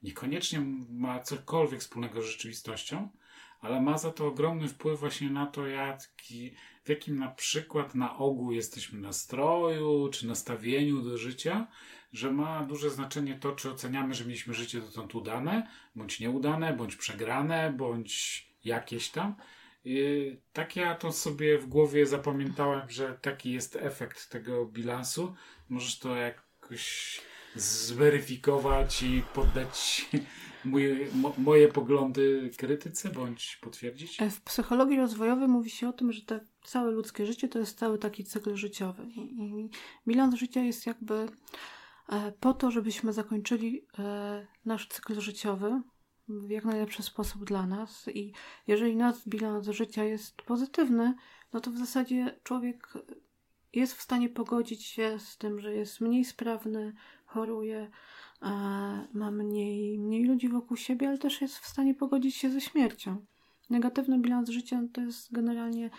niekoniecznie 0.02 0.60
ma 0.90 1.20
cokolwiek 1.20 1.80
wspólnego 1.80 2.22
z 2.22 2.26
rzeczywistością, 2.26 3.08
ale 3.60 3.80
ma 3.80 3.98
za 3.98 4.10
to 4.10 4.26
ogromny 4.26 4.68
wpływ 4.68 5.00
właśnie 5.00 5.30
na 5.30 5.46
to, 5.46 5.66
jaki, 5.66 6.54
w 6.84 6.88
jakim 6.88 7.18
na 7.18 7.28
przykład 7.28 7.94
na 7.94 8.18
ogół 8.18 8.52
jesteśmy 8.52 9.00
nastroju 9.00 10.08
czy 10.12 10.26
nastawieniu 10.26 11.02
do 11.02 11.18
życia, 11.18 11.66
że 12.12 12.32
ma 12.32 12.64
duże 12.64 12.90
znaczenie 12.90 13.34
to, 13.34 13.52
czy 13.52 13.70
oceniamy, 13.70 14.14
że 14.14 14.24
mieliśmy 14.24 14.54
życie 14.54 14.80
dotąd 14.80 15.14
udane, 15.14 15.68
bądź 15.96 16.20
nieudane, 16.20 16.72
bądź 16.72 16.96
przegrane, 16.96 17.72
bądź 17.76 18.46
jakieś 18.64 19.08
tam 19.08 19.34
tak 20.52 20.76
ja 20.76 20.94
to 20.94 21.12
sobie 21.12 21.58
w 21.58 21.66
głowie 21.66 22.06
zapamiętałem, 22.06 22.90
że 22.90 23.18
taki 23.22 23.52
jest 23.52 23.76
efekt 23.76 24.28
tego 24.28 24.66
bilansu. 24.66 25.34
Możesz 25.68 25.98
to 25.98 26.16
jakoś 26.16 27.20
zweryfikować 27.54 29.02
i 29.02 29.22
poddać 29.34 30.06
moje, 30.64 30.96
moje 31.38 31.68
poglądy 31.68 32.50
krytyce, 32.56 33.10
bądź 33.10 33.58
potwierdzić? 33.62 34.18
W 34.30 34.40
psychologii 34.40 34.96
rozwojowej 34.96 35.48
mówi 35.48 35.70
się 35.70 35.88
o 35.88 35.92
tym, 35.92 36.12
że 36.12 36.22
te 36.22 36.40
całe 36.64 36.90
ludzkie 36.90 37.26
życie 37.26 37.48
to 37.48 37.58
jest 37.58 37.78
cały 37.78 37.98
taki 37.98 38.24
cykl 38.24 38.56
życiowy. 38.56 39.06
I 39.16 39.68
bilans 40.08 40.34
życia 40.34 40.60
jest 40.60 40.86
jakby 40.86 41.28
e, 42.08 42.32
po 42.40 42.54
to, 42.54 42.70
żebyśmy 42.70 43.12
zakończyli 43.12 43.86
e, 43.98 44.46
nasz 44.64 44.88
cykl 44.88 45.20
życiowy, 45.20 45.82
w 46.30 46.50
jak 46.50 46.64
najlepszy 46.64 47.02
sposób 47.02 47.44
dla 47.44 47.66
nas. 47.66 48.08
I 48.14 48.32
jeżeli 48.66 48.96
nasz 48.96 49.28
bilans 49.28 49.68
życia 49.68 50.04
jest 50.04 50.42
pozytywny, 50.42 51.14
no 51.52 51.60
to 51.60 51.70
w 51.70 51.78
zasadzie 51.78 52.40
człowiek 52.42 52.92
jest 53.72 53.94
w 53.94 54.02
stanie 54.02 54.28
pogodzić 54.28 54.84
się 54.84 55.18
z 55.18 55.38
tym, 55.38 55.60
że 55.60 55.74
jest 55.74 56.00
mniej 56.00 56.24
sprawny, 56.24 56.92
choruje, 57.26 57.90
ma 59.12 59.30
mniej, 59.30 59.98
mniej 59.98 60.24
ludzi 60.24 60.48
wokół 60.48 60.76
siebie, 60.76 61.08
ale 61.08 61.18
też 61.18 61.40
jest 61.40 61.58
w 61.58 61.66
stanie 61.66 61.94
pogodzić 61.94 62.36
się 62.36 62.50
ze 62.50 62.60
śmiercią. 62.60 63.24
Negatywny 63.70 64.18
bilans 64.18 64.48
życia 64.48 64.82
to 64.92 65.00
jest 65.00 65.32
generalnie 65.32 65.90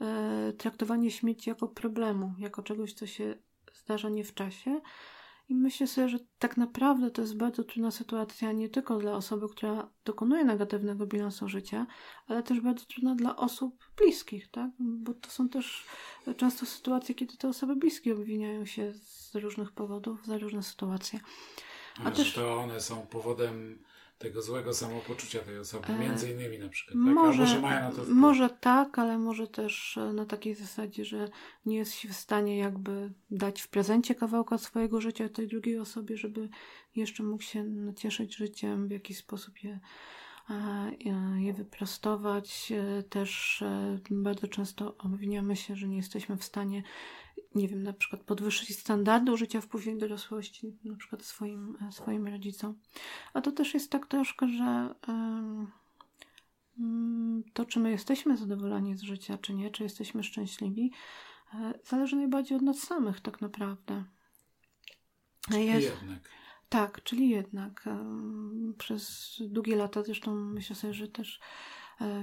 e, 0.00 0.52
traktowanie 0.58 1.10
śmierci 1.10 1.50
jako 1.50 1.68
problemu, 1.68 2.34
jako 2.38 2.62
czegoś, 2.62 2.92
co 2.92 3.06
się 3.06 3.34
zdarza 3.74 4.08
nie 4.08 4.24
w 4.24 4.34
czasie, 4.34 4.80
i 5.48 5.54
myślę 5.54 5.86
sobie, 5.86 6.08
że 6.08 6.18
tak 6.38 6.56
naprawdę 6.56 7.10
to 7.10 7.22
jest 7.22 7.36
bardzo 7.36 7.64
trudna 7.64 7.90
sytuacja 7.90 8.52
nie 8.52 8.68
tylko 8.68 8.98
dla 8.98 9.12
osoby, 9.12 9.48
która 9.48 9.90
dokonuje 10.04 10.44
negatywnego 10.44 11.06
bilansu 11.06 11.48
życia, 11.48 11.86
ale 12.26 12.42
też 12.42 12.60
bardzo 12.60 12.84
trudna 12.84 13.14
dla 13.14 13.36
osób 13.36 13.78
bliskich, 13.96 14.50
tak? 14.50 14.70
Bo 14.78 15.14
to 15.14 15.30
są 15.30 15.48
też 15.48 15.84
często 16.36 16.66
sytuacje, 16.66 17.14
kiedy 17.14 17.36
te 17.36 17.48
osoby 17.48 17.76
bliskie 17.76 18.14
obwiniają 18.14 18.64
się 18.64 18.92
z 18.94 19.34
różnych 19.34 19.72
powodów 19.72 20.26
za 20.26 20.38
różne 20.38 20.62
sytuacje. 20.62 21.20
A 21.98 22.02
Ale 22.02 22.12
też 22.12 22.32
to 22.34 22.56
one 22.56 22.80
są 22.80 23.06
powodem 23.06 23.84
tego 24.22 24.42
złego 24.42 24.74
samopoczucia 24.74 25.38
tej 25.38 25.58
osoby, 25.58 25.86
e, 25.88 25.98
między 25.98 26.30
innymi 26.30 26.58
na 26.58 26.68
przykład. 26.68 26.94
Tak? 26.94 27.14
Może, 27.14 27.42
może 27.42 27.60
mają 27.60 27.80
na 27.80 27.90
to 27.90 27.92
wpływ. 27.92 28.08
Może 28.08 28.50
tak, 28.50 28.98
ale 28.98 29.18
może 29.18 29.46
też 29.48 29.96
e, 29.96 30.12
na 30.12 30.26
takiej 30.26 30.54
zasadzie, 30.54 31.04
że 31.04 31.28
nie 31.66 31.76
jest 31.76 31.94
się 31.94 32.08
w 32.08 32.16
stanie 32.16 32.58
jakby 32.58 33.12
dać 33.30 33.62
w 33.62 33.68
prezencie 33.68 34.14
kawałka 34.14 34.58
swojego 34.58 35.00
życia 35.00 35.28
tej 35.28 35.48
drugiej 35.48 35.78
osobie, 35.78 36.16
żeby 36.16 36.48
jeszcze 36.96 37.22
mógł 37.22 37.42
się 37.42 37.64
nacieszyć 37.64 38.36
życiem, 38.36 38.88
w 38.88 38.90
jakiś 38.90 39.18
sposób 39.18 39.62
je 39.62 39.80
je 41.36 41.52
wyprostować. 41.52 42.72
E, 42.72 43.02
też 43.02 43.64
bardzo 44.10 44.48
często 44.48 44.96
obwiniamy 44.98 45.56
się, 45.56 45.76
że 45.76 45.88
nie 45.88 45.96
jesteśmy 45.96 46.36
w 46.36 46.44
stanie 46.44 46.82
nie 47.54 47.68
wiem, 47.68 47.82
na 47.82 47.92
przykład 47.92 48.22
podwyższyć 48.22 48.78
standardu 48.78 49.36
życia 49.36 49.60
w 49.60 49.66
później 49.66 49.98
dorosłości, 49.98 50.76
na 50.84 50.96
przykład 50.96 51.22
swoim, 51.22 51.76
e, 51.88 51.92
swoim 51.92 52.26
rodzicom. 52.26 52.74
A 53.34 53.40
to 53.40 53.52
też 53.52 53.74
jest 53.74 53.90
tak 53.90 54.06
troszkę, 54.06 54.48
że 54.48 54.94
um, 55.08 55.72
to, 57.52 57.64
czy 57.64 57.80
my 57.80 57.90
jesteśmy 57.90 58.36
zadowoleni 58.36 58.96
z 58.96 59.02
życia, 59.02 59.38
czy 59.38 59.54
nie, 59.54 59.70
czy 59.70 59.82
jesteśmy 59.82 60.22
szczęśliwi, 60.24 60.92
e, 61.54 61.72
zależy 61.84 62.16
najbardziej 62.16 62.56
od 62.56 62.62
nas 62.62 62.78
samych, 62.78 63.20
tak 63.20 63.40
naprawdę. 63.40 64.04
Czyli 65.50 65.66
jest, 65.66 66.00
jednak. 66.00 66.28
Tak, 66.68 67.02
czyli 67.02 67.28
jednak. 67.28 67.84
Przez 68.78 69.36
długie 69.40 69.76
lata, 69.76 70.02
zresztą 70.02 70.34
myślę 70.34 70.76
sobie, 70.76 70.94
że 70.94 71.08
też 71.08 71.40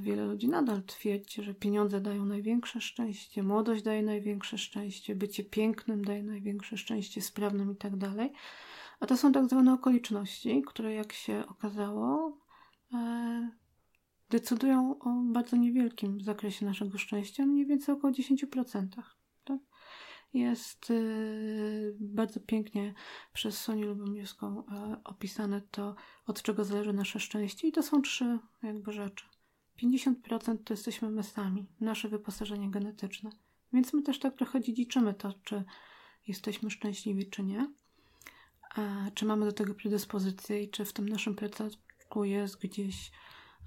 wiele 0.01 0.25
ludzi 0.25 0.47
nadal 0.47 0.83
twierdzi, 0.83 1.43
że 1.43 1.53
pieniądze 1.53 2.01
dają 2.01 2.25
największe 2.25 2.81
szczęście, 2.81 3.43
młodość 3.43 3.83
daje 3.83 4.03
największe 4.03 4.57
szczęście, 4.57 5.15
bycie 5.15 5.43
pięknym 5.43 6.05
daje 6.05 6.23
największe 6.23 6.77
szczęście, 6.77 7.21
sprawnym 7.21 7.71
i 7.71 7.75
tak. 7.75 7.93
A 8.99 9.05
to 9.05 9.17
są 9.17 9.31
tak 9.31 9.45
zwane 9.45 9.73
okoliczności, 9.73 10.61
które 10.67 10.93
jak 10.93 11.13
się 11.13 11.43
okazało, 11.47 12.37
e, 12.93 13.49
decydują 14.29 14.99
o 14.99 15.09
bardzo 15.23 15.57
niewielkim 15.57 16.21
zakresie 16.21 16.65
naszego 16.65 16.97
szczęścia, 16.97 17.45
mniej 17.45 17.65
więcej 17.65 17.95
około 17.95 18.13
10%. 18.13 18.87
Tak? 19.43 19.59
Jest 20.33 20.89
yy, 20.89 21.95
bardzo 21.99 22.39
pięknie 22.39 22.93
przez 23.33 23.61
Sonię 23.61 23.85
Lubomirską 23.85 24.63
opisane 25.03 25.61
to, 25.61 25.95
od 26.25 26.41
czego 26.41 26.63
zależy 26.63 26.93
nasze 26.93 27.19
szczęście 27.19 27.67
i 27.67 27.71
to 27.71 27.83
są 27.83 28.01
trzy 28.01 28.39
jakby 28.63 28.91
rzeczy. 28.91 29.25
50% 29.83 30.57
to 30.63 30.73
jesteśmy 30.73 31.09
my 31.09 31.23
sami, 31.23 31.65
nasze 31.81 32.09
wyposażenie 32.09 32.71
genetyczne. 32.71 33.29
Więc 33.73 33.93
my 33.93 34.01
też 34.01 34.19
tak 34.19 34.35
trochę 34.35 34.61
dziedziczymy 34.61 35.13
to, 35.13 35.33
czy 35.43 35.63
jesteśmy 36.27 36.69
szczęśliwi, 36.71 37.29
czy 37.29 37.43
nie. 37.43 37.71
A, 38.75 39.11
czy 39.13 39.25
mamy 39.25 39.45
do 39.45 39.51
tego 39.51 39.75
predyspozycję 39.75 40.63
i 40.63 40.69
czy 40.69 40.85
w 40.85 40.93
tym 40.93 41.09
naszym 41.09 41.35
plecaku 41.35 42.23
jest 42.23 42.61
gdzieś 42.61 43.11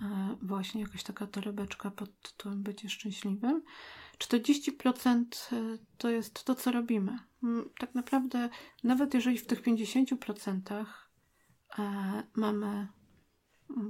a, 0.01 0.37
właśnie 0.43 0.81
jakaś 0.81 1.03
taka 1.03 1.27
torebeczka 1.27 1.91
pod 1.91 2.21
tytułem 2.21 2.63
bycie 2.63 2.89
szczęśliwym. 2.89 3.63
40% 4.19 5.25
e, 5.53 5.79
to 5.99 6.11
jest 6.11 6.45
to, 6.45 6.55
co 6.55 6.73
robimy. 6.73 7.19
Tak 7.79 7.95
naprawdę, 7.95 8.49
nawet 8.85 9.15
jeżeli 9.15 9.39
w 9.39 9.47
tych 9.47 9.63
50% 9.63 10.85
e, 11.79 12.23
mamy 12.35 12.89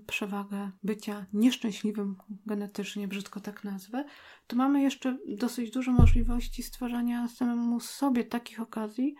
przewagę 0.06 0.70
bycia 0.82 1.26
nieszczęśliwym 1.32 2.16
genetycznie, 2.46 3.08
brzydko 3.08 3.40
tak 3.40 3.64
nazwę, 3.64 4.04
to 4.46 4.56
mamy 4.56 4.82
jeszcze 4.82 5.18
dosyć 5.28 5.70
dużo 5.70 5.92
możliwości 5.92 6.62
stwarzania 6.62 7.28
samemu 7.28 7.80
sobie 7.80 8.24
takich 8.24 8.60
okazji, 8.60 9.14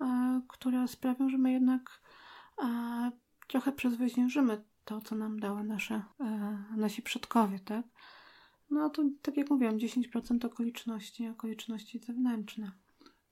e, 0.00 0.40
które 0.48 0.88
sprawią, 0.88 1.28
że 1.28 1.38
my 1.38 1.52
jednak 1.52 2.00
e, 2.62 3.10
trochę 3.48 3.72
przezwyciężymy 3.72 4.64
to, 4.84 5.00
co 5.00 5.14
nam 5.14 5.40
dały 5.40 5.64
nasze, 5.64 6.02
e, 6.20 6.64
nasi 6.76 7.02
przodkowie, 7.02 7.58
tak? 7.58 7.86
No 8.70 8.90
to, 8.90 9.02
tak 9.22 9.36
jak 9.36 9.50
mówiłam, 9.50 9.78
10% 9.78 10.44
okoliczności, 10.44 11.28
okoliczności 11.28 11.98
zewnętrzne. 11.98 12.72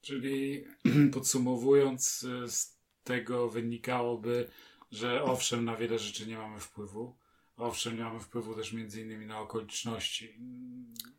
Czyli 0.00 0.64
podsumowując, 1.14 2.26
z 2.46 2.76
tego 3.04 3.48
wynikałoby, 3.48 4.48
że 4.90 5.22
owszem, 5.22 5.64
na 5.64 5.76
wiele 5.76 5.98
rzeczy 5.98 6.26
nie 6.26 6.38
mamy 6.38 6.60
wpływu. 6.60 7.16
Owszem, 7.56 7.96
nie 7.96 8.04
mamy 8.04 8.20
wpływu 8.20 8.54
też 8.54 8.72
między 8.72 9.00
innymi 9.00 9.26
na 9.26 9.40
okoliczności. 9.40 10.34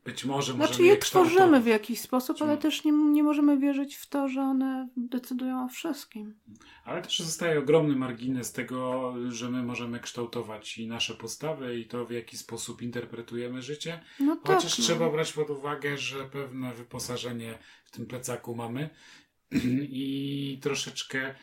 Być 0.06 0.26
może 0.26 0.54
znaczy 0.54 0.84
je 0.84 0.98
tworzymy 0.98 1.62
w 1.62 1.68
jakiś 1.68 2.02
sposób, 2.02 2.42
ale 2.42 2.58
też 2.58 2.84
nie, 2.84 2.92
nie 2.92 3.24
możemy 3.24 3.58
wierzyć 3.58 3.96
w 3.96 4.10
to, 4.10 4.28
że 4.28 4.42
one 4.42 4.90
decydują 4.98 5.66
o 5.66 5.68
wszystkim. 5.68 6.36
Ale 6.84 7.02
też 7.02 7.20
zostaje 7.20 7.60
ogromny 7.60 7.96
margines 7.96 8.52
tego, 8.52 9.14
że 9.30 9.50
my 9.50 9.64
możemy 9.64 10.00
kształtować 10.00 10.78
i 10.78 10.88
nasze 10.88 11.14
postawy, 11.14 11.80
i 11.80 11.86
to 11.86 12.06
w 12.06 12.12
jaki 12.12 12.38
sposób 12.38 12.82
interpretujemy 12.82 13.62
życie. 13.62 14.00
No 14.20 14.36
tak, 14.36 14.56
Chociaż 14.56 14.78
no. 14.78 14.84
trzeba 14.84 15.10
brać 15.10 15.34
pod 15.34 15.50
uwagę, 15.50 15.98
że 15.98 16.26
pewne 16.26 16.74
wyposażenie 16.74 17.58
w 17.86 17.92
tym 17.92 18.06
plecaku 18.06 18.56
mamy 18.56 18.90
i 20.04 20.60
troszeczkę 20.62 21.36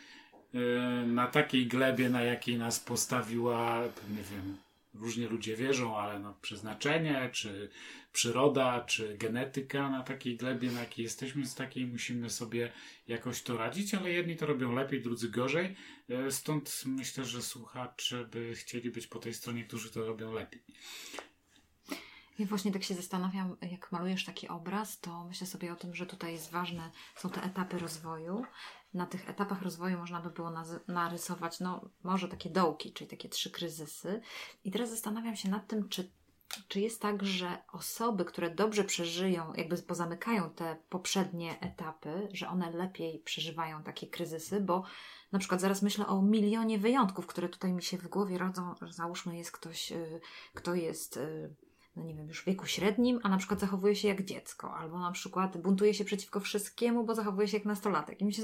na 1.07 1.27
takiej 1.27 1.67
glebie, 1.67 2.09
na 2.09 2.23
jakiej 2.23 2.59
nas 2.59 2.81
postawiła, 2.81 3.83
nie 4.09 4.23
wiem, 4.23 4.57
różnie 4.95 5.29
ludzie 5.29 5.57
wierzą, 5.57 5.97
ale 5.99 6.19
no, 6.19 6.35
przeznaczenie, 6.43 7.31
czy 7.33 7.71
przyroda, 8.13 8.81
czy 8.81 9.17
genetyka 9.19 9.91
na 9.91 10.03
takiej 10.03 10.37
glebie, 10.37 10.71
na 10.71 10.81
jakiej 10.81 11.03
jesteśmy, 11.03 11.47
z 11.47 11.55
takiej 11.55 11.87
musimy 11.87 12.31
sobie 12.31 12.73
jakoś 13.09 13.43
to 13.43 13.57
radzić, 13.57 13.95
ale 13.95 14.11
jedni 14.11 14.37
to 14.37 14.47
robią 14.47 14.73
lepiej, 14.73 15.03
drudzy 15.03 15.29
gorzej. 15.29 15.77
Y, 16.11 16.33
stąd 16.33 16.83
myślę, 16.87 17.25
że 17.25 17.43
słuchacze 17.43 18.25
by 18.25 18.55
chcieli 18.55 18.91
być 18.91 19.07
po 19.07 19.19
tej 19.19 19.35
stronie, 19.35 19.65
którzy 19.65 19.91
to 19.91 20.07
robią 20.07 20.33
lepiej. 20.33 20.63
Ja 22.39 22.47
właśnie 22.47 22.73
tak 22.73 22.85
się 22.85 22.95
zastanawiam, 22.95 23.57
jak 23.71 23.93
malujesz 23.93 24.25
taki 24.25 24.49
obraz, 24.49 25.01
to 25.01 25.25
myślę 25.25 25.47
sobie 25.47 25.73
o 25.73 25.77
tym, 25.77 25.95
że 25.95 26.07
tutaj 26.07 26.33
jest 26.33 26.51
ważne, 26.51 26.91
są 27.17 27.31
te 27.31 27.43
etapy 27.43 27.79
rozwoju 27.79 28.45
na 28.95 29.07
tych 29.07 29.31
etapach 29.31 29.63
rozwoju 29.63 29.99
można 29.99 30.21
by 30.21 30.31
było 30.31 30.53
narysować, 30.89 31.61
no 31.61 31.91
może 32.03 32.29
takie 32.29 32.51
dołki, 32.51 32.93
czyli 32.93 33.11
takie 33.11 33.29
trzy 33.29 33.51
kryzysy. 33.51 34.21
I 34.65 34.71
teraz 34.71 34.91
zastanawiam 34.91 35.37
się 35.37 35.49
nad 35.49 35.67
tym, 35.67 35.89
czy, 35.89 36.11
czy 36.69 36.81
jest 36.81 37.03
tak, 37.03 37.25
że 37.25 37.63
osoby, 37.73 38.25
które 38.25 38.51
dobrze 38.51 38.85
przeżyją, 38.85 39.55
jakby 39.55 39.77
pozamykają 39.77 40.51
te 40.51 40.77
poprzednie 40.89 41.61
etapy, 41.61 42.29
że 42.33 42.49
one 42.49 42.71
lepiej 42.71 43.19
przeżywają 43.19 43.83
takie 43.83 44.07
kryzysy, 44.07 44.61
bo 44.61 44.83
na 45.33 45.39
przykład 45.39 45.61
zaraz 45.61 45.83
myślę 45.83 46.07
o 46.07 46.23
milionie 46.23 46.79
wyjątków, 46.79 47.27
które 47.27 47.49
tutaj 47.49 47.73
mi 47.73 47.83
się 47.83 47.99
w 47.99 48.09
głowie 48.09 48.39
rodzą, 48.39 48.75
załóżmy 48.91 49.37
jest 49.37 49.53
ktoś, 49.53 49.93
y, 49.93 50.21
kto 50.55 50.75
jest 50.75 51.17
y, 51.17 51.55
no 51.97 52.05
nie 52.05 52.15
wiem, 52.15 52.29
już 52.29 52.43
w 52.43 52.45
wieku 52.45 52.67
średnim, 52.67 53.21
a 53.23 53.29
na 53.29 53.37
przykład 53.37 53.61
zachowuje 53.61 53.97
się 53.97 54.09
jak 54.09 54.25
dziecko, 54.25 54.75
albo 54.75 54.99
na 54.99 55.13
przykład 55.13 55.57
buntuje 55.57 55.95
się 55.95 56.05
przeciwko 56.05 56.41
wszystkiemu, 56.41 57.05
bo 57.05 57.15
zachowuje 57.15 57.49
się 57.49 57.57
jak 57.57 57.67
nastolatek. 57.67 58.21
I, 58.21 58.25
mi 58.25 58.35
się 58.35 58.43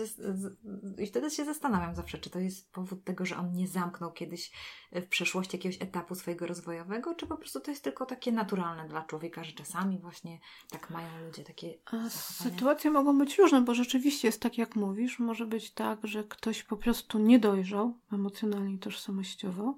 I 0.98 1.06
wtedy 1.06 1.30
się 1.30 1.44
zastanawiam 1.44 1.94
zawsze, 1.94 2.18
czy 2.18 2.30
to 2.30 2.38
jest 2.38 2.72
powód 2.72 3.04
tego, 3.04 3.26
że 3.26 3.36
on 3.36 3.52
nie 3.52 3.68
zamknął 3.68 4.12
kiedyś 4.12 4.52
w 4.92 5.06
przeszłości 5.06 5.56
jakiegoś 5.56 5.82
etapu 5.82 6.14
swojego 6.14 6.46
rozwojowego, 6.46 7.14
czy 7.14 7.26
po 7.26 7.36
prostu 7.36 7.60
to 7.60 7.70
jest 7.70 7.84
tylko 7.84 8.06
takie 8.06 8.32
naturalne 8.32 8.88
dla 8.88 9.02
człowieka, 9.02 9.44
że 9.44 9.52
czasami 9.52 9.98
właśnie 9.98 10.38
tak 10.70 10.90
mają 10.90 11.08
ludzie 11.26 11.44
takie. 11.44 11.74
Sytuacje 12.08 12.90
mogą 12.90 13.18
być 13.18 13.38
różne, 13.38 13.60
bo 13.60 13.74
rzeczywiście 13.74 14.28
jest 14.28 14.42
tak, 14.42 14.58
jak 14.58 14.76
mówisz. 14.76 15.18
Może 15.18 15.46
być 15.46 15.70
tak, 15.70 15.98
że 16.06 16.24
ktoś 16.24 16.62
po 16.62 16.76
prostu 16.76 17.18
nie 17.18 17.38
dojrzał 17.38 17.98
emocjonalnie 18.12 18.74
i 18.74 18.78
tożsamościowo 18.78 19.74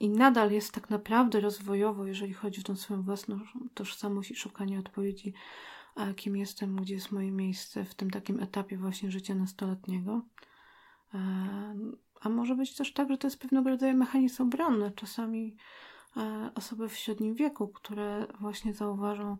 i 0.00 0.08
nadal 0.08 0.50
jest 0.50 0.72
tak 0.72 0.90
naprawdę 0.90 1.40
rozwojowo, 1.40 2.06
jeżeli 2.06 2.34
chodzi 2.34 2.60
o 2.60 2.64
tą 2.64 2.76
swoją 2.76 3.02
własną 3.02 3.40
tożsamość 3.74 4.30
i 4.30 4.36
szukanie 4.36 4.78
odpowiedzi, 4.78 5.34
kim 6.16 6.36
jestem, 6.36 6.76
gdzie 6.76 6.94
jest 6.94 7.12
moje 7.12 7.30
miejsce 7.30 7.84
w 7.84 7.94
tym 7.94 8.10
takim 8.10 8.40
etapie 8.40 8.76
właśnie 8.76 9.10
życia 9.10 9.34
nastoletniego. 9.34 10.22
A 12.20 12.28
może 12.28 12.54
być 12.54 12.76
też 12.76 12.92
tak, 12.92 13.10
że 13.10 13.18
to 13.18 13.26
jest 13.26 13.40
pewnego 13.40 13.70
rodzaju 13.70 13.96
mechanizm 13.96 14.42
obronny. 14.42 14.92
Czasami 14.96 15.56
osoby 16.54 16.88
w 16.88 16.96
średnim 16.96 17.34
wieku, 17.34 17.68
które 17.68 18.26
właśnie 18.40 18.74
zauważą, 18.74 19.36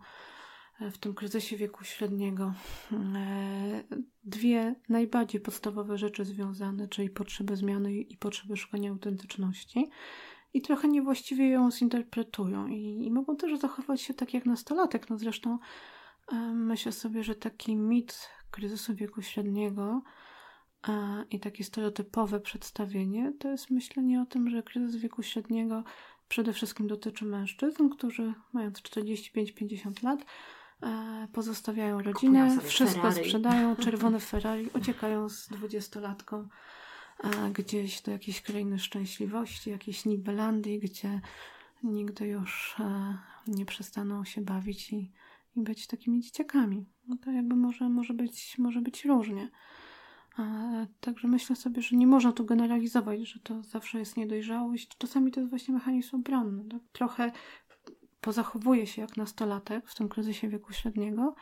w 0.81 0.99
tym 0.99 1.15
kryzysie 1.15 1.57
wieku 1.57 1.85
średniego 1.85 2.55
e, 2.93 3.85
dwie 4.25 4.75
najbardziej 4.89 5.41
podstawowe 5.41 5.99
rzeczy 5.99 6.25
związane, 6.25 6.89
czyli 6.89 7.11
potrzeby 7.11 7.57
zmiany 7.57 7.95
i 7.95 8.17
potrzeby 8.17 8.57
szukania 8.57 8.91
autentyczności. 8.91 9.91
I 10.55 10.63
trochę 10.63 10.89
niewłaściwie 10.89 11.49
ją 11.49 11.71
zinterpretują 11.71 12.67
i, 12.67 13.07
i 13.07 13.11
mogą 13.11 13.37
też 13.37 13.59
zachować 13.59 14.03
się 14.03 14.15
tak 14.15 14.35
jak 14.35 14.47
nastolatek. 14.47 15.11
No 15.11 15.19
zresztą 15.19 15.59
e, 16.33 16.37
myślę 16.55 16.93
sobie, 16.93 17.25
że 17.25 17.35
taki 17.35 17.77
mit 17.77 18.29
kryzysu 18.51 18.95
wieku 18.95 19.23
średniego 19.23 20.03
e, 20.89 21.25
i 21.31 21.41
takie 21.41 21.65
stereotypowe 21.65 22.41
przedstawienie 22.41 23.33
to 23.39 23.51
jest 23.51 23.71
myślenie 23.71 24.23
o 24.23 24.27
tym, 24.27 24.51
że 24.51 24.63
kryzys 24.63 24.97
wieku 24.97 25.23
średniego 25.23 25.85
przede 26.29 26.53
wszystkim 26.53 26.87
dotyczy 26.87 27.25
mężczyzn, 27.25 27.89
którzy 27.89 28.35
mając 28.53 28.83
45-50 28.83 30.05
lat 30.05 30.25
pozostawiają 31.33 32.03
rodzinę, 32.03 32.61
wszystko 32.61 33.03
Ferrari. 33.03 33.25
sprzedają, 33.25 33.77
czerwone 33.85 34.21
Ferrari, 34.21 34.69
uciekają 34.75 35.29
z 35.29 35.49
dwudziestolatką 35.49 36.49
e, 37.25 37.51
gdzieś 37.51 38.03
do 38.03 38.11
jakiejś 38.11 38.43
krainy 38.43 38.79
szczęśliwości, 38.79 39.71
jakiejś 39.71 40.05
Nibelandii, 40.05 40.79
gdzie 40.79 41.21
nigdy 41.83 42.27
już 42.27 42.77
e, 42.81 43.19
nie 43.47 43.67
przestaną 43.67 44.25
się 44.25 44.41
bawić 44.41 44.93
i, 44.93 45.13
i 45.57 45.61
być 45.63 45.87
takimi 45.87 46.21
dzieciakami. 46.21 46.87
No 47.09 47.17
to 47.25 47.31
jakby 47.31 47.57
może, 47.57 47.89
może, 47.89 48.15
być, 48.15 48.59
może 48.59 48.81
być 48.81 49.05
różnie. 49.05 49.51
Także 51.01 51.29
myślę 51.29 51.57
sobie, 51.57 51.83
że 51.83 51.97
nie 51.97 52.07
można 52.07 52.33
tu 52.33 52.45
generalizować, 52.45 53.21
że 53.21 53.41
to 53.41 53.63
zawsze 53.63 53.99
jest 53.99 54.17
niedojrzałość. 54.17 54.99
Czasami 54.99 55.33
to 55.33 55.41
jest 55.41 55.51
właśnie 55.51 55.75
mechanizm 55.75 56.17
obronny. 56.17 56.65
Tak? 56.71 56.83
Trochę 56.93 57.33
pozachowuje 58.21 58.87
się 58.87 59.03
jak 59.03 59.17
nastolatek 59.17 59.89
w 59.89 59.95
tym 59.95 60.09
kryzysie 60.09 60.49
wieku 60.49 60.73
średniego, 60.73 61.35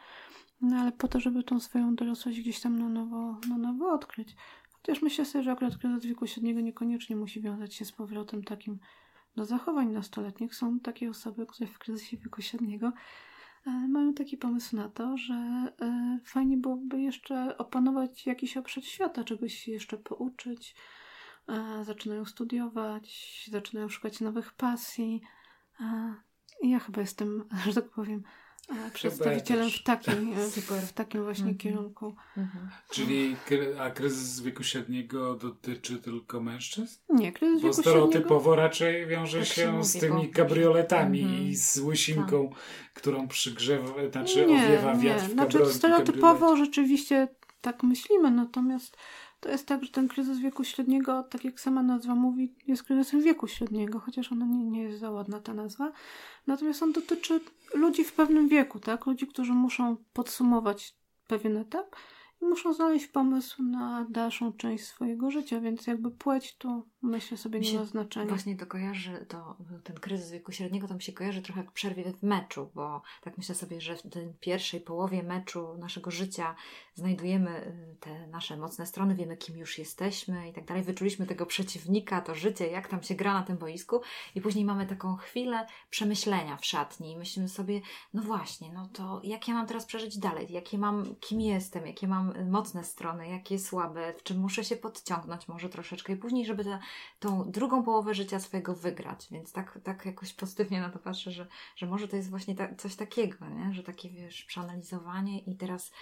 no 0.61 0.77
ale 0.77 0.93
po 0.93 1.09
to, 1.09 1.21
żeby 1.21 1.43
tą 1.43 1.61
swoją 1.61 1.95
dorosłość 1.95 2.41
gdzieś 2.41 2.61
tam 2.61 2.79
na 2.79 2.89
nowo, 2.89 3.37
na 3.49 3.59
nowo 3.59 3.93
odkryć. 3.93 4.37
Chociaż 4.71 5.03
myślę 5.03 5.25
sobie, 5.25 5.45
że 5.45 5.53
akurat 5.53 5.77
kryzys 5.77 6.05
wieku 6.05 6.27
średniego 6.27 6.61
niekoniecznie 6.61 7.17
musi 7.17 7.41
wiązać 7.41 7.75
się 7.75 7.85
z 7.85 7.93
powrotem 7.93 8.45
takim 8.45 8.79
do 9.37 9.45
zachowań 9.45 9.93
nastoletnich. 9.93 10.55
Są 10.55 10.81
takie 10.81 11.11
osoby, 11.11 11.47
które 11.47 11.67
w 11.67 11.79
kryzysie 11.79 12.17
wieku 12.17 12.43
średniego 12.43 12.93
e, 13.67 13.71
mają 13.71 14.15
taki 14.15 14.37
pomysł 14.37 14.77
na 14.77 14.89
to, 14.89 15.17
że 15.17 15.35
e, 15.35 16.19
fajnie 16.25 16.57
byłoby 16.57 17.01
jeszcze 17.01 17.59
opanować 17.59 18.27
jakiś 18.27 18.57
obszar 18.57 18.85
świata, 18.85 19.25
czegoś 19.25 19.55
się 19.55 19.73
jeszcze 19.73 19.99
pouczyć. 19.99 20.75
E, 21.49 21.85
zaczynają 21.85 22.25
studiować, 22.25 23.45
zaczynają 23.51 23.89
szukać 23.89 24.21
nowych 24.21 24.53
pasji. 24.53 25.23
Ja 26.63 26.79
chyba 26.79 27.01
jestem, 27.01 27.45
że 27.67 27.75
tak 27.75 27.91
powiem, 27.91 28.23
przedstawicielem 28.93 29.71
w 29.71 29.83
takim, 29.83 30.35
Super. 30.51 30.83
w 30.83 30.93
takim 30.93 31.25
właśnie 31.25 31.43
mhm. 31.43 31.59
kierunku. 31.59 32.15
Mhm. 32.37 32.69
Czyli 32.91 33.37
a 33.81 33.91
kryzys 33.91 34.41
wieku 34.41 34.63
średniego 34.63 35.35
dotyczy 35.35 35.99
tylko 35.99 36.41
mężczyzn? 36.41 37.01
Nie, 37.09 37.33
kryzys 37.33 37.63
Bo 37.63 37.69
wieku 37.69 37.81
stereotypowo 37.83 38.41
średniego... 38.41 38.57
raczej 38.57 39.07
wiąże 39.07 39.39
tak 39.39 39.47
się, 39.49 39.55
się 39.55 39.85
z 39.85 39.93
tymi 40.01 40.31
kabrioletami 40.31 41.23
mhm. 41.23 41.43
i 41.43 41.55
z 41.55 41.79
łysinką, 41.79 42.49
tak. 42.49 42.59
którą 42.95 43.29
przygrzewa, 43.29 44.11
znaczy 44.11 44.47
nie, 44.47 44.67
owiewa 44.67 44.95
wiatr 44.95 45.23
nie. 45.23 45.29
Znaczy 45.29 45.67
stereotypowo 45.67 46.57
rzeczywiście 46.57 47.29
tak 47.61 47.83
myślimy, 47.83 48.31
natomiast 48.31 48.97
to 49.41 49.49
jest 49.49 49.67
tak, 49.67 49.85
że 49.85 49.91
ten 49.91 50.09
kryzys 50.09 50.39
wieku 50.39 50.65
średniego, 50.65 51.23
tak 51.23 51.45
jak 51.45 51.61
sama 51.61 51.83
nazwa 51.83 52.15
mówi, 52.15 52.55
jest 52.67 52.83
kryzysem 52.83 53.23
wieku 53.23 53.49
średniego, 53.49 54.01
chociaż 54.01 54.33
ona 54.33 54.47
nie, 54.47 54.65
nie 54.65 54.83
jest 54.83 54.99
za 54.99 55.11
ładna 55.11 55.41
ta 55.41 55.55
nazwa. 55.55 55.93
Natomiast 56.47 56.83
on 56.83 56.93
dotyczy 56.93 57.41
ludzi 57.75 58.05
w 58.05 58.13
pewnym 58.13 58.49
wieku, 58.49 58.81
tak? 58.81 59.07
Ludzi, 59.07 59.27
którzy 59.27 59.53
muszą 59.53 59.97
podsumować 60.13 60.95
pewien 61.27 61.57
etap 61.57 61.97
i 62.43 62.45
muszą 62.45 62.73
znaleźć 62.73 63.07
pomysł 63.07 63.63
na 63.63 64.07
dalszą 64.11 64.53
część 64.53 64.85
swojego 64.85 65.31
życia, 65.31 65.61
więc 65.61 65.87
jakby 65.87 66.11
płeć 66.11 66.57
to 66.57 66.87
myślę 67.03 67.37
sobie 67.37 67.61
nie 67.61 67.79
ma 67.79 67.85
znaczenia. 67.85 68.29
Właśnie 68.29 68.57
to 68.57 68.67
kojarzy, 68.67 69.27
to, 69.29 69.57
ten 69.85 69.97
kryzys 69.97 70.31
wieku 70.31 70.53
średniego 70.53 70.89
to 70.89 70.95
mi 70.95 71.03
się 71.03 71.13
kojarzy 71.13 71.43
trochę 71.43 71.61
jak 71.61 71.73
przerwie 71.73 72.13
w 72.13 72.23
meczu, 72.23 72.71
bo 72.75 73.03
tak 73.23 73.39
myślę 73.39 73.55
sobie, 73.55 73.81
że 73.81 73.97
w 73.97 74.03
tej 74.03 74.35
pierwszej 74.41 74.81
połowie 74.81 75.23
meczu 75.23 75.77
naszego 75.79 76.11
życia 76.11 76.55
znajdujemy 76.95 77.67
y, 77.67 77.97
te 78.01 78.27
nasze 78.27 78.57
mocne 78.57 78.87
strony, 78.87 79.15
wiemy 79.15 79.37
kim 79.37 79.57
już 79.57 79.79
jesteśmy 79.79 80.49
i 80.49 80.53
tak 80.53 80.65
dalej, 80.65 80.83
wyczuliśmy 80.83 81.27
tego 81.27 81.47
przeciwnika, 81.47 82.21
to 82.21 82.35
życie, 82.35 82.69
jak 82.69 82.89
tam 82.89 83.03
się 83.03 83.15
gra 83.15 83.35
na 83.35 83.43
tym 83.43 83.59
boisku. 83.59 84.01
I 84.35 84.41
później 84.41 84.65
mamy 84.65 84.87
taką 84.87 85.17
chwilę 85.17 85.67
przemyślenia 85.91 86.57
w 86.57 86.67
szatni 86.67 87.13
i 87.13 87.17
myślimy 87.17 87.49
sobie, 87.49 87.81
no 88.15 88.23
właśnie, 88.23 88.73
no 88.73 88.89
to 88.93 89.21
jak 89.25 89.49
ja 89.49 89.55
mam 89.55 89.67
teraz 89.67 89.87
przeżyć 89.87 90.19
dalej, 90.19 90.47
jakie 90.51 90.79
mam, 90.79 91.15
kim 91.21 91.41
jestem, 91.41 91.87
jakie 91.87 92.09
mam 92.09 92.37
y, 92.37 92.45
mocne 92.45 92.85
strony, 92.85 93.29
jakie 93.29 93.59
słabe, 93.59 94.15
w 94.19 94.23
czym 94.23 94.39
muszę 94.39 94.65
się 94.65 94.77
podciągnąć 94.77 95.49
może 95.49 95.69
troszeczkę 95.69 96.13
i 96.13 96.17
później, 96.17 96.47
żeby 96.47 96.65
ta 96.65 96.79
tą 97.19 97.51
drugą 97.51 97.83
połowę 97.83 98.15
życia 98.15 98.41
swojego 98.41 98.75
wygrać. 98.75 99.29
Więc 99.31 99.53
tak, 99.53 99.79
tak 99.85 100.07
jakoś 100.07 100.33
pozytywnie 100.33 100.81
na 100.81 100.91
to 100.91 100.99
patrzę, 100.99 101.31
że, 101.31 101.47
że 101.77 101.87
może 101.87 102.09
to 102.09 102.17
jest 102.17 102.31
właśnie 102.31 102.55
ta, 102.55 102.75
coś 102.75 102.97
takiego, 102.97 103.49
nie? 103.49 103.75
że 103.75 103.83
takie 103.83 104.11
wiesz, 104.11 104.45
przeanalizowanie 104.45 105.39
i 105.39 105.57
teraz 105.57 105.93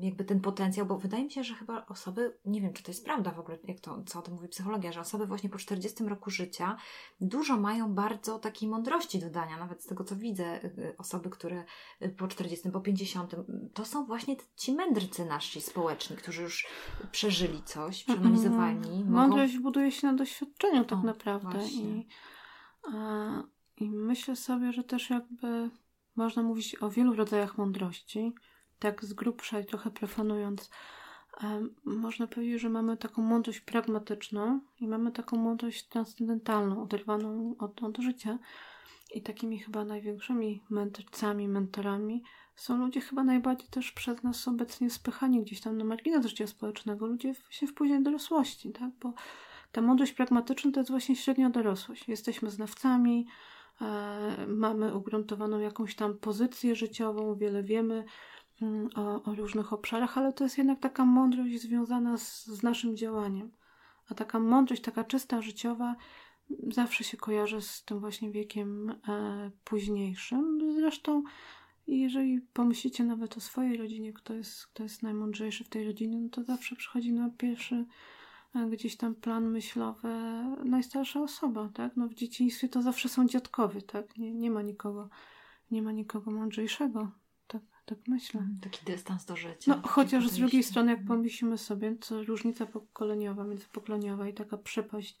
jakby 0.00 0.24
ten 0.24 0.40
potencjał, 0.40 0.86
bo 0.86 0.98
wydaje 0.98 1.24
mi 1.24 1.30
się, 1.30 1.44
że 1.44 1.54
chyba 1.54 1.86
osoby, 1.86 2.38
nie 2.44 2.60
wiem 2.60 2.72
czy 2.72 2.82
to 2.82 2.90
jest 2.90 3.04
prawda 3.04 3.30
w 3.30 3.40
ogóle, 3.40 3.58
jak 3.64 3.80
to, 3.80 4.02
co 4.06 4.18
o 4.18 4.22
tym 4.22 4.34
mówi 4.34 4.48
psychologia, 4.48 4.92
że 4.92 5.00
osoby 5.00 5.26
właśnie 5.26 5.50
po 5.50 5.58
40 5.58 6.04
roku 6.04 6.30
życia 6.30 6.76
dużo 7.20 7.56
mają 7.56 7.94
bardzo 7.94 8.38
takiej 8.38 8.68
mądrości 8.68 9.18
dodania, 9.18 9.58
nawet 9.58 9.82
z 9.82 9.86
tego 9.86 10.04
co 10.04 10.16
widzę, 10.16 10.64
y, 10.64 10.66
y, 10.66 10.96
osoby, 10.98 11.30
które 11.30 11.64
y, 12.02 12.08
po 12.08 12.28
40, 12.28 12.70
po 12.70 12.80
50, 12.80 13.34
to 13.74 13.84
są 13.84 14.04
właśnie 14.04 14.36
ci 14.56 14.72
mędrcy 14.72 15.24
nasi 15.24 15.60
społeczni, 15.60 16.16
którzy 16.16 16.42
już 16.42 16.66
przeżyli 17.12 17.62
coś, 17.62 18.04
przeanalizowani. 18.04 19.04
Mądrość 19.04 19.54
mogą... 19.54 19.62
buduje 19.62 19.92
się 19.92 20.06
na 20.06 20.12
doświadczeniu 20.12 20.84
tak 20.84 20.98
o, 20.98 21.02
naprawdę. 21.02 21.66
I, 21.66 22.06
a, 22.92 23.42
I 23.76 23.90
myślę 23.90 24.36
sobie, 24.36 24.72
że 24.72 24.84
też 24.84 25.10
jakby 25.10 25.70
można 26.16 26.42
mówić 26.42 26.82
o 26.82 26.90
wielu 26.90 27.14
rodzajach 27.14 27.58
mądrości, 27.58 28.34
tak 28.82 29.04
z 29.04 29.12
grubsza 29.12 29.60
i 29.60 29.64
trochę 29.64 29.90
profanując. 29.90 30.70
można 31.84 32.26
powiedzieć, 32.26 32.60
że 32.60 32.68
mamy 32.68 32.96
taką 32.96 33.22
mądrość 33.22 33.60
pragmatyczną 33.60 34.60
i 34.80 34.88
mamy 34.88 35.12
taką 35.12 35.36
mądrość 35.36 35.88
transcendentalną, 35.88 36.82
oderwaną 36.82 37.54
od, 37.58 37.82
od 37.82 37.98
życia. 37.98 38.38
I 39.14 39.22
takimi 39.22 39.58
chyba 39.58 39.84
największymi 39.84 40.62
mędrcami, 40.70 41.48
mentorami 41.48 42.22
są 42.56 42.76
ludzie 42.76 43.00
chyba 43.00 43.24
najbardziej 43.24 43.68
też 43.68 43.92
przez 43.92 44.22
nas 44.22 44.48
obecnie 44.48 44.90
spychani 44.90 45.42
gdzieś 45.42 45.60
tam 45.60 45.78
na 45.78 45.84
margines 45.84 46.26
życia 46.26 46.46
społecznego, 46.46 47.06
ludzie 47.06 47.34
właśnie 47.34 47.68
w 47.68 47.74
później 47.74 48.02
dorosłości, 48.02 48.72
tak? 48.72 48.90
Bo 49.00 49.14
ta 49.72 49.80
mądrość 49.80 50.12
pragmatyczna 50.12 50.72
to 50.72 50.80
jest 50.80 50.90
właśnie 50.90 51.16
średnia 51.16 51.50
dorosłość. 51.50 52.08
Jesteśmy 52.08 52.50
znawcami, 52.50 53.26
e, 53.80 54.46
mamy 54.48 54.94
ugruntowaną 54.94 55.58
jakąś 55.58 55.94
tam 55.94 56.18
pozycję 56.18 56.74
życiową, 56.76 57.34
wiele 57.34 57.62
wiemy 57.62 58.04
o, 58.94 59.22
o, 59.22 59.34
różnych 59.34 59.72
obszarach, 59.72 60.18
ale 60.18 60.32
to 60.32 60.44
jest 60.44 60.58
jednak 60.58 60.80
taka 60.80 61.04
mądrość 61.04 61.60
związana 61.60 62.18
z, 62.18 62.46
z 62.46 62.62
naszym 62.62 62.96
działaniem. 62.96 63.50
A 64.08 64.14
taka 64.14 64.40
mądrość, 64.40 64.82
taka 64.82 65.04
czysta 65.04 65.42
życiowa 65.42 65.96
zawsze 66.72 67.04
się 67.04 67.16
kojarzy 67.16 67.60
z 67.60 67.84
tym 67.84 68.00
właśnie 68.00 68.30
wiekiem 68.30 68.90
e, 68.90 69.50
późniejszym. 69.64 70.72
Zresztą 70.74 71.22
jeżeli 71.86 72.40
pomyślicie 72.40 73.04
nawet 73.04 73.36
o 73.36 73.40
swojej 73.40 73.76
rodzinie, 73.76 74.12
kto 74.12 74.34
jest, 74.34 74.66
kto 74.66 74.82
jest 74.82 75.02
najmądrzejszy 75.02 75.64
w 75.64 75.68
tej 75.68 75.86
rodzinie, 75.86 76.20
no 76.20 76.28
to 76.28 76.44
zawsze 76.44 76.76
przychodzi 76.76 77.12
na 77.12 77.30
pierwszy 77.30 77.86
gdzieś 78.70 78.96
tam 78.96 79.14
plan 79.14 79.50
myślowy 79.50 80.08
najstarsza 80.64 81.22
osoba, 81.22 81.68
tak? 81.74 81.96
No 81.96 82.08
w 82.08 82.14
dzieciństwie 82.14 82.68
to 82.68 82.82
zawsze 82.82 83.08
są 83.08 83.26
dziadkowie, 83.26 83.82
tak? 83.82 84.16
Nie, 84.16 84.34
nie 84.34 84.50
ma 84.50 84.62
nikogo, 84.62 85.08
nie 85.70 85.82
ma 85.82 85.92
nikogo 85.92 86.30
mądrzejszego. 86.30 87.10
Tak, 87.84 87.98
myślę. 88.08 88.40
Mhm, 88.40 88.60
taki 88.60 88.84
dystans 88.84 89.24
do 89.24 89.36
życia. 89.36 89.76
No, 89.76 89.88
chociaż 89.88 90.28
z 90.28 90.36
drugiej 90.36 90.62
strony, 90.62 90.90
jak 90.90 91.04
pomyślimy 91.04 91.58
sobie, 91.58 91.96
co 92.00 92.22
różnica 92.24 92.66
pokoleniowa, 92.66 93.44
międzypokoleniowa 93.44 94.28
i 94.28 94.34
taka 94.34 94.58
przepaść 94.58 95.18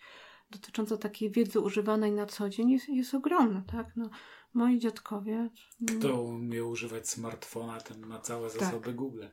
dotycząca 0.50 0.96
takiej 0.96 1.30
wiedzy 1.30 1.60
używanej 1.60 2.12
na 2.12 2.26
co 2.26 2.48
dzień 2.48 2.70
jest, 2.70 2.88
jest 2.88 3.14
ogromna, 3.14 3.62
tak? 3.72 3.86
No, 3.96 4.10
moi 4.54 4.78
dziadkowie... 4.78 5.50
Kto 5.98 6.22
umie 6.22 6.64
używać 6.64 7.08
smartfona, 7.08 7.80
ten 7.80 8.06
ma 8.06 8.18
całe 8.18 8.50
tak. 8.50 8.60
zasoby 8.60 8.86
tak. 8.86 8.96
Google. 8.96 9.24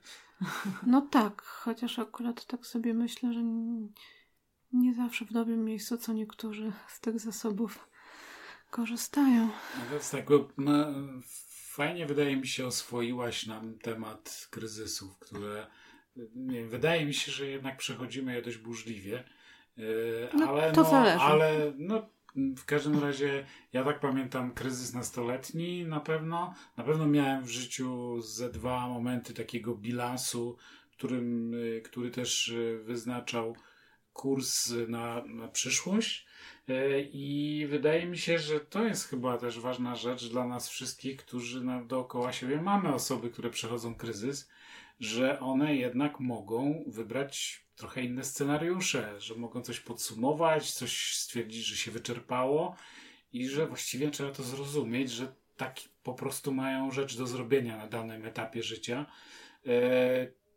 No 0.86 1.02
tak, 1.02 1.42
chociaż 1.42 2.00
akurat 2.00 2.46
tak 2.46 2.66
sobie 2.66 2.94
myślę, 2.94 3.34
że 3.34 3.44
nie 4.74 4.94
zawsze 4.94 5.26
w 5.26 5.34
dobrym 5.34 5.66
miejscu, 5.66 5.98
co 5.98 6.14
niektórzy 6.14 6.72
z 6.88 7.00
tych 7.00 7.20
zasobów 7.20 7.90
korzystają. 8.72 9.50
No 9.80 9.84
więc 9.92 10.12
tak, 10.12 10.26
fajnie 11.80 12.06
wydaje 12.06 12.36
mi 12.36 12.48
się 12.48 12.66
oswoiłaś 12.66 13.46
nam 13.46 13.78
temat 13.78 14.48
kryzysów, 14.52 15.20
które 15.20 15.68
wydaje 16.68 17.06
mi 17.06 17.14
się, 17.14 17.32
że 17.32 17.48
jednak 17.48 17.78
przechodzimy 17.78 18.36
je 18.36 18.42
dość 18.42 18.58
burzliwie. 18.58 19.24
Yy, 19.78 20.30
no, 20.34 20.48
ale, 20.50 20.72
to 20.72 20.84
no, 20.84 20.90
zależy. 20.90 21.20
ale 21.20 21.74
no, 21.78 22.10
w 22.36 22.66
każdym 22.66 23.00
razie 23.00 23.46
ja 23.74 23.84
tak 23.84 24.00
pamiętam 24.00 24.54
kryzys 24.54 24.94
nastoletni 24.94 25.86
na 25.86 26.00
pewno. 26.00 26.54
Na 26.78 26.84
pewno 26.84 27.08
miałem 27.08 27.44
w 27.44 27.50
życiu 27.50 28.22
ze 28.22 28.50
dwa 28.50 28.88
momenty 28.88 29.34
takiego 29.34 29.76
bilansu, 29.76 30.58
którym, 30.92 31.54
y, 31.54 31.82
który 31.82 32.12
też 32.12 32.48
y, 32.48 32.80
wyznaczał 32.84 33.56
kurs 34.14 34.74
na, 34.88 35.24
na 35.26 35.48
przyszłość. 35.48 36.28
Y, 36.70 37.10
I 37.14 37.66
wydaje 37.70 38.06
mi 38.06 38.18
się, 38.18 38.40
że 38.40 38.60
to 38.60 38.86
jest 38.86 39.08
chyba 39.08 39.38
też 39.38 39.60
ważna 39.60 39.96
rzecz 39.96 40.30
dla 40.30 40.48
nas 40.48 40.70
wszystkich, 40.70 41.18
którzy 41.18 41.62
dookoła 41.88 42.34
siebie 42.34 42.62
mamy 42.62 42.94
osoby, 42.94 43.30
które 43.30 43.50
przechodzą 43.50 43.96
kryzys, 43.96 44.50
że 45.00 45.40
one 45.40 45.76
jednak 45.76 46.20
mogą 46.20 46.84
wybrać 46.88 47.64
trochę 47.76 48.02
inne 48.02 48.24
scenariusze, 48.24 49.22
że 49.22 49.36
mogą 49.36 49.62
coś 49.62 49.80
podsumować, 49.80 50.72
coś 50.72 51.16
stwierdzić, 51.16 51.66
że 51.66 51.76
się 51.76 51.92
wyczerpało 51.92 52.76
i 53.34 53.48
że 53.48 53.68
właściwie 53.68 54.12
trzeba 54.12 54.32
to 54.32 54.44
zrozumieć, 54.44 55.12
że 55.12 55.34
tak 55.58 55.76
po 56.04 56.14
prostu 56.14 56.52
mają 56.54 56.92
rzecz 56.92 57.18
do 57.18 57.28
zrobienia 57.28 57.78
na 57.78 57.88
danym 57.88 58.26
etapie 58.26 58.64
życia. 58.64 59.06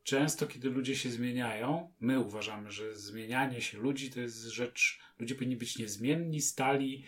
E, 0.02 0.04
często, 0.04 0.46
kiedy 0.46 0.70
ludzie 0.70 0.96
się 0.96 1.10
zmieniają, 1.10 1.90
my 2.00 2.20
uważamy, 2.20 2.70
że 2.70 2.94
zmienianie 2.94 3.60
się 3.60 3.78
ludzi 3.78 4.10
to 4.10 4.20
jest 4.20 4.42
rzecz, 4.42 5.00
ludzie 5.18 5.34
powinni 5.34 5.56
być 5.56 5.78
niezmienni, 5.78 6.40
stali, 6.40 7.04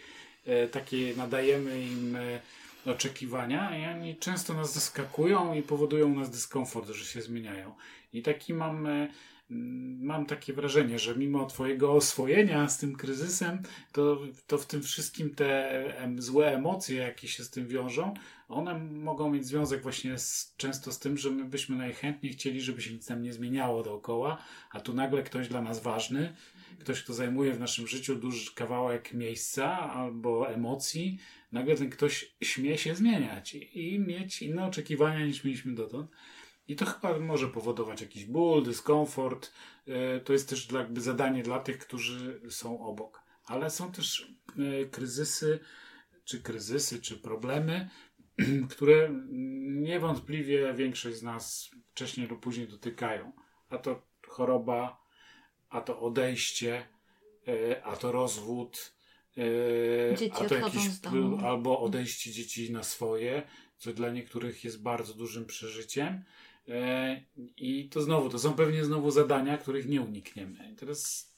e, 0.46 0.68
takie 0.68 1.16
nadajemy 1.16 1.82
im 1.82 2.16
e, 2.16 2.40
oczekiwania 2.86 3.78
i 3.78 3.96
oni 3.96 4.16
często 4.16 4.54
nas 4.54 4.74
zaskakują 4.74 5.54
i 5.54 5.62
powodują 5.62 6.12
u 6.12 6.18
nas 6.18 6.30
dyskomfort, 6.30 6.88
że 6.88 7.04
się 7.04 7.22
zmieniają. 7.22 7.74
I 8.12 8.22
taki 8.22 8.54
mam 8.54 8.88
mam 10.00 10.26
takie 10.26 10.52
wrażenie, 10.52 10.98
że 10.98 11.16
mimo 11.16 11.46
Twojego 11.46 11.92
oswojenia 11.92 12.68
z 12.68 12.78
tym 12.78 12.96
kryzysem, 12.96 13.62
to, 13.92 14.18
to 14.46 14.58
w 14.58 14.66
tym 14.66 14.82
wszystkim 14.82 15.34
te 15.34 15.84
złe 16.16 16.54
emocje, 16.54 16.96
jakie 16.96 17.28
się 17.28 17.44
z 17.44 17.50
tym 17.50 17.68
wiążą, 17.68 18.14
one 18.54 18.78
mogą 18.78 19.30
mieć 19.30 19.46
związek 19.46 19.82
właśnie 19.82 20.18
z, 20.18 20.54
często 20.56 20.92
z 20.92 20.98
tym, 20.98 21.18
że 21.18 21.30
my 21.30 21.44
byśmy 21.44 21.76
najchętniej 21.76 22.32
chcieli, 22.32 22.60
żeby 22.60 22.82
się 22.82 22.92
nic 22.92 23.08
nam 23.08 23.22
nie 23.22 23.32
zmieniało 23.32 23.82
dookoła, 23.82 24.38
a 24.70 24.80
tu 24.80 24.94
nagle 24.94 25.22
ktoś 25.22 25.48
dla 25.48 25.62
nas 25.62 25.82
ważny, 25.82 26.34
ktoś, 26.80 27.02
kto 27.02 27.14
zajmuje 27.14 27.52
w 27.52 27.60
naszym 27.60 27.86
życiu 27.86 28.16
duży 28.16 28.54
kawałek 28.54 29.12
miejsca 29.12 29.78
albo 29.78 30.50
emocji, 30.50 31.18
nagle 31.52 31.76
ten 31.76 31.90
ktoś 31.90 32.34
śmie 32.42 32.78
się 32.78 32.94
zmieniać 32.94 33.54
i 33.54 33.98
mieć 33.98 34.42
inne 34.42 34.66
oczekiwania 34.66 35.26
niż 35.26 35.44
mieliśmy 35.44 35.74
dotąd. 35.74 36.10
I 36.68 36.76
to 36.76 36.84
chyba 36.84 37.18
może 37.18 37.48
powodować 37.48 38.00
jakiś 38.00 38.24
ból, 38.24 38.64
dyskomfort. 38.64 39.52
E, 39.86 40.20
to 40.20 40.32
jest 40.32 40.48
też 40.48 40.72
jakby 40.72 41.00
zadanie 41.00 41.42
dla 41.42 41.58
tych, 41.58 41.78
którzy 41.78 42.40
są 42.50 42.80
obok. 42.80 43.22
Ale 43.46 43.70
są 43.70 43.92
też 43.92 44.32
e, 44.58 44.84
kryzysy, 44.84 45.60
czy 46.24 46.42
kryzysy, 46.42 47.00
czy 47.00 47.18
problemy, 47.18 47.88
które 48.70 49.10
niewątpliwie 49.68 50.74
większość 50.74 51.16
z 51.16 51.22
nas 51.22 51.70
wcześniej 51.90 52.26
lub 52.26 52.40
później 52.40 52.68
dotykają. 52.68 53.32
A 53.68 53.78
to 53.78 54.02
choroba, 54.28 55.04
a 55.68 55.80
to 55.80 56.00
odejście, 56.00 56.86
e, 57.48 57.84
a 57.84 57.96
to 57.96 58.12
rozwód, 58.12 58.94
e, 59.36 60.16
Dzieci 60.16 60.36
a 60.44 60.48
to 60.48 60.54
jakiś 60.54 60.82
albo 61.44 61.80
odejście 61.80 62.30
dzieci 62.30 62.72
na 62.72 62.82
swoje, 62.82 63.42
co 63.78 63.92
dla 63.92 64.10
niektórych 64.10 64.64
jest 64.64 64.82
bardzo 64.82 65.14
dużym 65.14 65.46
przeżyciem. 65.46 66.24
E, 66.68 67.22
I 67.56 67.88
to 67.88 68.02
znowu, 68.02 68.28
to 68.28 68.38
są 68.38 68.52
pewnie 68.52 68.84
znowu 68.84 69.10
zadania, 69.10 69.58
których 69.58 69.88
nie 69.88 70.00
unikniemy. 70.00 70.70
I 70.72 70.74
teraz 70.74 71.30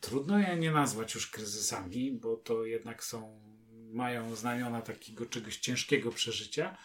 trudno 0.00 0.38
je 0.38 0.56
nie 0.56 0.70
nazwać 0.70 1.14
już 1.14 1.30
kryzysami, 1.30 2.12
bo 2.12 2.36
to 2.36 2.64
jednak 2.64 3.04
są, 3.04 3.40
mają 3.96 4.34
znamiona 4.34 4.82
takiego 4.82 5.26
czegoś 5.26 5.56
ciężkiego 5.56 6.10
przeżycia. 6.10 6.76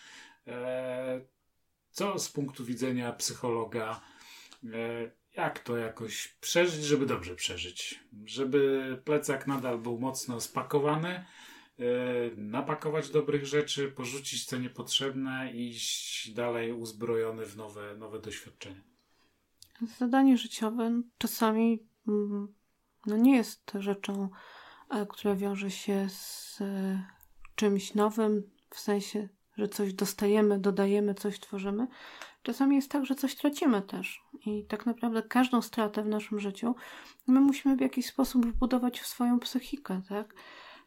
E, 0.47 1.22
co 1.91 2.20
z 2.20 2.30
punktu 2.30 2.66
widzenia 2.66 3.14
psychologa, 3.14 4.01
e, 4.64 4.68
jak 5.36 5.59
to 5.59 5.78
jakoś 5.78 6.28
przeżyć, 6.28 6.84
żeby 6.84 7.05
dobrze 7.05 7.36
przeżyć? 7.36 7.99
Żeby 8.26 9.01
plecak 9.05 9.47
nadal 9.47 9.80
był 9.80 9.99
mocno 9.99 10.41
spakowany, 10.41 11.09
e, 11.09 11.26
napakować 12.36 13.09
dobrych 13.09 13.45
rzeczy, 13.45 13.91
porzucić 13.91 14.45
co 14.45 14.57
niepotrzebne 14.57 15.51
i 15.53 15.70
iść 15.70 16.32
dalej 16.32 16.74
uzbrojony 16.74 17.45
w 17.45 17.57
nowe, 17.57 17.95
nowe 17.95 18.20
doświadczenia. 18.20 18.82
Zadanie 19.97 20.38
życiowe 20.38 21.01
czasami 21.18 21.80
mm, 22.07 22.53
no 23.05 23.18
nie 23.18 23.36
jest 23.36 23.72
rzeczą, 23.80 24.30
która 25.10 25.36
wiąże 25.36 25.72
się 25.72 26.10
z 26.10 26.62
e, 26.62 27.04
czymś 27.56 27.94
nowym, 27.94 28.44
w 28.70 28.80
sensie, 28.80 29.30
że 29.58 29.68
coś 29.68 29.94
dostajemy, 29.94 30.60
dodajemy, 30.60 31.14
coś 31.14 31.39
tworzymy. 31.39 31.88
Czasami 32.44 32.76
jest 32.76 32.92
tak, 32.92 33.06
że 33.06 33.16
coś 33.16 33.36
tracimy 33.36 33.82
też. 33.82 34.24
I 34.46 34.66
tak 34.66 34.86
naprawdę 34.86 35.24
każdą 35.24 35.62
stratę 35.62 36.04
w 36.04 36.08
naszym 36.08 36.39
życiu 36.39 36.76
my 37.28 37.42
musimy 37.42 37.76
w 37.76 37.82
jakiś 37.82 38.06
sposób 38.06 38.46
wbudować 38.46 39.00
w 39.00 39.08
swoją 39.08 39.39
psychikę, 39.39 40.02
tak? 40.10 40.36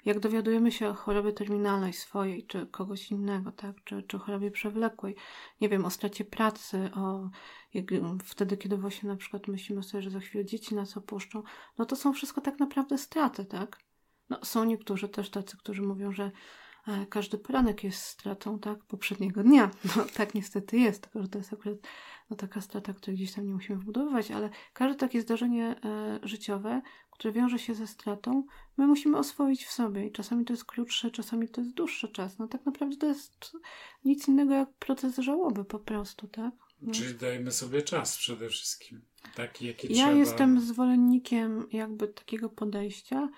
Jak 0.05 0.21
dowiadujemy 0.21 0.73
się 0.73 0.89
o 0.89 0.95
chorobie 0.95 1.33
terminalnej 1.33 1.93
swojej, 1.93 2.47
czy 2.47 2.67
kogoś 2.67 3.11
innego, 3.11 3.53
tak? 3.53 3.77
Czy, 3.85 4.03
czy 4.03 4.19
chorobie 4.19 4.51
przewlekłej, 4.51 5.17
nie 5.61 5.69
wiem, 5.69 5.85
o 5.85 5.91
stracie 5.91 6.25
pracy, 6.25 6.91
o 6.95 7.31
jak, 7.75 7.85
wtedy, 8.25 8.57
kiedy 8.57 8.77
właśnie 8.77 9.09
na 9.09 9.17
przykład 9.17 9.49
myślimy 9.49 9.83
sobie, 9.83 10.03
że 10.03 10.11
za 10.11 10.21
chwilę 10.21 10.45
dzieci 10.45 10.75
nas 10.75 10.97
opuszczą, 10.97 11.43
no 11.79 11.87
to 11.87 11.97
są 11.97 12.13
wszystko 12.13 12.41
tak 12.41 12.59
naprawdę 12.59 12.99
straty, 12.99 13.45
tak? 13.45 13.79
No, 14.31 14.39
są 14.45 14.65
niektórzy 14.65 15.09
też 15.09 15.31
tacy, 15.31 15.57
którzy 15.57 15.83
mówią, 15.83 16.13
że 16.13 16.31
e, 16.89 17.07
każdy 17.07 17.39
poranek 17.39 17.85
jest 17.85 18.03
stratą, 18.03 18.59
tak? 18.59 18.85
Poprzedniego 18.85 19.43
dnia. 19.43 19.71
No 19.97 20.05
tak 20.15 20.35
niestety 20.35 20.79
jest, 20.79 21.03
tylko 21.03 21.23
że 21.23 21.29
to 21.29 21.39
jest 21.39 21.53
akurat 21.53 21.79
no, 22.31 22.37
taka 22.37 22.61
strata, 22.61 22.93
której 22.93 23.17
gdzieś 23.17 23.33
tam 23.33 23.47
nie 23.47 23.55
musimy 23.55 23.79
wbudowywać, 23.79 24.31
ale 24.31 24.51
każde 24.73 24.99
takie 24.99 25.21
zdarzenie 25.21 25.77
e, 25.85 26.19
życiowe, 26.23 26.83
które 27.11 27.33
wiąże 27.33 27.59
się 27.59 27.75
ze 27.75 27.87
stratą, 27.87 28.45
my 28.77 28.87
musimy 28.87 29.19
oswoić 29.19 29.65
w 29.65 29.73
sobie. 29.73 30.07
I 30.07 30.13
czasami 30.13 30.45
to 30.45 30.53
jest 30.53 30.65
krótszy, 30.65 31.11
czasami 31.11 31.49
to 31.49 31.61
jest 31.61 31.75
dłuższy 31.75 32.09
czas. 32.09 32.39
No 32.39 32.49
tak 32.49 32.67
naprawdę 32.67 32.97
to 32.97 33.07
jest 33.07 33.57
nic 34.05 34.29
innego 34.29 34.55
jak 34.55 34.73
proces 34.73 35.19
żałoby 35.19 35.65
po 35.65 35.79
prostu, 35.79 36.29
tak? 36.29 36.55
No. 36.83 36.93
Czyli 36.93 37.15
dajmy 37.15 37.53
sobie 37.53 37.83
czas 37.83 38.17
przede 38.17 38.49
wszystkim. 38.49 39.01
Taki, 39.35 39.67
jaki 39.67 39.89
Ja 39.89 40.05
trzeba. 40.05 40.19
jestem 40.19 40.61
zwolennikiem 40.61 41.67
jakby 41.73 42.09
takiego 42.09 42.49
podejścia, 42.49 43.29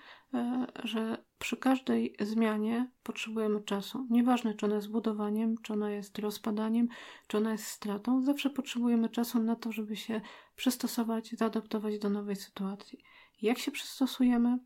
że 0.85 1.25
przy 1.39 1.57
każdej 1.57 2.17
zmianie 2.21 2.91
potrzebujemy 3.03 3.61
czasu. 3.61 4.07
Nieważne, 4.11 4.55
czy 4.55 4.67
ona 4.67 4.75
jest 4.75 4.91
budowaniem, 4.91 5.55
czy 5.63 5.73
ona 5.73 5.91
jest 5.91 6.19
rozpadaniem, 6.19 6.89
czy 7.27 7.37
ona 7.37 7.53
jest 7.53 7.67
stratą, 7.67 8.23
zawsze 8.23 8.51
potrzebujemy 8.51 9.09
czasu 9.09 9.43
na 9.43 9.57
to, 9.57 9.73
żeby 9.73 9.97
się 9.97 10.21
przystosować, 10.57 11.31
zaadaptować 11.31 11.99
do 11.99 12.11
nowej 12.11 12.37
sytuacji. 12.37 12.99
Jak 13.43 13.59
się 13.59 13.71
przystosujemy? 13.71 14.59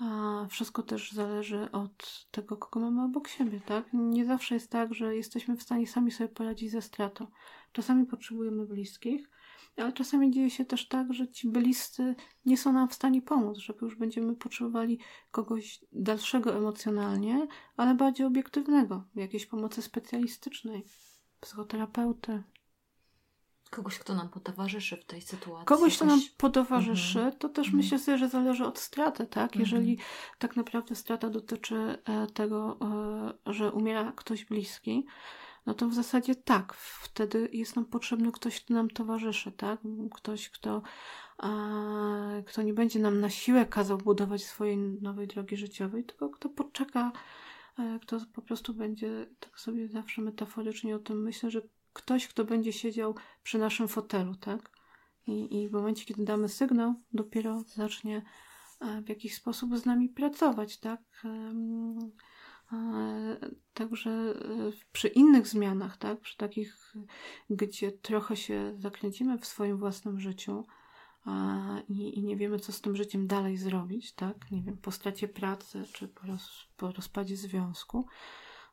A 0.00 0.46
wszystko 0.50 0.82
też 0.82 1.12
zależy 1.12 1.70
od 1.70 2.26
tego, 2.30 2.56
kogo 2.56 2.80
mamy 2.80 3.04
obok 3.04 3.28
siebie, 3.28 3.60
tak? 3.60 3.92
Nie 3.92 4.24
zawsze 4.24 4.54
jest 4.54 4.70
tak, 4.70 4.94
że 4.94 5.16
jesteśmy 5.16 5.56
w 5.56 5.62
stanie 5.62 5.86
sami 5.86 6.10
sobie 6.10 6.28
poradzić 6.28 6.70
ze 6.70 6.82
stratą. 6.82 7.26
Czasami 7.72 8.06
potrzebujemy 8.06 8.66
bliskich, 8.66 9.30
ale 9.78 9.92
czasami 9.92 10.30
dzieje 10.30 10.50
się 10.50 10.64
też 10.64 10.88
tak, 10.88 11.14
że 11.14 11.28
ci 11.28 11.48
bliscy 11.48 12.14
nie 12.44 12.56
są 12.58 12.72
nam 12.72 12.88
w 12.88 12.94
stanie 12.94 13.22
pomóc, 13.22 13.58
że 13.58 13.74
już 13.82 13.96
będziemy 13.96 14.36
potrzebowali 14.36 14.98
kogoś 15.30 15.84
dalszego 15.92 16.56
emocjonalnie, 16.56 17.46
ale 17.76 17.94
bardziej 17.94 18.26
obiektywnego, 18.26 19.04
jakiejś 19.14 19.46
pomocy 19.46 19.82
specjalistycznej, 19.82 20.84
psychoterapeuty. 21.40 22.42
Kogoś, 23.70 23.98
kto 23.98 24.14
nam 24.14 24.28
potowarzyszy 24.28 24.96
w 24.96 25.04
tej 25.04 25.22
sytuacji. 25.22 25.66
Kogoś, 25.66 25.96
kto 25.96 26.04
nam 26.04 26.20
potowarzyszy, 26.36 27.18
Mhm. 27.18 27.36
to 27.38 27.48
też 27.48 27.66
Mhm. 27.66 27.76
myślę 27.76 27.98
sobie, 27.98 28.18
że 28.18 28.28
zależy 28.28 28.64
od 28.64 28.78
straty, 28.78 29.26
tak? 29.26 29.44
Mhm. 29.56 29.60
Jeżeli 29.60 29.98
tak 30.38 30.56
naprawdę 30.56 30.94
strata 30.94 31.30
dotyczy 31.30 31.98
e, 32.04 32.26
tego, 32.26 32.78
e, 33.46 33.52
że 33.52 33.72
umiera 33.72 34.12
ktoś 34.16 34.44
bliski, 34.44 35.06
no 35.68 35.74
to 35.74 35.88
w 35.88 35.94
zasadzie 35.94 36.34
tak, 36.34 36.74
wtedy 36.74 37.48
jest 37.52 37.76
nam 37.76 37.84
potrzebny 37.84 38.32
ktoś, 38.32 38.60
kto 38.60 38.74
nam 38.74 38.90
towarzyszy, 38.90 39.52
tak? 39.52 39.80
Ktoś, 40.14 40.50
kto, 40.50 40.82
e, 41.42 42.42
kto 42.46 42.62
nie 42.62 42.74
będzie 42.74 43.00
nam 43.00 43.20
na 43.20 43.30
siłę 43.30 43.66
kazał 43.66 43.98
budować 43.98 44.44
swojej 44.44 44.78
nowej 44.78 45.26
drogi 45.26 45.56
życiowej, 45.56 46.04
tylko 46.04 46.30
kto 46.30 46.48
poczeka, 46.48 47.12
e, 47.78 47.98
kto 48.02 48.18
po 48.32 48.42
prostu 48.42 48.74
będzie, 48.74 49.26
tak 49.40 49.60
sobie 49.60 49.88
zawsze 49.88 50.22
metaforycznie 50.22 50.96
o 50.96 50.98
tym 50.98 51.22
myślę, 51.22 51.50
że 51.50 51.60
ktoś, 51.92 52.28
kto 52.28 52.44
będzie 52.44 52.72
siedział 52.72 53.14
przy 53.42 53.58
naszym 53.58 53.88
fotelu, 53.88 54.34
tak? 54.34 54.70
I, 55.26 55.62
I 55.62 55.68
w 55.68 55.72
momencie, 55.72 56.04
kiedy 56.04 56.24
damy 56.24 56.48
sygnał, 56.48 56.94
dopiero 57.12 57.64
zacznie 57.66 58.22
e, 58.80 59.02
w 59.02 59.08
jakiś 59.08 59.34
sposób 59.34 59.78
z 59.78 59.84
nami 59.86 60.08
pracować, 60.08 60.78
tak? 60.78 61.00
Także 63.74 64.10
e, 64.10 64.34
przy 64.92 65.08
innych 65.08 65.46
zmianach, 65.46 65.96
tak? 65.96 66.20
Przy 66.20 66.36
takich, 66.36 66.94
gdzie 67.50 67.92
trochę 67.92 68.36
się 68.36 68.74
zakręcimy 68.78 69.38
w 69.38 69.46
swoim 69.46 69.78
własnym 69.78 70.20
życiu 70.20 70.66
i, 71.88 72.18
i 72.18 72.22
nie 72.22 72.36
wiemy, 72.36 72.58
co 72.58 72.72
z 72.72 72.80
tym 72.80 72.96
życiem 72.96 73.26
dalej 73.26 73.56
zrobić, 73.56 74.12
tak? 74.12 74.50
Nie 74.50 74.62
wiem, 74.62 74.76
po 74.76 74.90
stracie 74.90 75.28
pracy 75.28 75.84
czy 75.92 76.08
po, 76.08 76.26
roz, 76.26 76.68
po 76.76 76.92
rozpadzie 76.92 77.36
związku. 77.36 78.06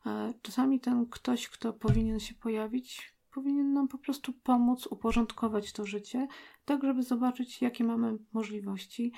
E, 0.06 0.34
Czasami 0.42 0.80
ten 0.80 1.06
ktoś, 1.06 1.48
kto 1.48 1.72
powinien 1.72 2.20
się 2.20 2.34
pojawić, 2.34 3.14
powinien 3.34 3.72
nam 3.72 3.88
po 3.88 3.98
prostu 3.98 4.32
pomóc 4.32 4.86
uporządkować 4.86 5.72
to 5.72 5.86
życie, 5.86 6.28
tak 6.64 6.82
żeby 6.82 7.02
zobaczyć, 7.02 7.62
jakie 7.62 7.84
mamy 7.84 8.18
możliwości, 8.32 9.12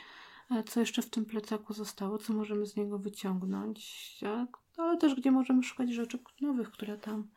e, 0.51 0.63
co 0.63 0.81
jeszcze 0.81 1.03
w 1.03 1.11
tym 1.11 1.25
plecaku 1.25 1.73
zostało, 1.73 2.19
co 2.19 2.33
możemy 2.33 2.67
z 2.67 2.77
niego 2.77 2.99
wyciągnąć, 2.99 3.79
ale 4.79 4.99
też 4.99 5.15
gdzie 5.15 5.31
możemy 5.31 5.63
szukać 5.63 5.93
rzeczy 5.93 6.19
nowych, 6.41 6.71
które 6.71 6.99
tam, 6.99 7.29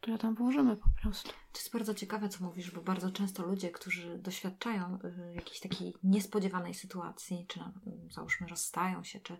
które 0.00 0.18
tam 0.18 0.34
włożymy 0.34 0.76
po 0.76 0.88
prostu. 1.02 1.28
To 1.28 1.58
jest 1.58 1.72
bardzo 1.72 1.94
ciekawe, 1.94 2.28
co 2.28 2.44
mówisz, 2.44 2.70
bo 2.70 2.80
bardzo 2.80 3.10
często 3.10 3.46
ludzie, 3.46 3.70
którzy 3.70 4.18
doświadczają 4.18 4.98
y, 5.04 5.34
jakiejś 5.34 5.60
takiej 5.60 5.94
niespodziewanej 6.02 6.74
sytuacji, 6.74 7.46
czy 7.48 7.58
na, 7.58 7.72
załóżmy 8.10 8.46
rozstają 8.46 9.04
się, 9.04 9.20
czy 9.20 9.36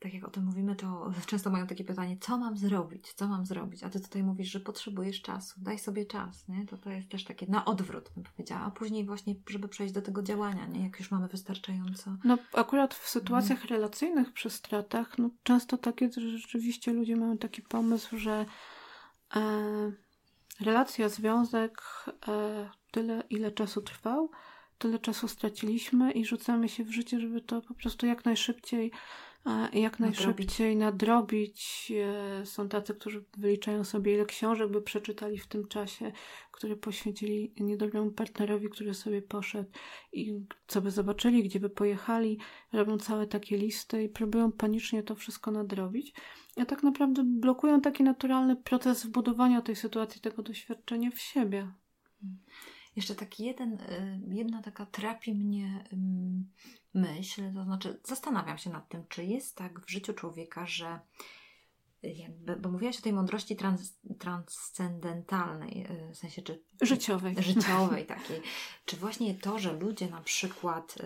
tak 0.00 0.14
jak 0.14 0.24
o 0.24 0.30
tym 0.30 0.44
mówimy, 0.44 0.76
to 0.76 1.12
często 1.26 1.50
mają 1.50 1.66
takie 1.66 1.84
pytanie, 1.84 2.16
co 2.20 2.38
mam 2.38 2.56
zrobić, 2.56 3.12
co 3.12 3.28
mam 3.28 3.46
zrobić? 3.46 3.82
A 3.82 3.90
ty 3.90 4.00
tutaj 4.00 4.22
mówisz, 4.22 4.50
że 4.50 4.60
potrzebujesz 4.60 5.22
czasu, 5.22 5.60
daj 5.60 5.78
sobie 5.78 6.06
czas, 6.06 6.48
nie? 6.48 6.66
To 6.66 6.78
to 6.78 6.90
jest 6.90 7.08
też 7.08 7.24
takie 7.24 7.46
na 7.46 7.64
odwrót, 7.64 8.10
bym 8.14 8.24
powiedziała, 8.24 8.60
a 8.60 8.70
później 8.70 9.04
właśnie, 9.04 9.34
żeby 9.48 9.68
przejść 9.68 9.94
do 9.94 10.02
tego 10.02 10.22
działania, 10.22 10.66
nie? 10.66 10.84
Jak 10.84 10.98
już 10.98 11.10
mamy 11.10 11.28
wystarczająco. 11.28 12.16
No 12.24 12.38
akurat 12.54 12.94
w 12.94 13.08
sytuacjach 13.08 13.64
relacyjnych 13.64 14.32
przy 14.32 14.50
stratach, 14.50 15.18
no 15.18 15.30
często 15.42 15.78
tak 15.78 16.00
jest, 16.00 16.14
że 16.14 16.38
rzeczywiście 16.38 16.92
ludzie 16.92 17.16
mają 17.16 17.38
taki 17.38 17.62
pomysł, 17.62 18.18
że 18.18 18.46
e, 19.36 19.92
relacja, 20.60 21.08
związek 21.08 21.82
e, 22.28 22.70
tyle, 22.90 23.22
ile 23.30 23.52
czasu 23.52 23.82
trwał, 23.82 24.30
tyle 24.78 24.98
czasu 24.98 25.28
straciliśmy 25.28 26.12
i 26.12 26.24
rzucamy 26.24 26.68
się 26.68 26.84
w 26.84 26.90
życie, 26.90 27.20
żeby 27.20 27.40
to 27.40 27.62
po 27.62 27.74
prostu 27.74 28.06
jak 28.06 28.24
najszybciej 28.24 28.92
jak 29.72 30.00
najszybciej 30.00 30.76
nadrobić. 30.76 31.92
E, 32.40 32.46
Są 32.46 32.68
tacy, 32.68 32.94
którzy 32.94 33.24
wyliczają 33.36 33.84
sobie, 33.84 34.14
ile 34.14 34.26
książek 34.26 34.70
by 34.70 34.82
przeczytali 34.82 35.38
w 35.38 35.46
tym 35.46 35.68
czasie, 35.68 36.12
które 36.52 36.76
poświęcili 36.76 37.52
niedobremu 37.60 38.10
partnerowi, 38.10 38.68
który 38.68 38.94
sobie 38.94 39.22
poszedł 39.22 39.70
i 40.12 40.40
co 40.66 40.80
by 40.80 40.90
zobaczyli, 40.90 41.42
gdzie 41.42 41.60
by 41.60 41.70
pojechali. 41.70 42.38
Robią 42.72 42.98
całe 42.98 43.26
takie 43.26 43.56
listy 43.56 44.02
i 44.02 44.08
próbują 44.08 44.52
panicznie 44.52 45.02
to 45.02 45.14
wszystko 45.14 45.50
nadrobić. 45.50 46.14
A 46.56 46.64
tak 46.64 46.82
naprawdę 46.82 47.22
blokują 47.24 47.80
taki 47.80 48.02
naturalny 48.02 48.56
proces 48.56 49.06
wbudowania 49.06 49.62
tej 49.62 49.76
sytuacji, 49.76 50.20
tego 50.20 50.42
doświadczenia 50.42 51.10
w 51.10 51.18
siebie. 51.18 51.72
Jeszcze 52.98 53.14
taki 53.14 53.44
jeden, 53.44 53.72
y, 53.72 54.20
jedna 54.28 54.62
taka 54.62 54.86
trapi 54.86 55.34
mnie 55.34 55.84
myśl, 56.94 57.54
to 57.54 57.64
znaczy 57.64 58.00
zastanawiam 58.04 58.58
się 58.58 58.70
nad 58.70 58.88
tym, 58.88 59.04
czy 59.08 59.24
jest 59.24 59.56
tak 59.56 59.80
w 59.80 59.90
życiu 59.90 60.14
człowieka, 60.14 60.66
że 60.66 61.00
jakby, 62.02 62.56
bo 62.56 62.70
mówiłaś 62.70 62.98
o 62.98 63.02
tej 63.02 63.12
mądrości 63.12 63.56
trans, 63.56 63.98
transcendentalnej, 64.18 65.86
y, 66.10 66.12
w 66.14 66.16
sensie 66.16 66.42
czy... 66.42 66.62
Życiowej. 66.80 67.42
Życiowej 67.42 68.06
takiej. 68.16 68.42
Czy 68.84 68.96
właśnie 68.96 69.34
to, 69.34 69.58
że 69.58 69.72
ludzie 69.72 70.08
na 70.08 70.20
przykład, 70.20 70.98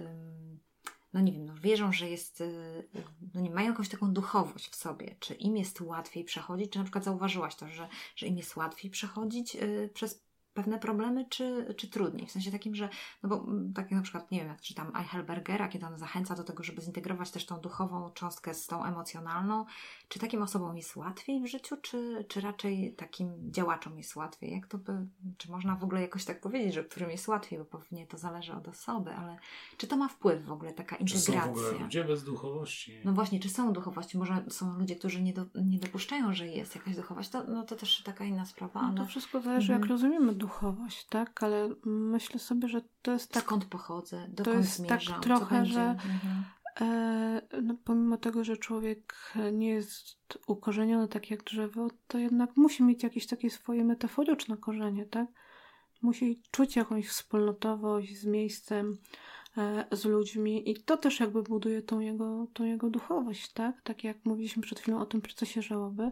no 1.13 1.21
nie 1.21 1.33
wiem, 1.33 1.47
no 1.47 1.55
wierzą, 1.55 1.93
że 1.93 2.11
jest, 2.11 2.41
y, 2.41 2.89
no 3.35 3.41
nie 3.41 3.51
mają 3.51 3.69
jakąś 3.69 3.89
taką 3.89 4.13
duchowość 4.13 4.69
w 4.69 4.77
sobie, 4.77 5.17
czy 5.19 5.35
im 5.35 5.57
jest 5.57 5.81
łatwiej 5.81 6.25
przechodzić, 6.25 6.73
czy 6.73 6.79
na 6.79 6.85
przykład 6.85 7.05
zauważyłaś 7.05 7.55
to, 7.55 7.69
że, 7.69 7.89
że 8.17 8.27
im 8.27 8.37
jest 8.37 8.57
łatwiej 8.57 8.91
przechodzić 8.91 9.57
przez 9.95 10.32
pewne 10.55 10.79
problemy, 10.79 11.27
czy, 11.29 11.75
czy 11.77 11.89
trudniej? 11.89 12.27
W 12.27 12.31
sensie 12.31 12.51
takim, 12.51 12.75
że, 12.75 12.89
no 13.23 13.29
bo 13.29 13.37
mm, 13.37 13.73
tak 13.73 13.85
jak 13.85 13.97
na 13.97 14.03
przykład, 14.03 14.31
nie 14.31 14.39
wiem, 14.39 14.49
jak 14.49 14.61
czytam 14.61 14.93
Eichelbergera, 14.97 15.69
kiedy 15.69 15.87
on 15.87 15.99
zachęca 15.99 16.35
do 16.35 16.45
tego, 16.45 16.63
żeby 16.63 16.83
zintegrować 16.83 17.31
też 17.31 17.47
tą 17.47 17.61
duchową 17.61 18.11
cząstkę 18.11 18.55
z 18.55 18.67
tą 18.67 18.85
emocjonalną, 18.85 19.65
czy 20.09 20.19
takim 20.19 20.43
osobom 20.43 20.77
jest 20.77 20.97
łatwiej 20.97 21.43
w 21.43 21.47
życiu, 21.47 21.77
czy, 21.83 22.25
czy 22.29 22.41
raczej 22.41 22.95
takim 22.95 23.53
działaczom 23.53 23.99
jest 23.99 24.17
łatwiej? 24.17 24.53
Jak 24.53 24.67
to 24.67 24.79
by, 24.79 25.07
czy 25.39 25.51
można 25.51 25.77
w 25.77 25.85
ogóle 25.85 26.01
jakoś 26.01 26.25
tak 26.25 26.41
powiedzieć, 26.41 26.75
że 26.75 26.85
którym 26.85 27.11
jest 27.11 27.29
łatwiej, 27.29 27.59
bo 27.59 27.65
pewnie 27.65 28.07
to 28.07 28.19
zależy 28.19 28.53
od 28.53 28.69
osoby, 28.69 29.15
ale 29.15 29.37
czy 29.77 29.87
to 29.87 29.97
ma 29.97 30.09
wpływ 30.09 30.45
w 30.45 30.53
ogóle, 30.53 30.73
taka 30.73 30.97
integracja? 30.97 31.43
Czy 31.43 31.49
są 31.49 31.55
w 31.55 31.59
ogóle 31.59 31.85
ludzie 31.85 32.05
bez 32.05 32.25
duchowości? 32.25 33.01
No 33.05 33.13
właśnie, 33.13 33.41
czy 33.41 33.49
są 33.49 33.73
duchowości? 33.73 34.19
Może 34.19 34.45
są 34.49 34.79
ludzie, 34.79 34.97
którzy 34.97 35.23
nie, 35.23 35.33
do, 35.33 35.47
nie 35.55 35.79
dopuszczają, 35.79 36.35
że 36.35 36.47
jest 36.47 36.75
jakaś 36.75 36.97
duchowość? 36.97 37.29
To, 37.29 37.45
no 37.45 37.63
to 37.63 37.77
też 37.77 38.03
taka 38.03 38.25
inna 38.25 38.45
sprawa. 38.45 38.83
No 38.83 39.03
to 39.03 39.09
wszystko 39.09 39.41
zależy, 39.41 39.73
mhm. 39.73 39.81
jak 39.81 39.91
rozumiemy 39.91 40.35
duchowość, 40.43 41.07
tak? 41.07 41.43
Ale 41.43 41.69
myślę 41.85 42.41
sobie, 42.41 42.69
że 42.69 42.81
to 43.03 43.13
jest 43.13 43.31
tak... 43.33 43.43
Skąd 43.43 43.65
pochodzę? 43.65 44.27
Dokąd 44.29 44.45
to 44.45 44.53
jest 44.53 44.77
tak 44.77 45.01
zmierzam? 45.01 45.15
tak 45.15 45.23
trochę, 45.23 45.67
że 45.67 45.81
mhm. 45.81 46.45
e, 46.81 47.63
no, 47.63 47.75
pomimo 47.85 48.17
tego, 48.17 48.45
że 48.45 48.57
człowiek 48.57 49.33
nie 49.53 49.69
jest 49.69 50.19
ukorzeniony 50.47 51.09
tak 51.09 51.31
jak 51.31 51.45
drzewo, 51.45 51.89
to 52.09 52.19
jednak 52.19 52.57
musi 52.57 52.83
mieć 52.83 53.03
jakieś 53.03 53.27
takie 53.27 53.51
swoje 53.51 53.85
metaforyczne 53.85 54.57
korzenie, 54.57 55.07
tak? 55.07 55.29
Musi 56.03 56.43
czuć 56.51 56.77
jakąś 56.77 57.09
wspólnotowość 57.09 58.19
z 58.19 58.25
miejscem, 58.25 58.99
e, 59.57 59.85
z 59.91 60.05
ludźmi 60.05 60.71
i 60.71 60.83
to 60.83 60.97
też 60.97 61.21
jakby 61.21 61.43
buduje 61.43 61.83
tą 61.83 62.01
jego, 62.01 62.47
tą 62.53 62.65
jego 62.65 62.91
duchowość, 62.91 63.53
tak? 63.53 63.83
Tak 63.83 64.05
jak 64.05 64.25
mówiliśmy 64.25 64.63
przed 64.63 64.81
chwilą 64.81 65.01
o 65.01 65.07
tym 65.07 65.21
procesie 65.21 65.63
żałoby, 65.63 66.11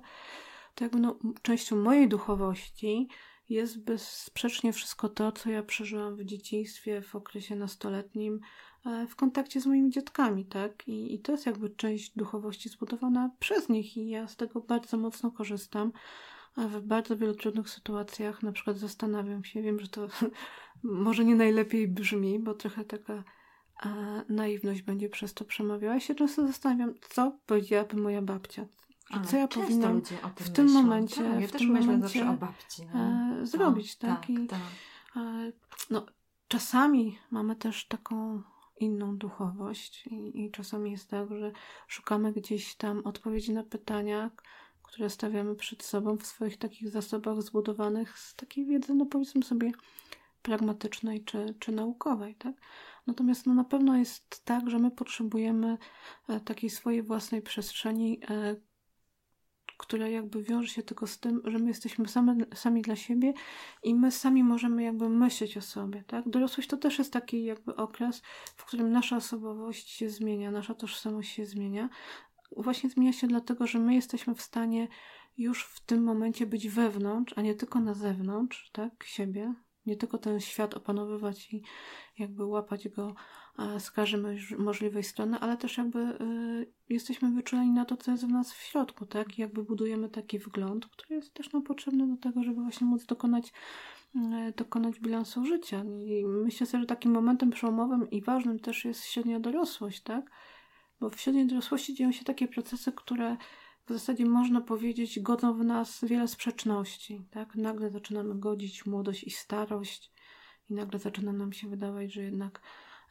to 0.75 0.85
jakby 0.85 1.01
no, 1.01 1.17
częścią 1.43 1.77
mojej 1.77 2.09
duchowości 2.09 3.09
jest 3.51 3.85
bezsprzecznie 3.85 4.73
wszystko 4.73 5.09
to, 5.09 5.33
co 5.33 5.51
ja 5.51 5.63
przeżyłam 5.63 6.17
w 6.17 6.25
dzieciństwie, 6.25 7.03
w 7.03 7.17
okresie 7.17 7.57
nastoletnim, 7.57 8.41
e, 8.87 9.07
w 9.07 9.17
kontakcie 9.17 9.61
z 9.61 9.67
moimi 9.67 9.91
dziadkami, 9.91 10.45
tak? 10.45 10.89
I, 10.89 11.15
I 11.15 11.19
to 11.19 11.33
jest 11.33 11.47
jakby 11.47 11.71
część 11.71 12.17
duchowości 12.17 12.69
zbudowana 12.69 13.31
przez 13.39 13.69
nich 13.69 13.97
i 13.97 14.09
ja 14.09 14.29
z 14.29 14.37
tego 14.37 14.61
bardzo 14.61 14.97
mocno 14.97 15.31
korzystam. 15.31 15.93
W 16.57 16.81
bardzo 16.81 17.17
wielu 17.17 17.35
trudnych 17.35 17.71
sytuacjach 17.71 18.43
na 18.43 18.53
przykład 18.53 18.79
zastanawiam 18.79 19.45
się, 19.45 19.63
wiem, 19.63 19.81
że 19.81 19.89
to 19.89 20.09
może 20.83 21.25
nie 21.25 21.35
najlepiej 21.35 21.89
brzmi, 21.89 22.39
bo 22.39 22.55
trochę 22.55 22.85
taka 22.85 23.25
e, 23.87 24.25
naiwność 24.29 24.83
będzie 24.83 25.09
przez 25.09 25.35
to 25.35 25.45
przemawiała. 25.45 25.95
Ja 25.95 26.01
się 26.01 26.15
często 26.15 26.47
zastanawiam, 26.47 26.95
co 27.09 27.39
powiedziałaby 27.47 27.97
moja 27.97 28.23
babcia, 28.23 28.67
ale 29.11 29.25
co 29.25 29.37
ja 29.37 29.49
powinnam 29.49 30.03
w 30.37 30.51
tym 30.51 30.65
myślą. 30.65 30.83
momencie, 30.83 31.25
tak, 31.25 31.41
ja 31.41 31.49
w 31.49 31.53
tym 31.53 31.69
momencie 31.69 32.31
o 32.31 32.33
babci, 32.33 32.83
no. 32.95 33.01
e, 33.01 33.47
zrobić, 33.47 33.97
tak? 33.97 34.21
tak? 34.21 34.31
I, 34.31 34.47
tak. 34.47 34.61
E, 35.17 35.53
no, 35.91 36.07
czasami 36.49 37.19
mamy 37.31 37.57
też 37.57 37.87
taką 37.87 38.43
inną 38.77 39.17
duchowość 39.17 40.07
i, 40.07 40.45
i 40.45 40.51
czasami 40.51 40.91
jest 40.91 41.11
tak, 41.11 41.29
że 41.29 41.53
szukamy 41.89 42.33
gdzieś 42.33 42.75
tam 42.75 43.03
odpowiedzi 43.05 43.53
na 43.53 43.63
pytania, 43.63 44.31
które 44.83 45.11
stawiamy 45.11 45.55
przed 45.55 45.83
sobą 45.83 46.17
w 46.17 46.27
swoich 46.27 46.57
takich 46.57 46.89
zasobach 46.89 47.43
zbudowanych 47.43 48.19
z 48.19 48.35
takiej 48.35 48.67
wiedzy, 48.67 48.95
no 48.95 49.07
powiedzmy 49.07 49.43
sobie, 49.43 49.73
pragmatycznej 50.43 51.25
czy, 51.25 51.55
czy 51.59 51.73
naukowej, 51.73 52.35
tak? 52.35 52.55
Natomiast 53.07 53.47
no, 53.47 53.55
na 53.55 53.65
pewno 53.65 53.97
jest 53.97 54.45
tak, 54.45 54.71
że 54.71 54.79
my 54.79 54.91
potrzebujemy 54.91 55.79
e, 56.29 56.41
takiej 56.41 56.71
swojej 56.71 57.03
własnej 57.03 57.43
przestrzeni, 57.43 58.21
która 59.81 60.09
jakby 60.09 60.43
wiąże 60.43 60.69
się 60.69 60.83
tylko 60.83 61.07
z 61.07 61.19
tym, 61.19 61.43
że 61.45 61.59
my 61.59 61.69
jesteśmy 61.69 62.09
same, 62.09 62.37
sami 62.55 62.83
dla 62.83 62.97
siebie 62.97 63.33
i 63.83 63.95
my 63.95 64.11
sami 64.11 64.45
możemy 64.45 64.83
jakby 64.83 65.09
myśleć 65.09 65.57
o 65.57 65.61
sobie, 65.61 66.05
tak? 66.07 66.29
Dorosłość 66.29 66.69
to 66.69 66.77
też 66.77 66.99
jest 66.99 67.13
taki 67.13 67.45
jakby 67.45 67.77
okres, 67.77 68.23
w 68.57 68.65
którym 68.65 68.93
nasza 68.93 69.17
osobowość 69.17 69.91
się 69.91 70.11
zmienia, 70.11 70.51
nasza 70.51 70.75
tożsamość 70.75 71.33
się 71.33 71.47
zmienia. 71.47 71.89
Właśnie 72.57 72.91
zmienia 72.91 73.13
się 73.13 73.27
dlatego, 73.27 73.67
że 73.67 73.79
my 73.79 73.95
jesteśmy 73.95 74.35
w 74.35 74.43
stanie 74.43 74.89
już 75.39 75.65
w 75.65 75.81
tym 75.81 76.03
momencie 76.03 76.47
być 76.47 76.69
wewnątrz, 76.69 77.35
a 77.37 77.43
nie 77.43 77.55
tylko 77.55 77.81
na 77.81 77.95
zewnątrz, 77.95 78.71
tak? 78.73 79.05
Siebie, 79.05 79.55
nie 79.87 79.97
tylko 79.97 80.19
ten 80.19 80.41
świat 80.41 80.75
opanowywać 80.75 81.53
i 81.53 81.63
jakby 82.19 82.45
łapać 82.45 82.89
go 82.89 83.15
z 83.79 83.91
każdej 83.91 84.39
możliwej 84.59 85.05
strony, 85.05 85.39
ale 85.39 85.57
też 85.57 85.79
jakby 85.79 85.99
y, 85.99 86.73
jesteśmy 86.89 87.31
wyczuleni 87.31 87.71
na 87.71 87.85
to, 87.85 87.97
co 87.97 88.11
jest 88.11 88.27
w 88.27 88.29
nas 88.29 88.53
w 88.53 88.63
środku, 88.63 89.07
tak? 89.07 89.39
I 89.39 89.43
jakby 89.43 89.63
budujemy 89.65 90.09
taki 90.09 90.39
wgląd, 90.39 90.87
który 90.87 91.15
jest 91.15 91.35
też 91.35 91.53
nam 91.53 91.63
potrzebny 91.63 92.09
do 92.09 92.17
tego, 92.17 92.43
żeby 92.43 92.63
właśnie 92.63 92.87
móc 92.87 93.07
dokonać 93.07 93.53
y, 94.17 94.53
dokonać 94.57 95.01
bilansu 95.01 95.45
życia. 95.45 95.85
I 96.07 96.25
myślę 96.27 96.67
sobie, 96.67 96.81
że 96.81 96.87
takim 96.87 97.13
momentem 97.13 97.51
przełomowym 97.51 98.11
i 98.11 98.23
ważnym 98.23 98.59
też 98.59 98.85
jest 98.85 99.05
średnia 99.05 99.41
dorosłość, 99.41 100.03
tak? 100.03 100.31
Bo 101.01 101.11
w 101.11 101.21
średniej 101.21 101.47
dorosłości 101.47 101.95
dzieją 101.95 102.13
się 102.13 102.25
takie 102.25 102.49
procesy, 102.49 102.93
które 102.93 103.37
w 103.91 103.99
zasadzie 103.99 104.27
można 104.27 104.61
powiedzieć 104.61 105.21
godzą 105.21 105.55
w 105.55 105.65
nas 105.65 106.05
wiele 106.05 106.29
sprzeczności, 106.29 107.23
tak? 107.31 107.55
Nagle 107.55 107.91
zaczynamy 107.91 108.39
godzić 108.39 108.87
młodość 108.87 109.25
i 109.25 109.31
starość 109.31 110.13
i 110.71 110.75
nagle 110.75 110.99
zaczyna 110.99 111.33
nam 111.33 111.53
się 111.53 111.69
wydawać, 111.69 112.13
że 112.13 112.23
jednak 112.23 112.61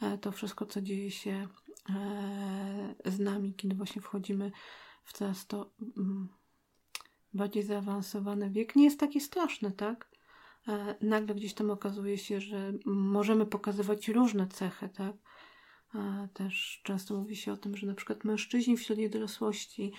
E, 0.01 0.17
to 0.17 0.32
wszystko, 0.32 0.65
co 0.65 0.82
dzieje 0.82 1.11
się 1.11 1.47
e, 1.89 2.95
z 3.05 3.19
nami, 3.19 3.53
kiedy 3.53 3.75
właśnie 3.75 4.01
wchodzimy 4.01 4.51
w 5.03 5.13
coraz 5.13 5.47
to 5.47 5.71
mm, 5.97 6.30
bardziej 7.34 7.63
zaawansowany 7.63 8.49
wiek, 8.49 8.75
nie 8.75 8.84
jest 8.84 8.99
taki 8.99 9.21
straszny, 9.21 9.71
tak? 9.71 10.11
E, 10.67 10.95
nagle 11.01 11.36
gdzieś 11.36 11.53
tam 11.53 11.71
okazuje 11.71 12.17
się, 12.17 12.41
że 12.41 12.73
możemy 12.86 13.45
pokazywać 13.45 14.07
różne 14.07 14.47
cechy, 14.47 14.89
tak? 14.89 15.15
Też 16.34 16.82
często 16.84 17.18
mówi 17.18 17.36
się 17.36 17.54
o 17.54 17.58
tym, 17.58 17.78
że 17.78 17.88
na 17.88 17.94
przykład 17.94 18.24
mężczyźni 18.24 18.78
w 18.78 18.82
średniej 18.82 19.10
dorosłości 19.10 19.94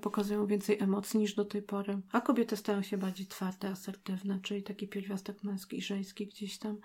pokazują 0.00 0.46
więcej 0.46 0.78
emocji 0.80 1.20
niż 1.20 1.34
do 1.34 1.44
tej 1.44 1.62
pory, 1.62 2.00
a 2.12 2.20
kobiety 2.20 2.56
stają 2.56 2.82
się 2.82 2.98
bardziej 2.98 3.26
twarde, 3.26 3.68
asertywne, 3.68 4.40
czyli 4.42 4.62
taki 4.62 4.88
pierwiastek 4.88 5.42
męski 5.42 5.78
i 5.78 5.82
żeński 5.82 6.26
gdzieś 6.26 6.58
tam 6.58 6.78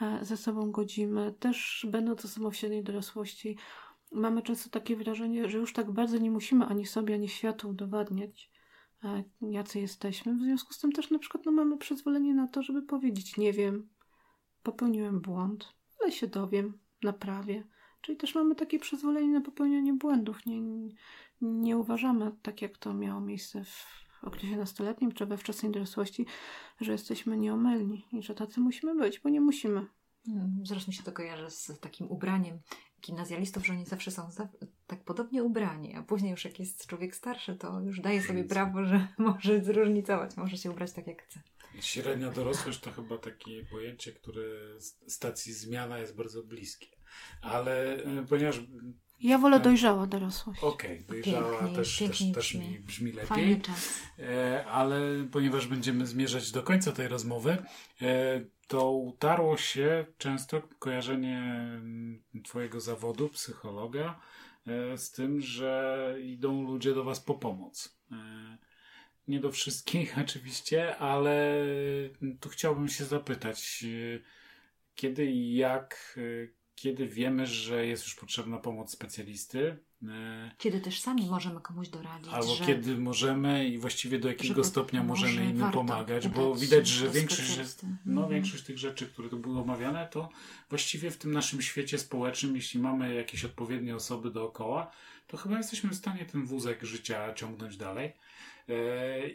E, 0.00 0.24
ze 0.24 0.36
sobą 0.36 0.70
godzimy. 0.70 1.34
Też 1.38 1.86
będąc 1.90 2.24
osobą 2.24 2.50
w 2.50 2.56
średniej 2.56 2.84
dorosłości, 2.84 3.56
mamy 4.12 4.42
często 4.42 4.70
takie 4.70 4.96
wrażenie, 4.96 5.48
że 5.48 5.58
już 5.58 5.72
tak 5.72 5.90
bardzo 5.90 6.18
nie 6.18 6.30
musimy 6.30 6.66
ani 6.66 6.86
sobie, 6.86 7.14
ani 7.14 7.28
światu 7.28 7.68
udowadniać, 7.68 8.50
e, 9.04 9.24
jacy 9.40 9.80
jesteśmy. 9.80 10.34
W 10.36 10.42
związku 10.42 10.72
z 10.72 10.78
tym 10.78 10.92
też 10.92 11.10
na 11.10 11.18
przykład 11.18 11.46
no, 11.46 11.52
mamy 11.52 11.78
przyzwolenie 11.78 12.34
na 12.34 12.48
to, 12.48 12.62
żeby 12.62 12.82
powiedzieć, 12.82 13.36
nie 13.36 13.52
wiem, 13.52 13.88
popełniłem 14.62 15.20
błąd, 15.20 15.72
ale 16.02 16.12
się 16.12 16.26
dowiem, 16.26 16.78
naprawię. 17.02 17.64
Czyli 18.06 18.18
też 18.18 18.34
mamy 18.34 18.54
takie 18.54 18.78
przyzwolenie 18.78 19.32
na 19.32 19.40
popełnianie 19.40 19.94
błędów. 19.94 20.46
Nie, 20.46 20.62
nie 21.40 21.76
uważamy, 21.76 22.32
tak 22.42 22.62
jak 22.62 22.78
to 22.78 22.94
miało 22.94 23.20
miejsce 23.20 23.64
w 23.64 24.24
okresie 24.24 24.56
nastoletnim 24.56 25.12
czy 25.12 25.26
we 25.26 25.36
wczesnej 25.36 25.72
dorosłości, 25.72 26.26
że 26.80 26.92
jesteśmy 26.92 27.36
nieomylni 27.36 28.06
i 28.12 28.22
że 28.22 28.34
tacy 28.34 28.60
musimy 28.60 28.94
być, 28.94 29.20
bo 29.20 29.28
nie 29.28 29.40
musimy. 29.40 29.86
Hmm, 30.26 30.60
zresztą 30.62 30.90
mi 30.90 30.94
się 30.94 31.02
to 31.02 31.12
kojarzy 31.12 31.50
z 31.50 31.80
takim 31.80 32.10
ubraniem 32.10 32.58
gimnazjalistów, 33.02 33.66
że 33.66 33.72
oni 33.72 33.86
zawsze 33.86 34.10
są 34.10 34.30
za, 34.30 34.48
tak 34.86 35.04
podobnie 35.04 35.42
ubrani, 35.42 35.94
a 35.94 36.02
później 36.02 36.30
już 36.30 36.44
jak 36.44 36.58
jest 36.58 36.86
człowiek 36.86 37.16
starszy, 37.16 37.56
to 37.56 37.80
już 37.80 38.00
daje 38.00 38.22
sobie 38.22 38.44
prawo, 38.44 38.84
że 38.84 39.08
może 39.18 39.64
zróżnicować, 39.64 40.36
może 40.36 40.56
się 40.56 40.70
ubrać 40.70 40.92
tak 40.92 41.06
jak 41.06 41.22
chce. 41.22 41.40
Średnia 41.80 42.30
dorosłość 42.30 42.80
to 42.80 42.90
chyba 42.90 43.18
takie 43.18 43.64
pojęcie, 43.64 44.12
które 44.12 44.44
stacji 45.06 45.52
zmiana 45.52 45.98
jest 45.98 46.16
bardzo 46.16 46.42
bliskie. 46.42 46.95
Ale 47.42 47.94
e, 47.94 48.26
ponieważ 48.28 48.60
ja 49.20 49.38
wolę 49.38 49.60
dojrzała 49.60 50.06
dorosłość. 50.06 50.62
Okej, 50.62 51.04
okay, 51.04 51.06
dojrzała 51.08 51.58
pięknie, 51.58 51.76
też, 51.76 51.98
pięknie 51.98 52.34
też, 52.34 52.52
brzmi. 52.52 52.60
też 52.60 52.72
mi 52.72 52.80
brzmi 52.80 53.12
lepiej. 53.12 53.60
E, 54.18 54.64
ale 54.66 55.00
ponieważ 55.32 55.66
będziemy 55.66 56.06
zmierzać 56.06 56.52
do 56.52 56.62
końca 56.62 56.92
tej 56.92 57.08
rozmowy, 57.08 57.56
e, 58.02 58.40
to 58.68 58.92
utarło 58.92 59.56
się 59.56 60.06
często 60.18 60.62
kojarzenie 60.78 61.38
mm, 61.38 62.22
Twojego 62.44 62.80
zawodu, 62.80 63.28
psychologa, 63.28 64.20
e, 64.66 64.98
z 64.98 65.10
tym, 65.10 65.40
że 65.40 66.14
idą 66.22 66.62
ludzie 66.62 66.94
do 66.94 67.04
Was 67.04 67.20
po 67.20 67.34
pomoc. 67.34 67.96
Nie 69.28 69.40
do 69.40 69.52
wszystkich 69.52 70.18
oczywiście, 70.24 70.96
ale 70.96 71.64
tu 72.40 72.48
chciałbym 72.48 72.88
się 72.88 73.04
zapytać, 73.04 73.84
kiedy 74.94 75.26
i 75.26 75.54
jak 75.54 76.18
kiedy 76.76 77.06
wiemy, 77.06 77.46
że 77.46 77.86
jest 77.86 78.04
już 78.04 78.14
potrzebna 78.14 78.58
pomoc 78.58 78.90
specjalisty, 78.90 79.76
E, 80.08 80.50
kiedy 80.58 80.80
też 80.80 81.00
sami 81.00 81.26
możemy 81.30 81.60
komuś 81.60 81.88
doradzić. 81.88 82.32
Albo 82.32 82.54
że, 82.54 82.66
kiedy 82.66 82.96
możemy 82.98 83.68
i 83.68 83.78
właściwie 83.78 84.18
do 84.18 84.28
jakiego 84.28 84.64
stopnia 84.64 85.02
możemy 85.02 85.44
innym 85.44 85.72
pomagać, 85.72 86.28
bo 86.28 86.54
widać, 86.54 86.86
że 86.88 87.10
większość, 87.10 87.58
no, 87.82 88.22
Mhm. 88.22 88.28
większość 88.28 88.64
tych 88.64 88.78
rzeczy, 88.78 89.06
które 89.06 89.28
tu 89.28 89.38
były 89.38 89.60
omawiane, 89.60 90.08
to 90.12 90.28
właściwie 90.68 91.10
w 91.10 91.16
tym 91.16 91.32
naszym 91.32 91.62
świecie 91.62 91.98
społecznym, 91.98 92.56
jeśli 92.56 92.80
mamy 92.80 93.14
jakieś 93.14 93.44
odpowiednie 93.44 93.96
osoby 93.96 94.30
dookoła, 94.30 94.90
to 95.26 95.36
chyba 95.36 95.56
jesteśmy 95.56 95.90
w 95.90 95.94
stanie 95.94 96.24
ten 96.24 96.44
wózek 96.44 96.82
życia 96.82 97.34
ciągnąć 97.34 97.76
dalej. 97.76 98.12
E, 98.68 98.74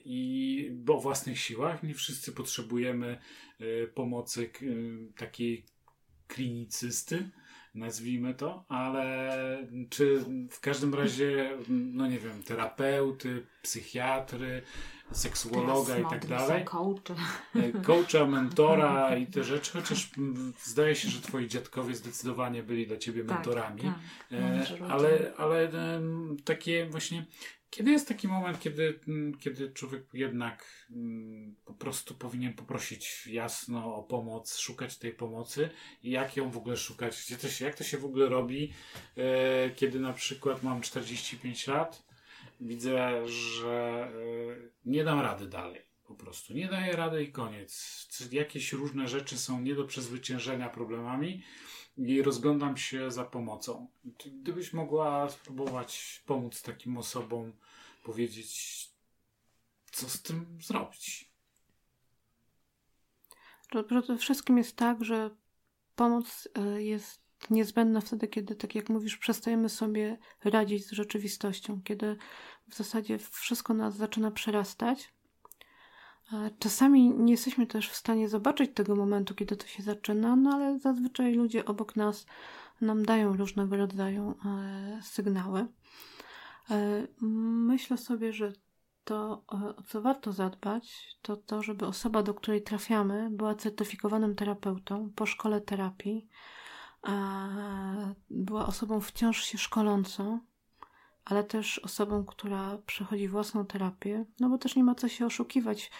I 0.06 0.84
o 0.88 1.00
własnych 1.02 1.40
siłach 1.40 1.84
nie 1.84 1.94
wszyscy 1.94 2.32
potrzebujemy 2.32 3.20
e, 3.60 3.88
pomocy 3.88 4.50
takiej 5.18 5.66
klinicysty, 6.34 7.30
nazwijmy 7.76 8.34
to, 8.34 8.66
ale 8.70 9.28
czy 9.90 10.26
w 10.52 10.60
każdym 10.60 10.94
razie, 10.94 11.58
no 11.70 12.08
nie 12.08 12.20
wiem, 12.20 12.44
terapeuty, 12.44 13.46
psychiatry, 13.62 14.62
seksuologa 15.12 15.98
i 15.98 16.04
tak 16.10 16.26
dalej, 16.26 16.66
coachy. 16.66 17.14
e, 17.56 17.82
coacha, 17.82 18.26
mentora 18.26 19.16
i 19.18 19.28
te 19.28 19.44
rzeczy, 19.44 19.72
chociaż 19.72 20.10
zdaje 20.64 20.96
się, 20.96 21.10
że 21.10 21.22
twoi 21.22 21.48
dziadkowie 21.48 21.96
zdecydowanie 21.96 22.64
byli 22.64 22.88
dla 22.88 22.98
ciebie 22.98 23.24
mentorami. 23.24 23.82
Tak, 23.82 23.94
tak. 24.80 24.90
Ale, 24.90 25.34
ale 25.38 25.72
takie 26.46 26.86
właśnie, 26.86 27.26
kiedy 27.72 27.92
jest 27.92 28.08
taki 28.08 28.28
moment, 28.28 28.60
kiedy, 28.60 29.00
mm, 29.08 29.38
kiedy 29.38 29.72
człowiek 29.72 30.04
jednak 30.14 30.88
mm, 30.92 31.56
po 31.66 31.74
prostu 31.74 32.16
powinien 32.16 32.54
poprosić 32.54 33.28
jasno 33.28 33.96
o 33.96 34.04
pomoc, 34.04 34.58
szukać 34.58 34.98
tej 34.98 35.14
pomocy 35.14 35.70
i 36.04 36.12
jak 36.12 36.38
ją 36.38 36.52
w 36.52 36.58
ogóle 36.58 36.78
szukać, 36.78 37.24
gdzie 37.26 37.38
to 37.38 37.50
się, 37.50 37.66
jak 37.66 37.76
to 37.76 37.84
się 37.84 37.98
w 37.98 38.06
ogóle 38.06 38.30
robi, 38.30 38.74
e, 39.18 39.70
kiedy 39.70 40.00
na 40.00 40.14
przykład 40.14 40.64
mam 40.64 40.82
45 40.82 41.68
lat, 41.68 42.04
widzę, 42.62 43.28
że 43.28 44.08
e, 44.08 44.70
nie 44.86 45.04
dam 45.04 45.20
rady 45.20 45.48
dalej. 45.48 45.82
Po 46.08 46.16
prostu 46.16 46.54
nie 46.54 46.68
daję 46.68 46.96
rady 46.96 47.24
i 47.24 47.32
koniec. 47.32 48.08
Jakieś 48.32 48.74
różne 48.74 49.08
rzeczy 49.08 49.38
są 49.38 49.62
nie 49.62 49.76
do 49.76 49.86
przezwyciężenia 49.86 50.70
problemami 50.70 51.44
i 51.98 52.22
rozglądam 52.22 52.78
się 52.78 53.12
za 53.12 53.26
pomocą. 53.26 53.88
Gdybyś 54.26 54.74
mogła 54.74 55.30
spróbować 55.30 56.24
pomóc 56.26 56.62
takim 56.62 56.98
osobom, 56.98 57.54
powiedzieć, 58.04 58.90
co 59.92 60.10
z 60.10 60.22
tym 60.22 60.58
zrobić. 60.62 61.32
Przede 63.88 64.18
wszystkim 64.18 64.58
jest 64.58 64.76
tak, 64.76 65.04
że 65.04 65.30
pomoc 65.96 66.48
e, 66.56 66.84
jest 66.84 67.22
niezbędna 67.50 68.02
wtedy, 68.02 68.28
kiedy, 68.28 68.56
tak 68.56 68.76
jak 68.76 68.90
mówisz, 68.90 69.18
przestajemy 69.18 69.70
sobie 69.70 70.18
radzić 70.44 70.88
z 70.88 70.92
rzeczywistością, 70.92 71.82
kiedy 71.84 72.18
w 72.68 72.76
zasadzie 72.76 73.20
wszystko 73.20 73.74
nas 73.74 73.96
zaczyna 73.96 74.32
przerastać. 74.32 75.14
Czasami 76.60 77.10
nie 77.10 77.32
jesteśmy 77.32 77.68
też 77.68 77.90
w 77.90 77.96
stanie 77.96 78.30
zobaczyć 78.30 78.72
tego 78.74 78.96
momentu, 78.96 79.36
kiedy 79.36 79.56
to 79.56 79.68
się 79.68 79.84
zaczyna, 79.84 80.36
no 80.36 80.50
ale 80.54 80.80
zazwyczaj 80.80 81.34
ludzie 81.34 81.66
obok 81.66 81.96
nas 81.96 82.26
nam 82.82 83.06
dają 83.06 83.38
różnego 83.38 83.78
rodzaju 83.78 84.36
e, 84.46 85.00
sygnały. 85.02 85.68
E, 86.72 87.08
Myślę 87.22 87.98
sobie, 87.98 88.34
że 88.34 88.54
to, 89.04 89.44
o 89.48 89.84
co 89.84 90.02
warto 90.02 90.34
zadbać, 90.34 91.18
to 91.22 91.38
to, 91.38 91.64
żeby 91.64 91.86
osoba, 91.86 92.24
do 92.24 92.34
której 92.34 92.62
trafiamy, 92.62 93.30
była 93.32 93.56
certyfikowanym 93.56 94.36
terapeutą 94.36 95.10
po 95.16 95.26
szkole 95.26 95.62
terapii, 95.62 96.28
była 98.30 98.68
osobą 98.68 99.02
wciąż 99.02 99.44
się 99.44 99.58
szkolącą, 99.58 100.40
ale 101.26 101.44
też 101.44 101.80
osobą, 101.80 102.26
która 102.26 102.78
przechodzi 102.86 103.28
własną 103.28 103.66
terapię, 103.66 104.26
no 104.40 104.50
bo 104.50 104.58
też 104.58 104.76
nie 104.76 104.84
ma 104.84 104.96
co 104.96 105.10
się 105.10 105.26
oszukiwać. 105.26 105.92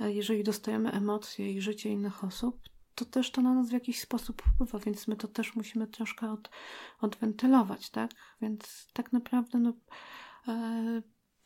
E, 0.00 0.12
Jeżeli 0.12 0.44
dostajemy 0.44 0.92
emocje 0.92 1.52
i 1.52 1.60
życie 1.60 1.90
innych 1.90 2.24
osób, 2.24 2.60
to 2.94 3.04
też 3.04 3.30
to 3.30 3.42
na 3.42 3.54
nas 3.54 3.68
w 3.68 3.72
jakiś 3.72 4.00
sposób 4.00 4.42
wpływa, 4.42 4.78
więc 4.78 5.08
my 5.08 5.16
to 5.16 5.28
też 5.28 5.54
musimy 5.54 5.86
troszkę 5.86 6.30
od, 6.32 6.50
odwentylować, 7.00 7.90
tak? 7.90 8.10
Więc 8.40 8.88
tak 8.92 9.12
naprawdę, 9.12 9.58
no, 9.58 9.72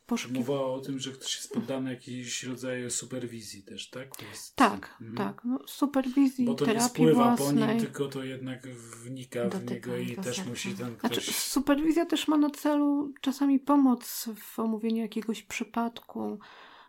poszukiwać. 0.09 0.46
Mowa 0.48 0.61
o 0.61 0.80
tym, 0.80 0.98
że 0.98 1.11
ktoś 1.12 1.36
jest 1.36 1.52
poddany 1.52 1.90
jakiegoś 1.90 2.42
rodzaju 2.42 2.90
superwizji 2.90 3.62
też, 3.62 3.90
tak? 3.90 4.22
Jest, 4.30 4.56
Tak, 4.56 4.96
Mhm. 5.00 5.16
tak. 5.16 5.44
No, 5.44 5.59
superwizji, 5.66 6.44
Bo 6.46 6.54
to 6.54 6.64
nie 6.66 6.72
terapii 6.72 6.88
spływa 6.90 7.30
po 7.36 7.44
własnej. 7.44 7.68
nim, 7.68 7.78
tylko 7.80 8.09
to 8.09 8.24
jednak 8.24 8.68
wnika 8.68 9.44
w 9.44 9.52
Dotyka 9.52 9.74
niego 9.74 9.96
i 9.98 10.16
też 10.16 10.36
serca. 10.36 10.50
musi 10.50 10.74
ten 10.74 10.96
Znaczy, 11.00 11.20
ktoś... 11.20 11.36
superwizja 11.36 12.06
też 12.06 12.28
ma 12.28 12.36
na 12.36 12.50
celu 12.50 13.12
czasami 13.20 13.59
pomoc 13.61 14.28
w 14.36 14.59
omówieniu 14.59 15.02
jakiegoś 15.02 15.42
przypadku, 15.42 16.38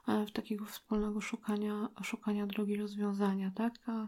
e, 0.08 0.26
w 0.26 0.32
takiego 0.32 0.66
wspólnego 0.66 1.22
szukania, 1.22 1.90
szukania 2.04 2.48
drogi 2.48 2.76
rozwiązania, 2.76 3.52
tak? 3.56 3.74
A, 3.86 4.08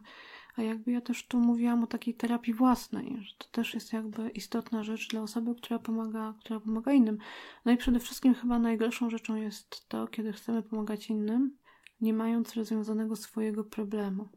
a 0.56 0.62
jakby 0.62 0.92
ja 0.92 1.02
też 1.02 1.28
tu 1.28 1.40
mówiłam 1.40 1.84
o 1.84 1.88
takiej 1.88 2.14
terapii 2.14 2.54
własnej, 2.54 3.18
że 3.22 3.36
to 3.38 3.46
też 3.52 3.74
jest 3.74 3.94
jakby 3.94 4.30
istotna 4.30 4.84
rzecz 4.84 5.08
dla 5.08 5.22
osoby, 5.22 5.56
która 5.56 5.80
pomaga, 5.80 6.34
która 6.40 6.60
pomaga 6.60 6.94
innym. 6.94 7.18
No 7.66 7.72
i 7.72 7.78
przede 7.78 8.00
wszystkim 8.00 8.34
chyba 8.34 8.60
najgorszą 8.60 9.10
rzeczą 9.10 9.36
jest 9.36 9.90
to, 9.90 10.08
kiedy 10.08 10.34
chcemy 10.34 10.64
pomagać 10.64 11.10
innym, 11.10 11.58
nie 12.02 12.14
mając 12.14 12.54
rozwiązanego 12.54 13.16
swojego 13.16 13.64
problemu. 13.64 14.30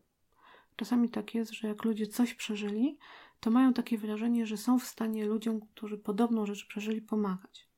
Czasami 0.76 1.08
tak 1.08 1.34
jest, 1.34 1.52
że 1.52 1.68
jak 1.68 1.84
ludzie 1.84 2.06
coś 2.06 2.34
przeżyli, 2.34 2.98
to 3.40 3.50
mają 3.50 3.72
takie 3.72 3.98
wrażenie, 3.98 4.46
że 4.46 4.56
są 4.56 4.78
w 4.78 4.84
stanie 4.84 5.26
ludziom, 5.26 5.60
którzy 5.60 5.98
podobną 5.98 6.46
rzecz 6.46 6.66
przeżyli, 6.66 7.02
pomagać. 7.02 7.73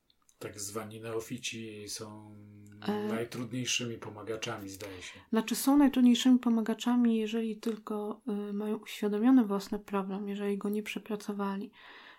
Tak 0.47 0.61
zwani 0.61 1.01
neofici 1.01 1.89
są 1.89 2.37
E. 2.81 3.09
najtrudniejszymi 3.09 3.99
pomagaczami, 3.99 4.69
zdaje 4.69 5.03
się. 5.03 5.21
Znaczy, 5.31 5.57
są 5.57 5.77
najtrudniejszymi 5.77 6.39
pomagaczami, 6.39 7.17
jeżeli 7.17 7.57
tylko 7.57 8.23
y, 8.49 8.53
mają 8.53 8.77
uświadomiony 8.77 9.45
własny 9.45 9.79
problem, 9.79 10.29
jeżeli 10.29 10.59
go 10.59 10.69
nie 10.69 10.83
przepracowali, 10.83 11.71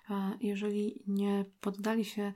e, 0.09 0.38
jeżeli 0.41 1.03
nie 1.07 1.45
poddali 1.61 2.05
się 2.05 2.34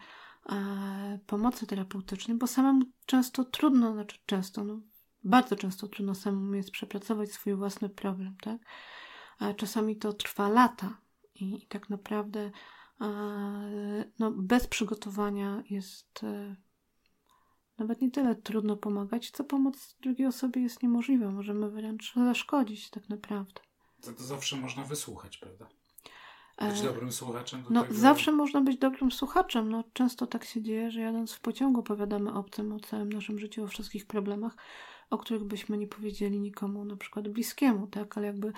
e, 0.50 1.20
pomocy 1.28 1.68
terapeutycznej, 1.68 2.38
bo 2.38 2.48
samemu 2.48 2.86
często 3.06 3.44
trudno, 3.44 3.94
znaczy 3.94 4.18
często, 4.26 4.64
no, 4.64 4.82
bardzo 5.24 5.56
często 5.56 5.88
trudno 5.88 6.16
samemu 6.16 6.54
jest 6.54 6.72
przepracować 6.72 7.32
swój 7.32 7.56
własny 7.56 7.90
problem, 7.90 8.36
tak? 8.42 8.58
A 9.40 9.54
czasami 9.54 9.98
to 9.98 10.14
trwa 10.14 10.50
lata 10.50 10.98
i, 11.36 11.64
i 11.64 11.68
tak 11.68 11.90
naprawdę 11.90 12.52
no, 14.20 14.32
bez 14.32 14.68
przygotowania 14.68 15.64
jest 15.70 16.24
e, 16.24 16.56
nawet 17.78 18.02
nie 18.02 18.12
tyle 18.12 18.36
trudno 18.36 18.78
pomagać, 18.78 19.32
co 19.32 19.44
pomoc 19.44 19.96
drugiej 20.02 20.28
osobie 20.28 20.62
jest 20.62 20.84
niemożliwa. 20.84 21.32
Możemy 21.32 21.70
wręcz 21.70 22.14
zaszkodzić 22.16 22.90
tak 22.90 23.10
naprawdę. 23.10 23.62
To, 24.02 24.12
to 24.12 24.24
zawsze 24.24 24.56
można 24.56 24.84
wysłuchać, 24.84 25.38
prawda? 25.38 25.68
Być 26.62 26.80
E, 26.80 26.84
dobrym 26.84 27.12
słuchaczem 27.12 27.64
do 27.64 27.70
No, 27.70 27.84
tego... 27.84 27.94
zawsze 27.94 28.32
można 28.32 28.62
być 28.62 28.78
dobrym 28.78 29.12
słuchaczem. 29.12 29.70
No, 29.70 29.84
często 29.94 30.28
tak 30.28 30.46
się 30.46 30.62
dzieje, 30.62 30.92
że 30.92 31.02
jadąc 31.02 31.34
w 31.34 31.40
pociągu 31.40 31.80
opowiadamy 31.80 32.34
obcym 32.34 32.74
o 32.74 32.80
całym 32.80 33.12
naszym 33.12 33.40
życiu, 33.40 33.64
o 33.64 33.68
wszystkich 33.68 34.08
problemach, 34.08 34.56
o 35.10 35.18
których 35.18 35.44
byśmy 35.44 35.78
nie 35.78 35.88
powiedzieli 35.88 36.40
nikomu, 36.40 36.86
na 36.86 36.98
przykład 36.98 37.28
bliskiemu, 37.28 37.88
tak? 37.88 38.18
Ale 38.18 38.28
jakby 38.28 38.54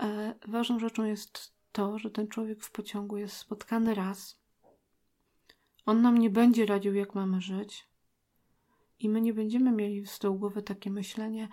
e, 0.00 0.34
ważną 0.48 0.78
rzeczą 0.78 1.04
jest 1.04 1.61
to, 1.72 1.98
że 1.98 2.10
ten 2.10 2.28
człowiek 2.28 2.64
w 2.64 2.70
pociągu 2.70 3.16
jest 3.16 3.36
spotkany 3.36 3.94
raz. 3.94 4.42
On 5.86 6.02
nam 6.02 6.18
nie 6.18 6.30
będzie 6.30 6.66
radził, 6.66 6.94
jak 6.94 7.14
mamy 7.14 7.40
żyć. 7.40 7.88
I 8.98 9.08
my 9.08 9.20
nie 9.20 9.34
będziemy 9.34 9.72
mieli 9.72 10.06
z 10.06 10.18
tyłu 10.18 10.38
głowy 10.38 10.62
takie 10.62 10.90
myślenie, 10.90 11.48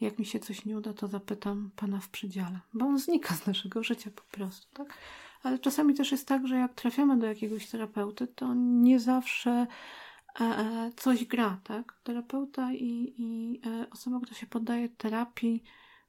jak 0.00 0.18
mi 0.18 0.26
się 0.26 0.38
coś 0.38 0.64
nie 0.64 0.78
uda, 0.78 0.92
to 0.92 1.08
zapytam 1.08 1.70
pana 1.76 2.00
w 2.00 2.08
przedziale. 2.08 2.60
Bo 2.74 2.86
on 2.86 2.98
znika 2.98 3.34
z 3.34 3.46
naszego 3.46 3.82
życia 3.82 4.10
po 4.10 4.36
prostu, 4.36 4.74
tak? 4.74 4.98
Ale 5.42 5.58
czasami 5.58 5.94
też 5.94 6.12
jest 6.12 6.28
tak, 6.28 6.46
że 6.46 6.56
jak 6.56 6.74
trafiamy 6.74 7.18
do 7.18 7.26
jakiegoś 7.26 7.68
terapeuty, 7.68 8.26
to 8.26 8.54
nie 8.54 9.00
zawsze 9.00 9.66
e, 10.40 10.44
e, 10.44 10.90
coś 10.96 11.24
gra, 11.24 11.60
tak? 11.64 12.00
Terapeuta 12.02 12.72
i, 12.72 13.14
i 13.18 13.60
e, 13.66 13.90
osoba, 13.90 14.20
która 14.20 14.34
się 14.34 14.46
poddaje 14.46 14.88
terapii, 14.88 15.62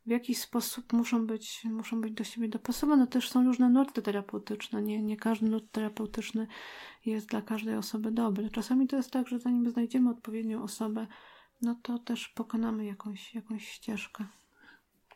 w 0.05 0.09
jakiś 0.09 0.41
sposób 0.41 0.93
muszą 0.93 1.27
być, 1.27 1.63
muszą 1.63 2.01
być 2.01 2.13
do 2.13 2.23
siebie 2.23 2.49
dopasowane. 2.49 3.07
Też 3.07 3.29
są 3.29 3.45
różne 3.45 3.69
nurty 3.69 4.01
terapeutyczne. 4.01 4.81
Nie, 4.81 5.03
nie 5.03 5.17
każdy 5.17 5.49
nurt 5.49 5.71
terapeutyczny 5.71 6.47
jest 7.05 7.27
dla 7.27 7.41
każdej 7.41 7.75
osoby 7.75 8.11
dobry. 8.11 8.49
Czasami 8.49 8.87
to 8.87 8.95
jest 8.95 9.11
tak, 9.11 9.27
że 9.27 9.39
zanim 9.39 9.71
znajdziemy 9.71 10.09
odpowiednią 10.09 10.63
osobę, 10.63 11.07
no 11.61 11.79
to 11.83 11.99
też 11.99 12.27
pokonamy 12.27 12.85
jakąś, 12.85 13.35
jakąś 13.35 13.67
ścieżkę. 13.67 14.25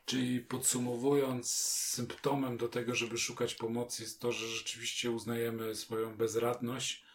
Czyli 0.05 0.39
podsumowując, 0.39 1.51
symptomem 1.91 2.57
do 2.57 2.67
tego, 2.67 2.95
żeby 2.95 3.17
szukać 3.17 3.55
pomocy 3.55 4.03
jest 4.03 4.19
to, 4.19 4.31
że 4.31 4.47
rzeczywiście 4.47 5.11
uznajemy 5.11 5.75
swoją 5.75 6.17
bezradność 6.17 7.05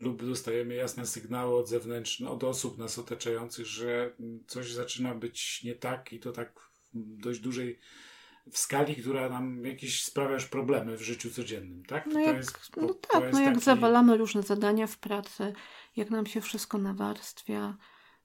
lub 0.00 0.24
dostajemy 0.24 0.74
jasne 0.74 1.06
sygnały 1.06 1.58
od 1.58 1.68
zewnętrznych, 1.68 2.30
od 2.30 2.44
osób 2.44 2.78
nas 2.78 2.98
otaczających, 2.98 3.66
że 3.66 4.16
coś 4.46 4.72
zaczyna 4.72 5.14
być 5.14 5.62
nie 5.64 5.74
tak 5.74 6.12
i 6.12 6.20
to 6.20 6.32
tak 6.32 6.69
dość 6.94 7.40
dużej 7.40 7.78
w 8.52 8.58
skali, 8.58 8.96
która 8.96 9.28
nam 9.28 9.64
jakieś 9.64 10.04
sprawia 10.04 10.34
już 10.34 10.46
problemy 10.46 10.96
w 10.96 11.02
życiu 11.02 11.30
codziennym, 11.30 11.84
tak? 11.84 12.06
No, 12.06 12.20
jak, 12.20 12.36
jest, 12.36 12.76
no 12.76 12.94
tak, 12.94 13.32
no 13.32 13.40
jak 13.40 13.54
taki... 13.54 13.64
zawalamy 13.64 14.16
różne 14.16 14.42
zadania 14.42 14.86
w 14.86 14.98
pracy, 14.98 15.52
jak 15.96 16.10
nam 16.10 16.26
się 16.26 16.40
wszystko 16.40 16.78
nawarstwia, 16.78 17.76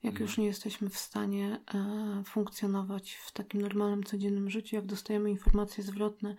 jak 0.04 0.14
mhm. 0.14 0.22
już 0.22 0.38
nie 0.38 0.46
jesteśmy 0.46 0.90
w 0.90 0.98
stanie 0.98 1.62
e, 1.74 2.24
funkcjonować 2.26 3.14
w 3.14 3.32
takim 3.32 3.62
normalnym, 3.62 4.04
codziennym 4.04 4.50
życiu, 4.50 4.76
jak 4.76 4.86
dostajemy 4.86 5.30
informacje 5.30 5.84
zwrotne 5.84 6.36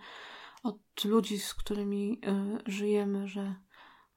od 0.63 1.05
ludzi, 1.05 1.39
z 1.39 1.53
którymi 1.53 2.21
e, 2.25 2.57
żyjemy, 2.65 3.27
że 3.27 3.55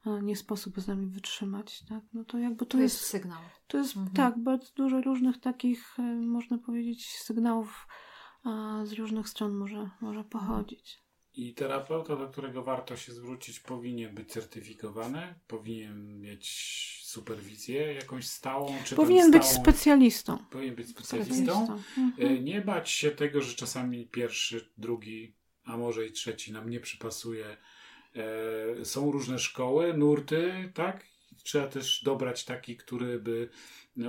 nie 0.05 0.35
sposób 0.35 0.79
z 0.79 0.87
nami 0.87 1.07
wytrzymać, 1.07 1.83
tak? 1.89 2.03
No 2.13 2.23
to 2.23 2.37
jakby 2.37 2.65
to, 2.65 2.65
to 2.65 2.77
jest, 2.77 2.95
jest, 2.95 3.09
sygnał. 3.09 3.41
To 3.67 3.77
jest 3.77 3.95
mhm. 3.95 4.15
tak, 4.15 4.39
bardzo 4.39 4.71
dużo 4.75 5.01
różnych 5.01 5.39
takich, 5.39 5.99
e, 5.99 6.01
można 6.15 6.57
powiedzieć, 6.57 7.17
sygnałów 7.17 7.87
z 8.83 8.93
różnych 8.93 9.29
stron 9.29 9.53
może, 9.53 9.89
może 10.01 10.23
pochodzić. 10.23 10.99
I 11.33 11.53
terapeuta, 11.53 12.15
do 12.15 12.27
którego 12.27 12.63
warto 12.63 12.97
się 12.97 13.13
zwrócić, 13.13 13.59
powinien 13.59 14.15
być 14.15 14.31
certyfikowany, 14.31 15.35
powinien 15.47 16.21
mieć 16.21 16.47
superwizję 17.03 17.93
jakąś 17.93 18.27
stałą, 18.27 18.75
czy 18.85 18.95
Powinien 18.95 19.27
stałą, 19.27 19.43
być 19.43 19.51
specjalistą. 19.51 20.37
Powinien 20.51 20.75
być 20.75 20.89
specjalistą. 20.89 21.79
Mhm. 21.97 22.45
Nie 22.45 22.61
bać 22.61 22.89
się 22.89 23.11
tego, 23.11 23.41
że 23.41 23.55
czasami 23.55 24.07
pierwszy, 24.07 24.69
drugi, 24.77 25.35
a 25.63 25.77
może 25.77 26.05
i 26.05 26.11
trzeci 26.11 26.51
nam 26.51 26.69
nie 26.69 26.79
przypasuje. 26.79 27.57
E, 28.15 28.85
są 28.85 29.11
różne 29.11 29.39
szkoły, 29.39 29.93
nurty, 29.93 30.71
tak? 30.73 31.05
Trzeba 31.43 31.67
też 31.67 32.03
dobrać 32.03 32.45
taki, 32.45 32.77
który 32.77 33.19
by 33.19 33.49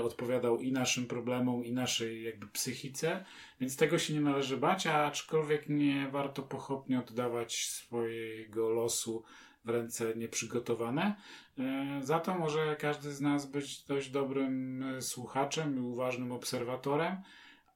odpowiadał 0.02 0.60
i 0.60 0.72
naszym 0.72 1.06
problemom, 1.06 1.64
i 1.64 1.72
naszej 1.72 2.22
jakby 2.22 2.46
psychice, 2.46 3.24
więc 3.60 3.76
tego 3.76 3.98
się 3.98 4.14
nie 4.14 4.20
należy 4.20 4.56
bać, 4.56 4.86
aczkolwiek 4.86 5.68
nie 5.68 6.08
warto 6.12 6.42
pochopnie 6.42 6.98
oddawać 6.98 7.66
swojego 7.66 8.68
losu 8.68 9.24
w 9.64 9.68
ręce 9.68 10.14
nieprzygotowane. 10.16 11.14
E, 11.58 12.00
za 12.02 12.20
to 12.20 12.34
może 12.34 12.76
każdy 12.76 13.12
z 13.12 13.20
nas 13.20 13.46
być 13.46 13.84
dość 13.84 14.10
dobrym 14.10 14.84
słuchaczem 15.00 15.76
i 15.76 15.80
uważnym 15.80 16.32
obserwatorem, 16.32 17.16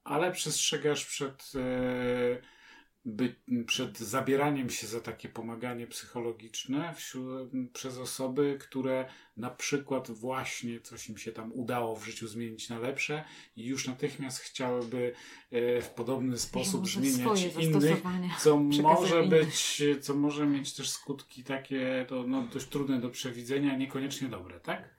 ale 0.03 0.31
przestrzegasz 0.31 1.05
przed 1.05 1.51
e, 1.55 2.56
by, 3.07 3.35
przed 3.65 3.97
zabieraniem 3.97 4.69
się 4.69 4.87
za 4.87 5.01
takie 5.01 5.29
pomaganie 5.29 5.87
psychologiczne 5.87 6.93
wśród, 6.93 7.49
przez 7.73 7.97
osoby, 7.97 8.57
które 8.59 9.05
na 9.37 9.49
przykład 9.49 10.11
właśnie 10.11 10.79
coś 10.79 11.09
im 11.09 11.17
się 11.17 11.31
tam 11.31 11.51
udało 11.53 11.95
w 11.95 12.05
życiu 12.05 12.27
zmienić 12.27 12.69
na 12.69 12.79
lepsze 12.79 13.23
i 13.55 13.65
już 13.65 13.87
natychmiast 13.87 14.39
chciałyby 14.39 15.13
e, 15.51 15.81
w 15.81 15.89
podobny 15.89 16.37
sposób 16.37 16.87
zmieniać 16.87 17.43
innych, 17.59 18.01
co 18.39 18.57
może 18.83 19.23
być, 19.23 19.83
co 20.01 20.13
może 20.13 20.45
mieć 20.45 20.73
też 20.73 20.89
skutki 20.89 21.43
takie 21.43 22.05
to, 22.09 22.23
no, 22.27 22.47
dość 22.53 22.67
trudne 22.67 22.99
do 22.99 23.09
przewidzenia, 23.09 23.77
niekoniecznie 23.77 24.27
dobre, 24.27 24.59
tak? 24.59 24.89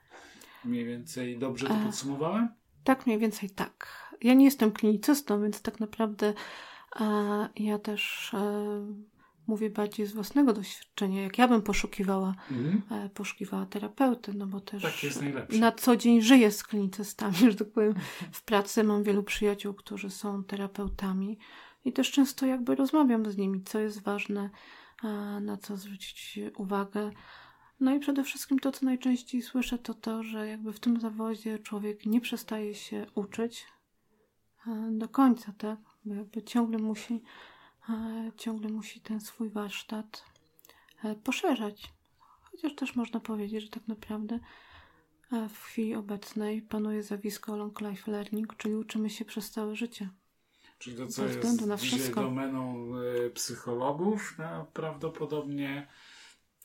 Mniej 0.65 0.85
więcej 0.85 1.39
dobrze 1.39 1.67
to 1.67 1.75
podsumowałem? 1.87 2.49
Tak, 2.85 3.07
mniej 3.07 3.19
więcej 3.19 3.51
tak. 3.51 4.09
Ja 4.23 4.35
nie 4.35 4.45
jestem 4.45 4.73
klinicystą, 4.73 5.43
więc 5.43 5.63
tak 5.63 5.81
naprawdę 5.81 6.35
a 6.97 7.49
ja 7.57 7.79
też 7.79 8.35
e, 8.35 8.87
mówię 9.47 9.71
bardziej 9.71 10.07
z 10.07 10.13
własnego 10.13 10.53
doświadczenia, 10.53 11.23
jak 11.23 11.39
ja 11.39 11.49
bym 11.49 11.63
poszukiwała, 11.63 12.35
mhm. 12.51 12.83
e, 12.91 13.09
poszukiwała 13.09 13.67
terapeuty, 13.67 14.35
no 14.35 14.47
bo 14.47 14.61
też 14.61 14.83
tak 14.83 14.93
na 15.61 15.73
co 15.73 15.97
dzień 15.97 16.23
żyję 16.23 16.51
z 16.51 16.63
klinicystami, 16.63 17.37
że 17.51 17.55
tak 17.55 17.71
powiem. 17.71 17.95
W 18.33 18.43
pracy 18.43 18.85
mam 18.85 19.03
wielu 19.03 19.23
przyjaciół, 19.23 19.75
którzy 19.75 20.11
są 20.11 20.45
terapeutami 20.45 21.39
i 21.85 21.93
też 21.93 22.11
często 22.11 22.47
jakby 22.47 22.75
rozmawiam 22.75 23.31
z 23.31 23.37
nimi, 23.37 23.63
co 23.63 23.79
jest 23.79 24.03
ważne, 24.03 24.51
na 25.41 25.57
co 25.57 25.77
zwrócić 25.77 26.39
uwagę. 26.57 27.11
No 27.81 27.95
i 27.95 28.01
przede 28.01 28.25
wszystkim 28.25 28.59
to, 28.59 28.73
co 28.73 28.87
najczęściej 28.87 29.43
słyszę, 29.43 29.79
to 29.79 29.95
to, 29.95 30.23
że 30.23 30.49
jakby 30.49 30.73
w 30.73 30.81
tym 30.81 31.01
zawodzie 31.01 31.59
człowiek 31.59 32.07
nie 32.07 32.21
przestaje 32.21 32.75
się 32.75 33.07
uczyć 33.15 33.67
e, 34.67 34.89
do 34.91 35.09
końca, 35.09 35.53
tak? 35.59 35.79
Bo 36.05 36.15
jakby 36.15 36.43
ciągle 36.43 36.79
musi, 36.79 37.23
e, 37.89 38.31
ciągle 38.37 38.69
musi 38.69 39.01
ten 39.01 39.21
swój 39.21 39.51
warsztat 39.51 40.25
e, 41.05 41.15
poszerzać. 41.15 41.93
Chociaż 42.41 42.75
też 42.75 42.97
można 42.97 43.21
powiedzieć, 43.21 43.63
że 43.63 43.69
tak 43.69 43.89
naprawdę 43.89 44.39
e, 45.33 45.49
w 45.49 45.63
chwili 45.63 45.95
obecnej 45.95 46.63
panuje 46.63 47.03
zjawisko 47.03 47.57
long 47.57 47.81
life 47.81 48.11
learning, 48.11 48.57
czyli 48.57 48.75
uczymy 48.75 49.11
się 49.11 49.25
przez 49.25 49.51
całe 49.51 49.77
życie. 49.77 50.09
Czyli 50.79 50.97
to, 50.97 51.07
co 51.07 51.25
jest 51.25 51.67
na 51.67 51.77
dzisiaj 51.77 52.15
domeną 52.15 52.93
psychologów, 53.35 54.37
prawdopodobnie 54.73 55.87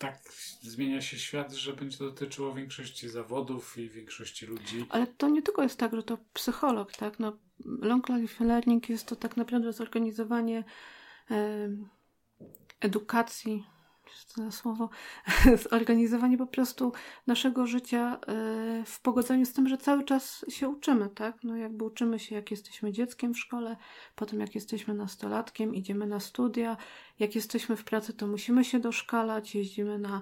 tak 0.04 0.20
zmienia 0.62 1.01
się 1.01 1.20
świat, 1.20 1.54
że 1.54 1.74
będzie 1.74 1.97
dotyczyło 1.97 2.54
większości 2.54 3.10
zawodów 3.10 3.78
i 3.78 3.89
większości 3.89 4.45
ludzi. 4.45 4.86
Ale 4.89 5.08
to 5.08 5.30
nie 5.30 5.41
tylko 5.41 5.64
jest 5.64 5.80
tak, 5.80 5.95
że 5.95 6.04
to 6.04 6.18
psycholog, 6.34 6.91
tak? 6.91 7.20
No, 7.20 7.38
long 7.66 8.10
life 8.10 8.45
learning 8.45 8.89
jest 8.89 9.08
to 9.08 9.16
tak 9.16 9.38
naprawdę 9.38 9.74
zorganizowanie 9.74 10.64
edukacji, 12.80 13.64
to 14.36 14.51
słowo, 14.51 14.89
zorganizowanie 15.70 16.38
po 16.38 16.47
prostu 16.47 16.91
naszego 17.28 17.68
życia 17.68 18.20
e, 18.28 18.84
w 18.86 18.99
pogodzeniu 19.01 19.45
z 19.45 19.53
tym, 19.53 19.68
że 19.68 19.78
cały 19.78 20.03
czas 20.03 20.45
się 20.49 20.70
uczymy, 20.70 21.09
tak? 21.09 21.43
No 21.43 21.55
jakby 21.55 21.86
uczymy 21.86 22.20
się, 22.20 22.36
jak 22.36 22.51
jesteśmy 22.51 22.91
dzieckiem 22.91 23.34
w 23.34 23.39
szkole, 23.39 23.78
potem 24.16 24.39
jak 24.39 24.55
jesteśmy 24.55 24.93
nastolatkiem, 24.93 25.76
idziemy 25.76 26.07
na 26.07 26.20
studia, 26.20 26.78
jak 27.20 27.36
jesteśmy 27.36 27.76
w 27.76 27.84
pracy, 27.84 28.14
to 28.14 28.28
musimy 28.28 28.66
się 28.66 28.80
doszkalać, 28.80 29.55
jeździmy 29.55 29.99
na 29.99 30.22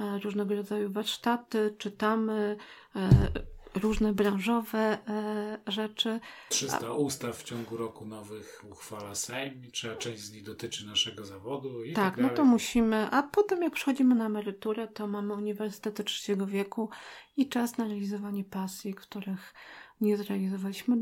e, 0.00 0.18
różnego 0.18 0.54
rodzaju 0.54 0.92
warsztaty, 0.92 1.74
czytamy, 1.78 2.56
e, 2.96 3.51
różne 3.74 4.12
branżowe 4.12 4.98
e, 5.08 5.58
rzeczy. 5.66 6.20
300 6.48 6.86
A... 6.86 6.92
ustaw 6.92 7.36
w 7.36 7.42
ciągu 7.42 7.76
roku 7.76 8.06
nowych 8.06 8.64
uchwala 8.70 9.14
Sejm, 9.14 9.70
czy 9.72 9.96
część 9.96 10.22
z 10.22 10.32
nich 10.32 10.42
dotyczy 10.42 10.86
naszego 10.86 11.24
zawodu 11.24 11.84
i 11.84 11.92
tak, 11.92 12.14
tak 12.16 12.22
no 12.22 12.30
to 12.30 12.44
musimy, 12.44 13.10
a 13.10 13.22
potem 13.22 13.62
jak 13.62 13.72
przychodzimy 13.72 14.14
na 14.14 14.26
emeryturę, 14.26 14.88
to 14.88 15.06
mamy 15.06 15.34
uniwersytety 15.34 16.04
trzeciego 16.04 16.46
wieku 16.46 16.90
i 17.36 17.48
czas 17.48 17.78
na 17.78 17.84
realizowanie 17.84 18.44
pasji, 18.44 18.94
których 18.94 19.54
nie 20.00 20.16
zrealizowaliśmy 20.16 20.96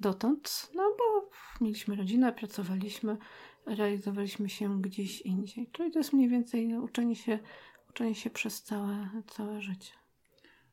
dotąd, 0.00 0.70
no 0.74 0.82
bo 0.98 1.30
mieliśmy 1.60 1.96
rodzinę, 1.96 2.32
pracowaliśmy, 2.32 3.16
realizowaliśmy 3.66 4.48
się 4.48 4.82
gdzieś 4.82 5.20
indziej. 5.20 5.70
Czyli 5.72 5.90
to 5.90 5.98
jest 5.98 6.12
mniej 6.12 6.28
więcej 6.28 6.78
uczenie 6.78 7.16
się, 7.16 7.38
uczenie 7.90 8.14
się 8.14 8.30
przez 8.30 8.62
całe, 8.62 9.10
całe 9.26 9.60
życie. 9.60 10.03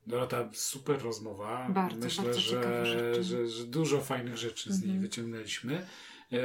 Dorota, 0.08 0.50
super 0.54 1.02
rozmowa. 1.02 1.68
Bardzo, 1.70 2.06
Myślę, 2.06 2.24
bardzo 2.24 2.40
że, 2.40 3.24
że, 3.24 3.48
że, 3.48 3.66
dużo 3.66 4.02
fajnych 4.02 4.38
rzeczy 4.38 4.74
z 4.74 4.82
niej 4.82 4.90
mhm. 4.90 5.02
wyciągnęliśmy. 5.02 5.86
E, 6.34 6.38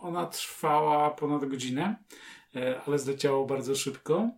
ona 0.00 0.26
trwała 0.26 1.10
ponad 1.10 1.44
godzinę, 1.44 1.96
e, 2.56 2.80
ale 2.86 2.98
zleciało 2.98 3.46
bardzo 3.46 3.74
szybko. 3.74 4.30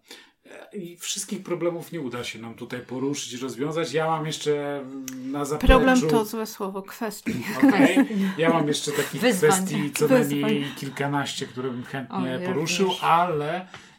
E, 0.47 0.77
I 0.77 0.97
wszystkich 0.97 1.43
problemów 1.43 1.93
nie 1.93 2.01
uda 2.01 2.25
się 2.25 2.39
nam 2.39 2.55
tutaj 2.55 2.81
poruszyć, 2.81 3.43
rozwiązać. 3.43 3.93
Ja 3.93 4.07
mam 4.07 4.27
jeszcze 4.27 4.85
na 5.17 5.45
zapleczu... 5.45 5.67
Problem 5.67 6.01
to 6.01 6.25
złe 6.25 6.47
słowo, 6.47 6.83
kwestii. 6.83 7.45
Okay. 7.59 8.07
Ja 8.39 8.51
mam 8.51 8.69
jeszcze 8.69 8.93
takich 8.93 9.21
Wyzwań. 9.21 9.51
kwestii 9.51 9.93
co 9.93 10.09
najmniej 10.09 10.65
kilkanaście, 10.77 11.47
które 11.47 11.71
bym 11.71 11.85
chętnie 11.85 12.41
o, 12.43 12.47
poruszył, 12.47 12.91
ale 13.01 13.67
E, 13.67 13.94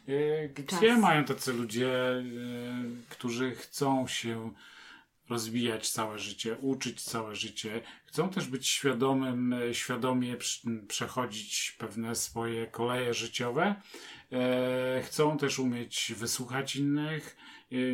gdzie 0.54 0.88
Czas. 0.88 1.00
mają 1.00 1.24
tacy 1.24 1.52
ludzie, 1.52 1.88
e, 2.08 2.22
którzy 3.08 3.54
chcą 3.54 4.06
się 4.06 4.52
rozwijać 5.28 5.90
całe 5.90 6.18
życie, 6.18 6.56
uczyć 6.60 7.02
całe 7.02 7.36
życie, 7.36 7.82
chcą 8.04 8.28
też 8.28 8.46
być 8.46 8.68
świadomym, 8.68 9.52
e, 9.52 9.74
świadomie 9.74 10.36
przechodzić 10.88 11.76
pewne 11.78 12.14
swoje 12.14 12.66
koleje 12.66 13.14
życiowe, 13.14 13.74
chcą 15.02 15.38
też 15.38 15.58
umieć 15.58 16.12
wysłuchać 16.16 16.76
innych, 16.76 17.36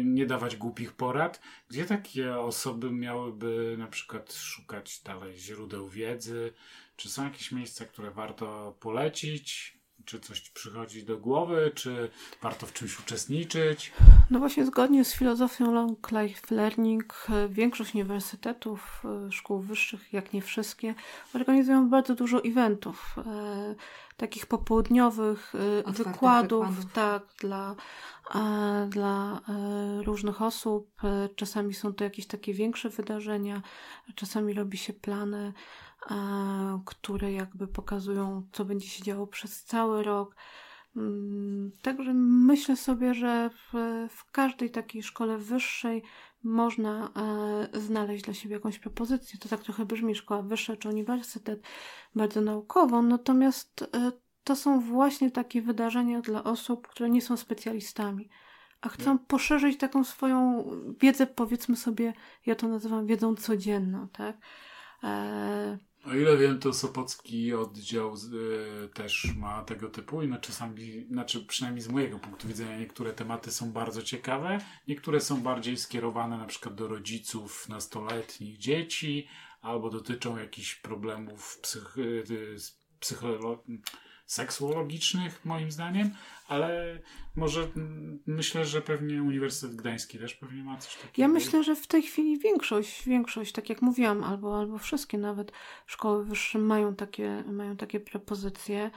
nie 0.05 0.27
dawać 0.27 0.57
głupich 0.57 0.93
porad. 0.93 1.41
Gdzie 1.69 1.85
takie 1.85 2.37
osoby 2.37 2.91
miałyby 2.91 3.75
na 3.79 3.87
przykład 3.87 4.33
szukać 4.33 5.01
dalej 5.01 5.39
źródeł 5.39 5.89
wiedzy? 5.89 6.53
Czy 6.97 7.09
są 7.11 7.25
jakieś 7.25 7.53
miejsca, 7.53 7.85
które 7.85 8.11
warto 8.11 8.77
polecić? 8.81 9.79
Czy 10.05 10.21
coś 10.21 10.51
przychodzi 10.51 11.05
do 11.05 11.19
głowy? 11.19 11.71
Czy 11.75 12.11
warto 12.43 12.67
w 12.67 12.73
czymś 12.73 13.01
uczestniczyć? 13.01 13.93
No 14.31 14.39
właśnie 14.39 14.67
zgodnie 14.67 15.05
z 15.05 15.15
filozofią 15.15 15.73
Long 15.73 16.11
Life 16.11 16.55
Learning 16.55 17.27
e, 17.29 17.49
większość 17.49 17.95
uniwersytetów, 17.95 19.03
e, 19.05 19.33
szkół 19.33 19.61
wyższych, 19.61 20.13
jak 20.13 20.33
nie 20.33 20.43
wszystkie, 20.43 20.95
organizują 21.35 21.91
bardzo 21.91 22.15
dużo 22.15 22.45
eventów. 22.45 23.17
E, 23.19 23.75
takich 24.17 24.47
popołudniowych 24.47 25.53
wykładów, 25.87 25.97
wykładów, 25.97 26.93
tak, 26.93 27.23
dla, 27.41 27.77
e, 28.35 28.87
dla 28.91 29.41
e, 29.49 30.03
różnych 30.03 30.43
osób. 30.43 30.91
Czasami 31.37 31.75
są 31.75 31.95
to 31.95 32.05
jakieś 32.05 32.27
takie 32.27 32.55
większe 32.55 32.89
wydarzenia, 32.89 33.63
czasami 34.15 34.55
robi 34.55 34.79
się 34.79 34.93
plany, 34.93 35.53
które 36.85 37.33
jakby 37.33 37.69
pokazują, 37.69 38.49
co 38.53 38.65
będzie 38.65 38.89
się 38.89 39.05
działo 39.05 39.27
przez 39.27 39.65
cały 39.65 40.03
rok. 40.03 40.37
Mm, 40.97 41.73
także 41.83 42.15
myślę 42.15 42.77
sobie, 42.77 43.15
że 43.15 43.51
w, 43.51 43.73
w 44.11 44.31
każdej 44.31 44.71
takiej 44.71 45.03
szkole 45.03 45.39
wyższej 45.39 46.03
można 46.43 47.11
e, 47.73 47.81
znaleźć 47.81 48.25
dla 48.25 48.35
siebie 48.35 48.55
jakąś 48.55 48.79
propozycję. 48.79 49.39
To 49.39 49.49
tak 49.49 49.61
trochę 49.61 49.85
brzmi 49.85 50.15
szkoła 50.15 50.43
wyższa 50.43 50.77
czy 50.77 50.89
uniwersytet, 50.89 51.63
bardzo 52.15 52.41
naukową, 52.41 53.03
natomiast 53.03 53.83
e, 53.83 54.13
to 54.45 54.57
są 54.57 54.81
właśnie 54.81 55.31
takie 55.31 55.63
wydarzenia 55.63 56.21
dla 56.21 56.45
osób, 56.45 56.89
które 56.89 57.11
nie 57.11 57.23
są 57.23 57.37
specjalistami, 57.37 58.29
a 58.81 58.89
chcą 58.89 59.19
poszerzyć 59.19 59.79
taką 59.79 60.05
swoją 60.05 60.65
wiedzę, 61.01 61.27
powiedzmy 61.27 61.77
sobie, 61.77 62.13
ja 62.47 62.55
to 62.55 62.69
nazywam 62.69 63.07
wiedzą 63.07 63.35
codzienną, 63.37 64.09
tak? 64.09 64.37
E, 65.05 65.79
o 66.05 66.15
ile 66.15 66.37
wiem, 66.37 66.59
to 66.59 66.73
Sopocki 66.73 67.55
oddział 67.55 68.15
y, 68.15 68.89
też 68.89 69.35
ma 69.37 69.63
tego 69.63 69.89
typu 69.89 70.23
i 70.23 70.29
no 70.29 70.39
czasami, 70.39 71.07
znaczy 71.11 71.47
przynajmniej 71.47 71.83
z 71.83 71.89
mojego 71.89 72.19
punktu 72.19 72.49
widzenia, 72.49 72.79
niektóre 72.79 73.13
tematy 73.13 73.51
są 73.51 73.73
bardzo 73.73 74.03
ciekawe, 74.03 74.59
niektóre 74.89 75.21
są 75.21 75.43
bardziej 75.43 75.77
skierowane 75.77 76.39
na 76.39 76.47
przykład 76.47 76.75
do 76.75 76.89
rodziców 76.89 77.69
nastoletnich 77.69 78.59
dzieci, 78.59 79.29
albo 79.61 79.91
dotyczą 79.91 80.37
jakichś 80.37 80.75
problemów 80.75 81.59
psych, 81.63 81.99
y, 81.99 82.57
psychologicznych 83.01 83.81
seksuologicznych, 84.27 85.45
moim 85.45 85.71
zdaniem, 85.71 86.11
ale 86.49 86.99
może 87.37 87.69
myślę, 88.27 88.65
że 88.65 88.83
pewnie 88.83 89.23
Uniwersytet 89.23 89.77
Gdański 89.77 90.19
też 90.19 90.35
pewnie 90.35 90.65
ma 90.65 90.79
coś 90.79 90.95
takiego. 90.95 91.13
Ja 91.17 91.29
myślę, 91.29 91.65
że 91.65 91.77
w 91.77 91.87
tej 91.87 92.03
chwili 92.03 92.39
większość, 92.39 93.05
większość, 93.05 93.53
tak 93.53 93.69
jak 93.69 93.83
mówiłam, 93.83 94.25
albo, 94.25 94.59
albo 94.59 94.79
wszystkie 94.79 95.19
nawet 95.19 95.53
szkoły 95.87 96.25
wyższe 96.25 96.59
mają 96.59 96.95
takie, 96.95 97.45
mają 97.47 97.77
takie 97.77 98.01
propozycje. 98.01 98.91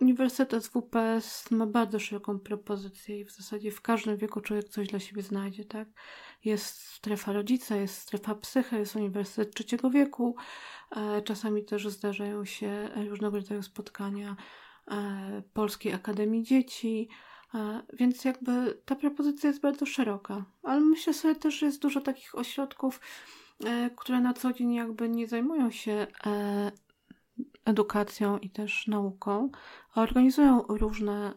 Uniwersytet 0.00 0.66
WPS 0.66 1.50
ma 1.50 1.66
bardzo 1.66 1.98
szeroką 1.98 2.38
propozycję 2.38 3.20
i 3.20 3.24
w 3.24 3.30
zasadzie 3.30 3.70
w 3.70 3.80
każdym 3.80 4.16
wieku 4.16 4.40
człowiek 4.40 4.68
coś 4.68 4.88
dla 4.88 4.98
siebie 4.98 5.22
znajdzie, 5.22 5.64
tak? 5.64 5.88
Jest 6.44 6.80
strefa 6.80 7.32
rodzica, 7.32 7.76
jest 7.76 7.98
strefa 7.98 8.34
psycha, 8.34 8.78
jest 8.78 8.96
Uniwersytet 8.96 9.54
Trzeciego 9.54 9.90
Wieku. 9.90 10.36
E, 10.96 11.22
czasami 11.22 11.64
też 11.64 11.88
zdarzają 11.88 12.44
się 12.44 12.88
różnego 13.08 13.36
rodzaju 13.36 13.62
spotkania 13.62 14.36
e, 14.88 15.42
Polskiej 15.52 15.92
Akademii 15.92 16.42
Dzieci, 16.42 17.08
e, 17.54 17.82
więc 17.92 18.24
jakby 18.24 18.80
ta 18.84 18.96
propozycja 18.96 19.48
jest 19.48 19.60
bardzo 19.60 19.86
szeroka. 19.86 20.44
Ale 20.62 20.80
myślę 20.80 21.14
sobie 21.14 21.34
też, 21.34 21.54
że 21.54 21.66
jest 21.66 21.82
dużo 21.82 22.00
takich 22.00 22.34
ośrodków, 22.34 23.00
które 23.96 24.20
na 24.20 24.34
co 24.34 24.52
dzień 24.52 24.74
jakby 24.74 25.08
nie 25.08 25.26
zajmują 25.26 25.70
się 25.70 26.06
edukacją 27.64 28.38
i 28.38 28.50
też 28.50 28.86
nauką, 28.86 29.50
organizują 29.94 30.62
różne, 30.68 31.34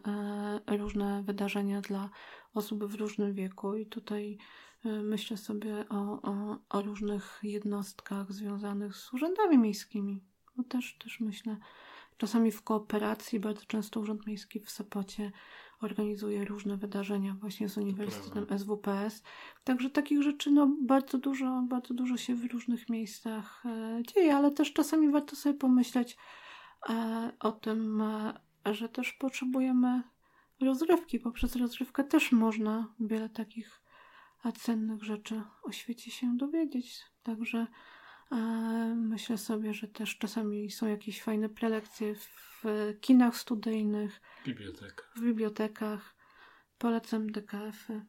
różne 0.66 1.22
wydarzenia 1.22 1.80
dla 1.80 2.10
osób 2.54 2.84
w 2.84 2.94
różnym 2.94 3.34
wieku 3.34 3.74
i 3.74 3.86
tutaj 3.86 4.38
E, 4.84 5.02
myślę 5.02 5.36
sobie 5.36 5.88
o, 5.88 6.22
o, 6.22 6.58
o 6.68 6.82
różnych 6.82 7.40
jednostkach 7.42 8.32
związanych 8.32 8.96
z 8.96 9.12
urzędami 9.12 9.58
miejskimi. 9.58 10.20
Bo 10.56 10.64
też, 10.64 10.98
też 10.98 11.20
myślę, 11.20 11.56
czasami 12.16 12.52
w 12.52 12.62
kooperacji, 12.62 13.40
bardzo 13.40 13.64
często 13.66 14.00
Urząd 14.00 14.26
Miejski 14.26 14.60
w 14.60 14.70
Sopocie 14.70 15.32
organizuje 15.80 16.44
różne 16.44 16.76
wydarzenia 16.76 17.36
właśnie 17.40 17.68
z 17.68 17.78
Uniwersytetem 17.78 18.58
SWPS. 18.58 19.22
Także 19.64 19.90
takich 19.90 20.22
rzeczy 20.22 20.50
no, 20.50 20.76
bardzo, 20.82 21.18
dużo, 21.18 21.62
bardzo 21.68 21.94
dużo 21.94 22.16
się 22.16 22.34
w 22.34 22.52
różnych 22.52 22.88
miejscach 22.88 23.62
e, 23.66 24.02
dzieje, 24.14 24.36
ale 24.36 24.50
też 24.50 24.72
czasami 24.72 25.10
warto 25.10 25.36
sobie 25.36 25.54
pomyśleć 25.54 26.16
e, 26.88 27.32
o 27.40 27.52
tym, 27.52 28.00
e, 28.00 28.34
że 28.74 28.88
też 28.88 29.12
potrzebujemy 29.12 30.02
rozrywki. 30.60 31.20
Poprzez 31.20 31.56
rozrywkę 31.56 32.04
też 32.04 32.32
można 32.32 32.94
wiele 33.00 33.28
takich 33.28 33.80
a 34.42 34.52
cennych 34.52 35.04
rzeczy 35.04 35.42
o 35.62 35.72
świecie 35.72 36.10
się 36.10 36.36
dowiedzieć. 36.36 37.00
Także 37.22 37.66
myślę 38.96 39.38
sobie, 39.38 39.74
że 39.74 39.88
też 39.88 40.18
czasami 40.18 40.70
są 40.70 40.86
jakieś 40.86 41.22
fajne 41.22 41.48
prelekcje 41.48 42.14
w 42.14 42.64
kinach 43.00 43.36
studyjnych, 43.36 44.20
Bibliotek. 44.44 45.10
w 45.16 45.20
bibliotekach. 45.20 46.14
Polecam 46.78 47.32
DKF-y. 47.32 48.02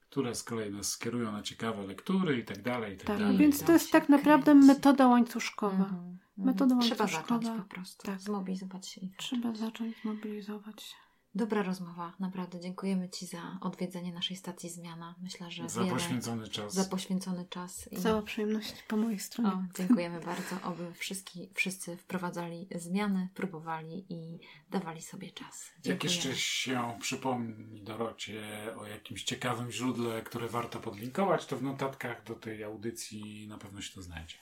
Które 0.00 0.34
z 0.34 0.42
kolei 0.42 0.70
nas 0.70 0.86
skierują 0.88 1.32
na 1.32 1.42
ciekawe 1.42 1.86
lektury 1.86 2.38
i 2.38 2.44
tak 2.44 2.62
dalej, 2.62 2.94
i 2.94 2.96
tak, 2.96 3.06
tak 3.06 3.18
dalej. 3.18 3.36
Więc 3.36 3.62
to 3.62 3.72
jest 3.72 3.92
tak 3.92 4.08
naprawdę 4.08 4.54
metoda 4.54 5.08
łańcuszkowa. 5.08 5.74
Mm 5.74 5.88
-hmm. 5.88 6.16
Metoda 6.36 6.78
Trzeba 6.78 7.06
zacząć 7.06 7.46
po 7.46 7.74
prostu. 7.74 8.06
Tak. 8.06 8.20
Zmobilizować 8.20 8.88
się. 8.88 9.00
Trzeba 9.16 9.54
zacząć 9.54 10.02
zmobilizować 10.02 10.82
się. 10.82 11.03
Dobra 11.36 11.62
rozmowa, 11.62 12.12
naprawdę. 12.20 12.60
Dziękujemy 12.60 13.08
Ci 13.08 13.26
za 13.26 13.58
odwiedzenie 13.60 14.12
naszej 14.12 14.36
stacji 14.36 14.70
Zmiana. 14.70 15.14
Myślę, 15.22 15.50
że 15.50 15.68
za 15.68 15.84
poświęcony 15.84 16.48
czas. 16.48 16.74
Za 16.74 16.84
poświęcony 16.84 17.46
czas. 17.50 17.92
I... 17.92 17.96
Cała 17.96 18.22
przyjemność 18.22 18.82
po 18.88 18.96
mojej 18.96 19.18
stronie. 19.18 19.50
O, 19.50 19.62
dziękujemy 19.76 20.20
bardzo. 20.20 20.62
Oby 20.62 20.94
wszyscy, 20.94 21.48
wszyscy 21.54 21.96
wprowadzali 21.96 22.68
zmiany, 22.74 23.28
próbowali 23.34 24.06
i 24.08 24.38
dawali 24.70 25.02
sobie 25.02 25.30
czas. 25.30 25.64
Dziękujemy. 25.74 25.94
Jak 25.94 26.04
jeszcze 26.04 26.36
się 26.36 26.96
przypomni 27.00 27.82
Dorocie 27.82 28.42
o 28.76 28.86
jakimś 28.86 29.24
ciekawym 29.24 29.70
źródle, 29.70 30.22
które 30.22 30.48
warto 30.48 30.80
podlinkować, 30.80 31.46
to 31.46 31.56
w 31.56 31.62
notatkach 31.62 32.24
do 32.24 32.34
tej 32.34 32.64
audycji 32.64 33.48
na 33.48 33.58
pewno 33.58 33.80
się 33.80 33.94
to 33.94 34.02
znajdzie. 34.02 34.36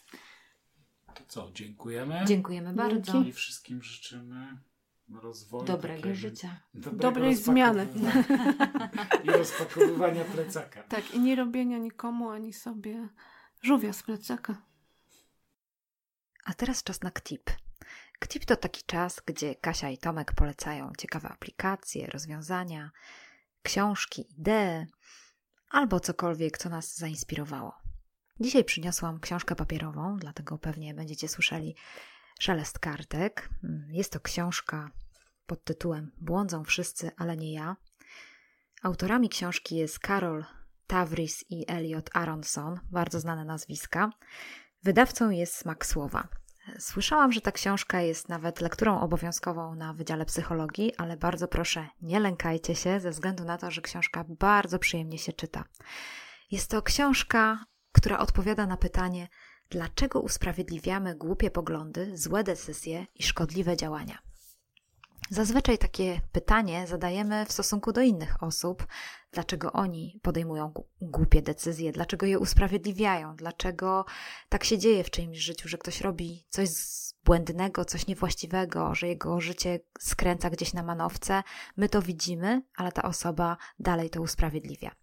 To 1.14 1.24
co, 1.28 1.51
dziękujemy. 1.55 2.24
Dziękujemy 2.27 2.73
bardzo. 2.73 3.23
I 3.23 3.32
wszystkim 3.32 3.82
życzymy 3.82 4.59
rozwoju. 5.20 5.64
Dobrego 5.64 5.97
takiego, 5.97 6.14
życia. 6.14 6.60
Dobrego 6.74 7.02
Dobrej 7.02 7.36
zmiany. 7.36 7.86
I 9.24 9.30
rozpakowywania 9.30 10.24
plecaka. 10.24 10.82
Tak, 10.82 11.14
i 11.14 11.20
nie 11.20 11.36
robienia 11.36 11.78
nikomu 11.78 12.30
ani 12.30 12.52
sobie 12.52 13.09
żółwia 13.62 13.93
z 13.93 14.02
plecaka. 14.02 14.62
A 16.44 16.55
teraz 16.55 16.82
czas 16.82 17.02
na 17.02 17.10
KTIP. 17.10 17.51
KTIP 18.18 18.44
to 18.44 18.56
taki 18.56 18.82
czas, 18.86 19.22
gdzie 19.26 19.55
Kasia 19.55 19.90
i 19.90 19.98
Tomek 19.98 20.32
polecają 20.32 20.93
ciekawe 20.98 21.28
aplikacje, 21.28 22.06
rozwiązania, 22.06 22.90
książki, 23.62 24.26
idee 24.39 24.86
albo 25.70 26.01
cokolwiek, 26.01 26.59
co 26.59 26.68
nas 26.68 26.97
zainspirowało. 26.97 27.82
Dzisiaj 28.40 28.64
przyniosłam 28.64 29.20
książkę 29.20 29.56
papierową, 29.56 30.16
dlatego 30.16 30.59
pewnie 30.59 30.94
będziecie 30.94 31.28
słyszeli 31.28 31.74
szelest 32.40 32.78
kartek. 32.78 33.48
Jest 33.88 34.12
to 34.12 34.20
książka 34.20 34.90
pod 35.46 35.64
tytułem 35.64 36.12
Błądzą 36.20 36.64
wszyscy, 36.64 37.10
ale 37.16 37.36
nie 37.36 37.52
ja. 37.52 37.76
Autorami 38.82 39.28
książki 39.28 39.76
jest 39.76 39.98
Karol 39.98 40.44
Tavris 40.86 41.44
i 41.50 41.64
Elliot 41.68 42.10
Aronson, 42.16 42.80
bardzo 42.90 43.20
znane 43.20 43.44
nazwiska. 43.44 44.10
Wydawcą 44.82 45.30
jest 45.30 45.56
Smak 45.56 45.86
Słowa. 45.86 46.28
Słyszałam, 46.78 47.32
że 47.32 47.40
ta 47.40 47.52
książka 47.52 48.00
jest 48.00 48.28
nawet 48.28 48.60
lekturą 48.60 49.00
obowiązkową 49.00 49.74
na 49.74 49.94
Wydziale 49.94 50.24
Psychologii, 50.24 50.96
ale 50.96 51.16
bardzo 51.16 51.48
proszę, 51.48 51.88
nie 52.00 52.20
lękajcie 52.20 52.74
się, 52.74 53.00
ze 53.00 53.10
względu 53.10 53.44
na 53.44 53.59
to, 53.59 53.70
że 53.70 53.82
książka 53.82 54.24
bardzo 54.28 54.78
przyjemnie 54.78 55.18
się 55.18 55.32
czyta. 55.32 55.64
Jest 56.50 56.70
to 56.70 56.82
książka, 56.82 57.64
która 57.92 58.18
odpowiada 58.18 58.66
na 58.66 58.76
pytanie, 58.76 59.28
dlaczego 59.73 60.20
usprawiedliwiamy 60.20 61.15
głupie 61.15 61.51
poglądy, 61.51 62.19
złe 62.19 62.44
decyzje 62.44 63.07
i 63.15 63.23
szkodliwe 63.23 63.77
działania. 63.77 64.19
Zazwyczaj 65.31 65.78
takie 65.78 66.20
pytanie 66.32 66.86
zadajemy 66.86 67.47
w 67.47 67.53
stosunku 67.53 67.93
do 67.93 68.01
innych 68.01 68.43
osób, 68.43 68.86
dlaczego 69.32 69.73
oni 69.73 70.20
podejmują 70.23 70.73
głupie 71.01 71.43
decyzje, 71.43 71.93
dlaczego 71.93 72.27
je 72.27 72.39
usprawiedliwiają, 72.39 73.36
dlaczego 73.36 74.05
tak 74.49 74.65
się 74.65 74.78
dzieje 74.78 75.05
w 75.05 75.11
czyimś 75.11 75.39
życiu, 75.39 75.69
że 75.69 75.78
ktoś 75.78 76.01
robi 76.01 76.47
coś 76.49 76.69
błędnego, 77.24 77.85
coś 77.85 78.07
niewłaściwego, 78.07 78.94
że 78.94 79.09
jego 79.09 79.40
życie 79.40 79.81
skręca 80.01 80.51
gdzieś 80.51 80.73
na 80.73 80.82
manowce. 80.82 81.43
My 81.77 81.89
to 81.89 82.03
widzimy, 82.03 82.62
ale 82.77 82.93
ta 82.93 83.03
osoba 83.03 83.57
dalej 83.78 84.11
to 84.11 84.23
usprawiedliwia. 84.23 85.02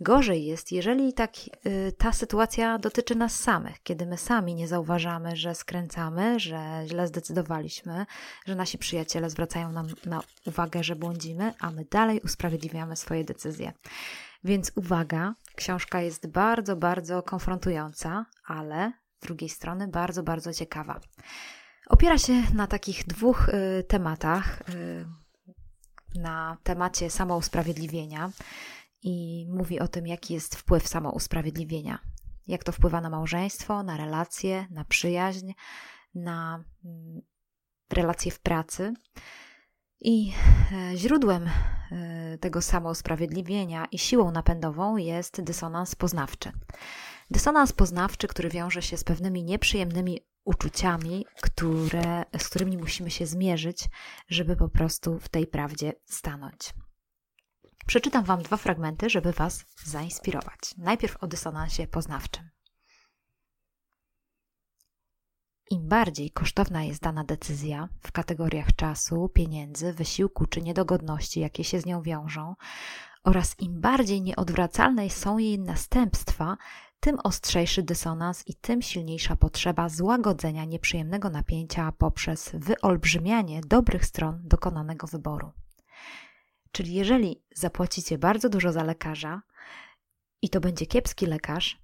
Gorzej 0.00 0.44
jest, 0.44 0.72
jeżeli 0.72 1.12
tak, 1.12 1.30
y, 1.66 1.92
ta 1.98 2.12
sytuacja 2.12 2.78
dotyczy 2.78 3.14
nas 3.14 3.40
samych, 3.40 3.82
kiedy 3.82 4.06
my 4.06 4.16
sami 4.16 4.54
nie 4.54 4.68
zauważamy, 4.68 5.36
że 5.36 5.54
skręcamy, 5.54 6.40
że 6.40 6.82
źle 6.86 7.06
zdecydowaliśmy, 7.06 8.06
że 8.46 8.54
nasi 8.54 8.78
przyjaciele 8.78 9.30
zwracają 9.30 9.72
nam 9.72 9.86
na 10.06 10.22
uwagę, 10.46 10.84
że 10.84 10.96
błądzimy, 10.96 11.54
a 11.60 11.70
my 11.70 11.84
dalej 11.90 12.20
usprawiedliwiamy 12.24 12.96
swoje 12.96 13.24
decyzje. 13.24 13.72
Więc 14.44 14.72
uwaga, 14.74 15.34
książka 15.54 16.00
jest 16.00 16.26
bardzo, 16.26 16.76
bardzo 16.76 17.22
konfrontująca, 17.22 18.26
ale 18.44 18.92
z 19.18 19.26
drugiej 19.26 19.48
strony 19.48 19.88
bardzo, 19.88 20.22
bardzo 20.22 20.54
ciekawa. 20.54 21.00
Opiera 21.88 22.18
się 22.18 22.32
na 22.54 22.66
takich 22.66 23.06
dwóch 23.06 23.48
y, 23.48 23.84
tematach. 23.84 24.60
Y, 24.74 25.06
na 26.14 26.56
temacie 26.62 27.10
samousprawiedliwienia 27.10 28.30
i 29.02 29.46
mówi 29.50 29.80
o 29.80 29.88
tym, 29.88 30.06
jaki 30.06 30.34
jest 30.34 30.56
wpływ 30.56 30.88
samousprawiedliwienia. 30.88 31.98
Jak 32.46 32.64
to 32.64 32.72
wpływa 32.72 33.00
na 33.00 33.10
małżeństwo, 33.10 33.82
na 33.82 33.96
relacje, 33.96 34.66
na 34.70 34.84
przyjaźń, 34.84 35.52
na 36.14 36.64
mm, 36.84 37.20
relacje 37.90 38.32
w 38.32 38.40
pracy. 38.40 38.94
I 40.00 40.32
e, 40.72 40.96
źródłem 40.96 41.50
e, 41.90 42.38
tego 42.38 42.62
samousprawiedliwienia 42.62 43.86
i 43.92 43.98
siłą 43.98 44.30
napędową 44.30 44.96
jest 44.96 45.42
dysonans 45.42 45.94
poznawczy. 45.94 46.52
Dysonans 47.30 47.72
poznawczy, 47.72 48.28
który 48.28 48.48
wiąże 48.48 48.82
się 48.82 48.96
z 48.96 49.04
pewnymi 49.04 49.44
nieprzyjemnymi 49.44 50.20
uczuciami, 50.44 51.26
które, 51.42 52.24
z 52.38 52.48
którymi 52.48 52.78
musimy 52.78 53.10
się 53.10 53.26
zmierzyć, 53.26 53.88
żeby 54.28 54.56
po 54.56 54.68
prostu 54.68 55.18
w 55.18 55.28
tej 55.28 55.46
prawdzie 55.46 55.92
stanąć. 56.04 56.74
Przeczytam 57.88 58.24
Wam 58.24 58.42
dwa 58.42 58.56
fragmenty, 58.56 59.10
żeby 59.10 59.32
Was 59.32 59.64
zainspirować. 59.84 60.58
Najpierw 60.78 61.16
o 61.16 61.26
dysonansie 61.26 61.86
poznawczym. 61.86 62.50
Im 65.70 65.88
bardziej 65.88 66.30
kosztowna 66.30 66.84
jest 66.84 67.02
dana 67.02 67.24
decyzja 67.24 67.88
w 68.00 68.12
kategoriach 68.12 68.76
czasu, 68.76 69.28
pieniędzy, 69.28 69.92
wysiłku 69.92 70.46
czy 70.46 70.62
niedogodności, 70.62 71.40
jakie 71.40 71.64
się 71.64 71.80
z 71.80 71.86
nią 71.86 72.02
wiążą, 72.02 72.54
oraz 73.24 73.60
im 73.60 73.80
bardziej 73.80 74.22
nieodwracalne 74.22 75.10
są 75.10 75.38
jej 75.38 75.58
następstwa, 75.58 76.56
tym 77.00 77.18
ostrzejszy 77.24 77.82
dysonans 77.82 78.48
i 78.48 78.54
tym 78.54 78.82
silniejsza 78.82 79.36
potrzeba 79.36 79.88
złagodzenia 79.88 80.64
nieprzyjemnego 80.64 81.30
napięcia 81.30 81.92
poprzez 81.92 82.50
wyolbrzymianie 82.54 83.60
dobrych 83.60 84.04
stron 84.04 84.40
dokonanego 84.44 85.06
wyboru. 85.06 85.52
Czyli 86.72 86.94
jeżeli 86.94 87.42
zapłacicie 87.54 88.18
bardzo 88.18 88.48
dużo 88.48 88.72
za 88.72 88.82
lekarza 88.82 89.42
i 90.42 90.48
to 90.48 90.60
będzie 90.60 90.86
kiepski 90.86 91.26
lekarz, 91.26 91.82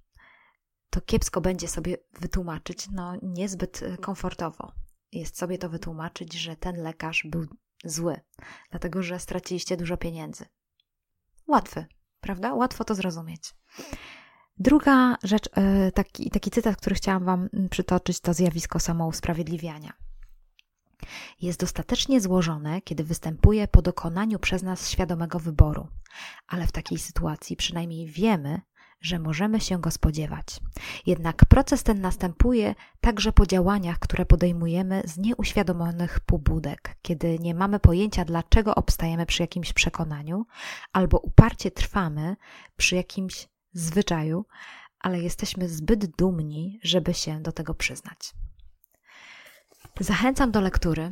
to 0.89 1.01
kiepsko 1.01 1.41
będzie 1.41 1.67
sobie 1.67 1.97
wytłumaczyć, 2.19 2.87
no 2.91 3.13
niezbyt 3.21 3.83
e, 3.83 3.97
komfortowo 3.97 4.71
jest 5.11 5.37
sobie 5.37 5.57
to 5.57 5.69
wytłumaczyć, 5.69 6.33
że 6.33 6.55
ten 6.55 6.83
lekarz 6.83 7.27
był 7.29 7.45
zły, 7.85 8.19
dlatego 8.69 9.03
że 9.03 9.19
straciliście 9.19 9.77
dużo 9.77 9.97
pieniędzy. 9.97 10.45
Łatwy, 11.47 11.85
prawda? 12.19 12.53
Łatwo 12.53 12.83
to 12.83 12.95
zrozumieć. 12.95 13.55
Druga 14.57 15.17
rzecz, 15.23 15.49
e, 15.53 15.91
taki, 15.91 16.29
taki 16.29 16.51
cytat, 16.51 16.77
który 16.77 16.95
chciałam 16.95 17.25
Wam 17.25 17.49
przytoczyć, 17.69 18.19
to 18.19 18.33
zjawisko 18.33 18.79
samousprawiedliwiania. 18.79 19.93
Jest 21.41 21.59
dostatecznie 21.59 22.21
złożone, 22.21 22.81
kiedy 22.81 23.03
występuje 23.03 23.67
po 23.67 23.81
dokonaniu 23.81 24.39
przez 24.39 24.63
nas 24.63 24.89
świadomego 24.89 25.39
wyboru, 25.39 25.87
ale 26.47 26.67
w 26.67 26.71
takiej 26.71 26.97
sytuacji 26.97 27.55
przynajmniej 27.55 28.07
wiemy, 28.07 28.61
że 29.01 29.19
możemy 29.19 29.59
się 29.59 29.81
go 29.81 29.91
spodziewać. 29.91 30.59
Jednak 31.05 31.45
proces 31.45 31.83
ten 31.83 32.01
następuje 32.01 32.75
także 33.01 33.31
po 33.31 33.45
działaniach, 33.45 33.99
które 33.99 34.25
podejmujemy 34.25 35.01
z 35.05 35.17
nieuświadomionych 35.17 36.19
pobudek, 36.19 36.95
kiedy 37.01 37.39
nie 37.39 37.55
mamy 37.55 37.79
pojęcia, 37.79 38.25
dlaczego 38.25 38.75
obstajemy 38.75 39.25
przy 39.25 39.43
jakimś 39.43 39.73
przekonaniu, 39.73 40.45
albo 40.93 41.19
uparcie 41.19 41.71
trwamy 41.71 42.35
przy 42.77 42.95
jakimś 42.95 43.47
zwyczaju, 43.73 44.45
ale 44.99 45.21
jesteśmy 45.21 45.69
zbyt 45.69 46.05
dumni, 46.05 46.79
żeby 46.83 47.13
się 47.13 47.41
do 47.41 47.51
tego 47.51 47.73
przyznać. 47.73 48.33
Zachęcam 49.99 50.51
do 50.51 50.61
lektury. 50.61 51.11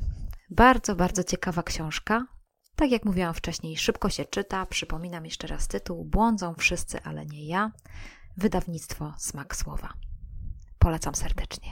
Bardzo, 0.50 0.96
bardzo 0.96 1.24
ciekawa 1.24 1.64
książka. 1.64 2.28
Tak 2.76 2.92
jak 2.92 3.06
mówiłam 3.06 3.34
wcześniej, 3.34 3.78
szybko 3.78 4.10
się 4.10 4.26
czyta. 4.26 4.66
Przypominam 4.66 5.26
jeszcze 5.26 5.48
raz 5.48 5.68
tytuł: 5.68 6.06
Błądzą 6.06 6.54
wszyscy, 6.54 7.04
ale 7.04 7.26
nie 7.26 7.48
ja. 7.48 7.72
Wydawnictwo 8.38 9.14
Smak 9.18 9.56
Słowa. 9.56 9.94
Polecam 10.80 11.16
serdecznie. 11.16 11.72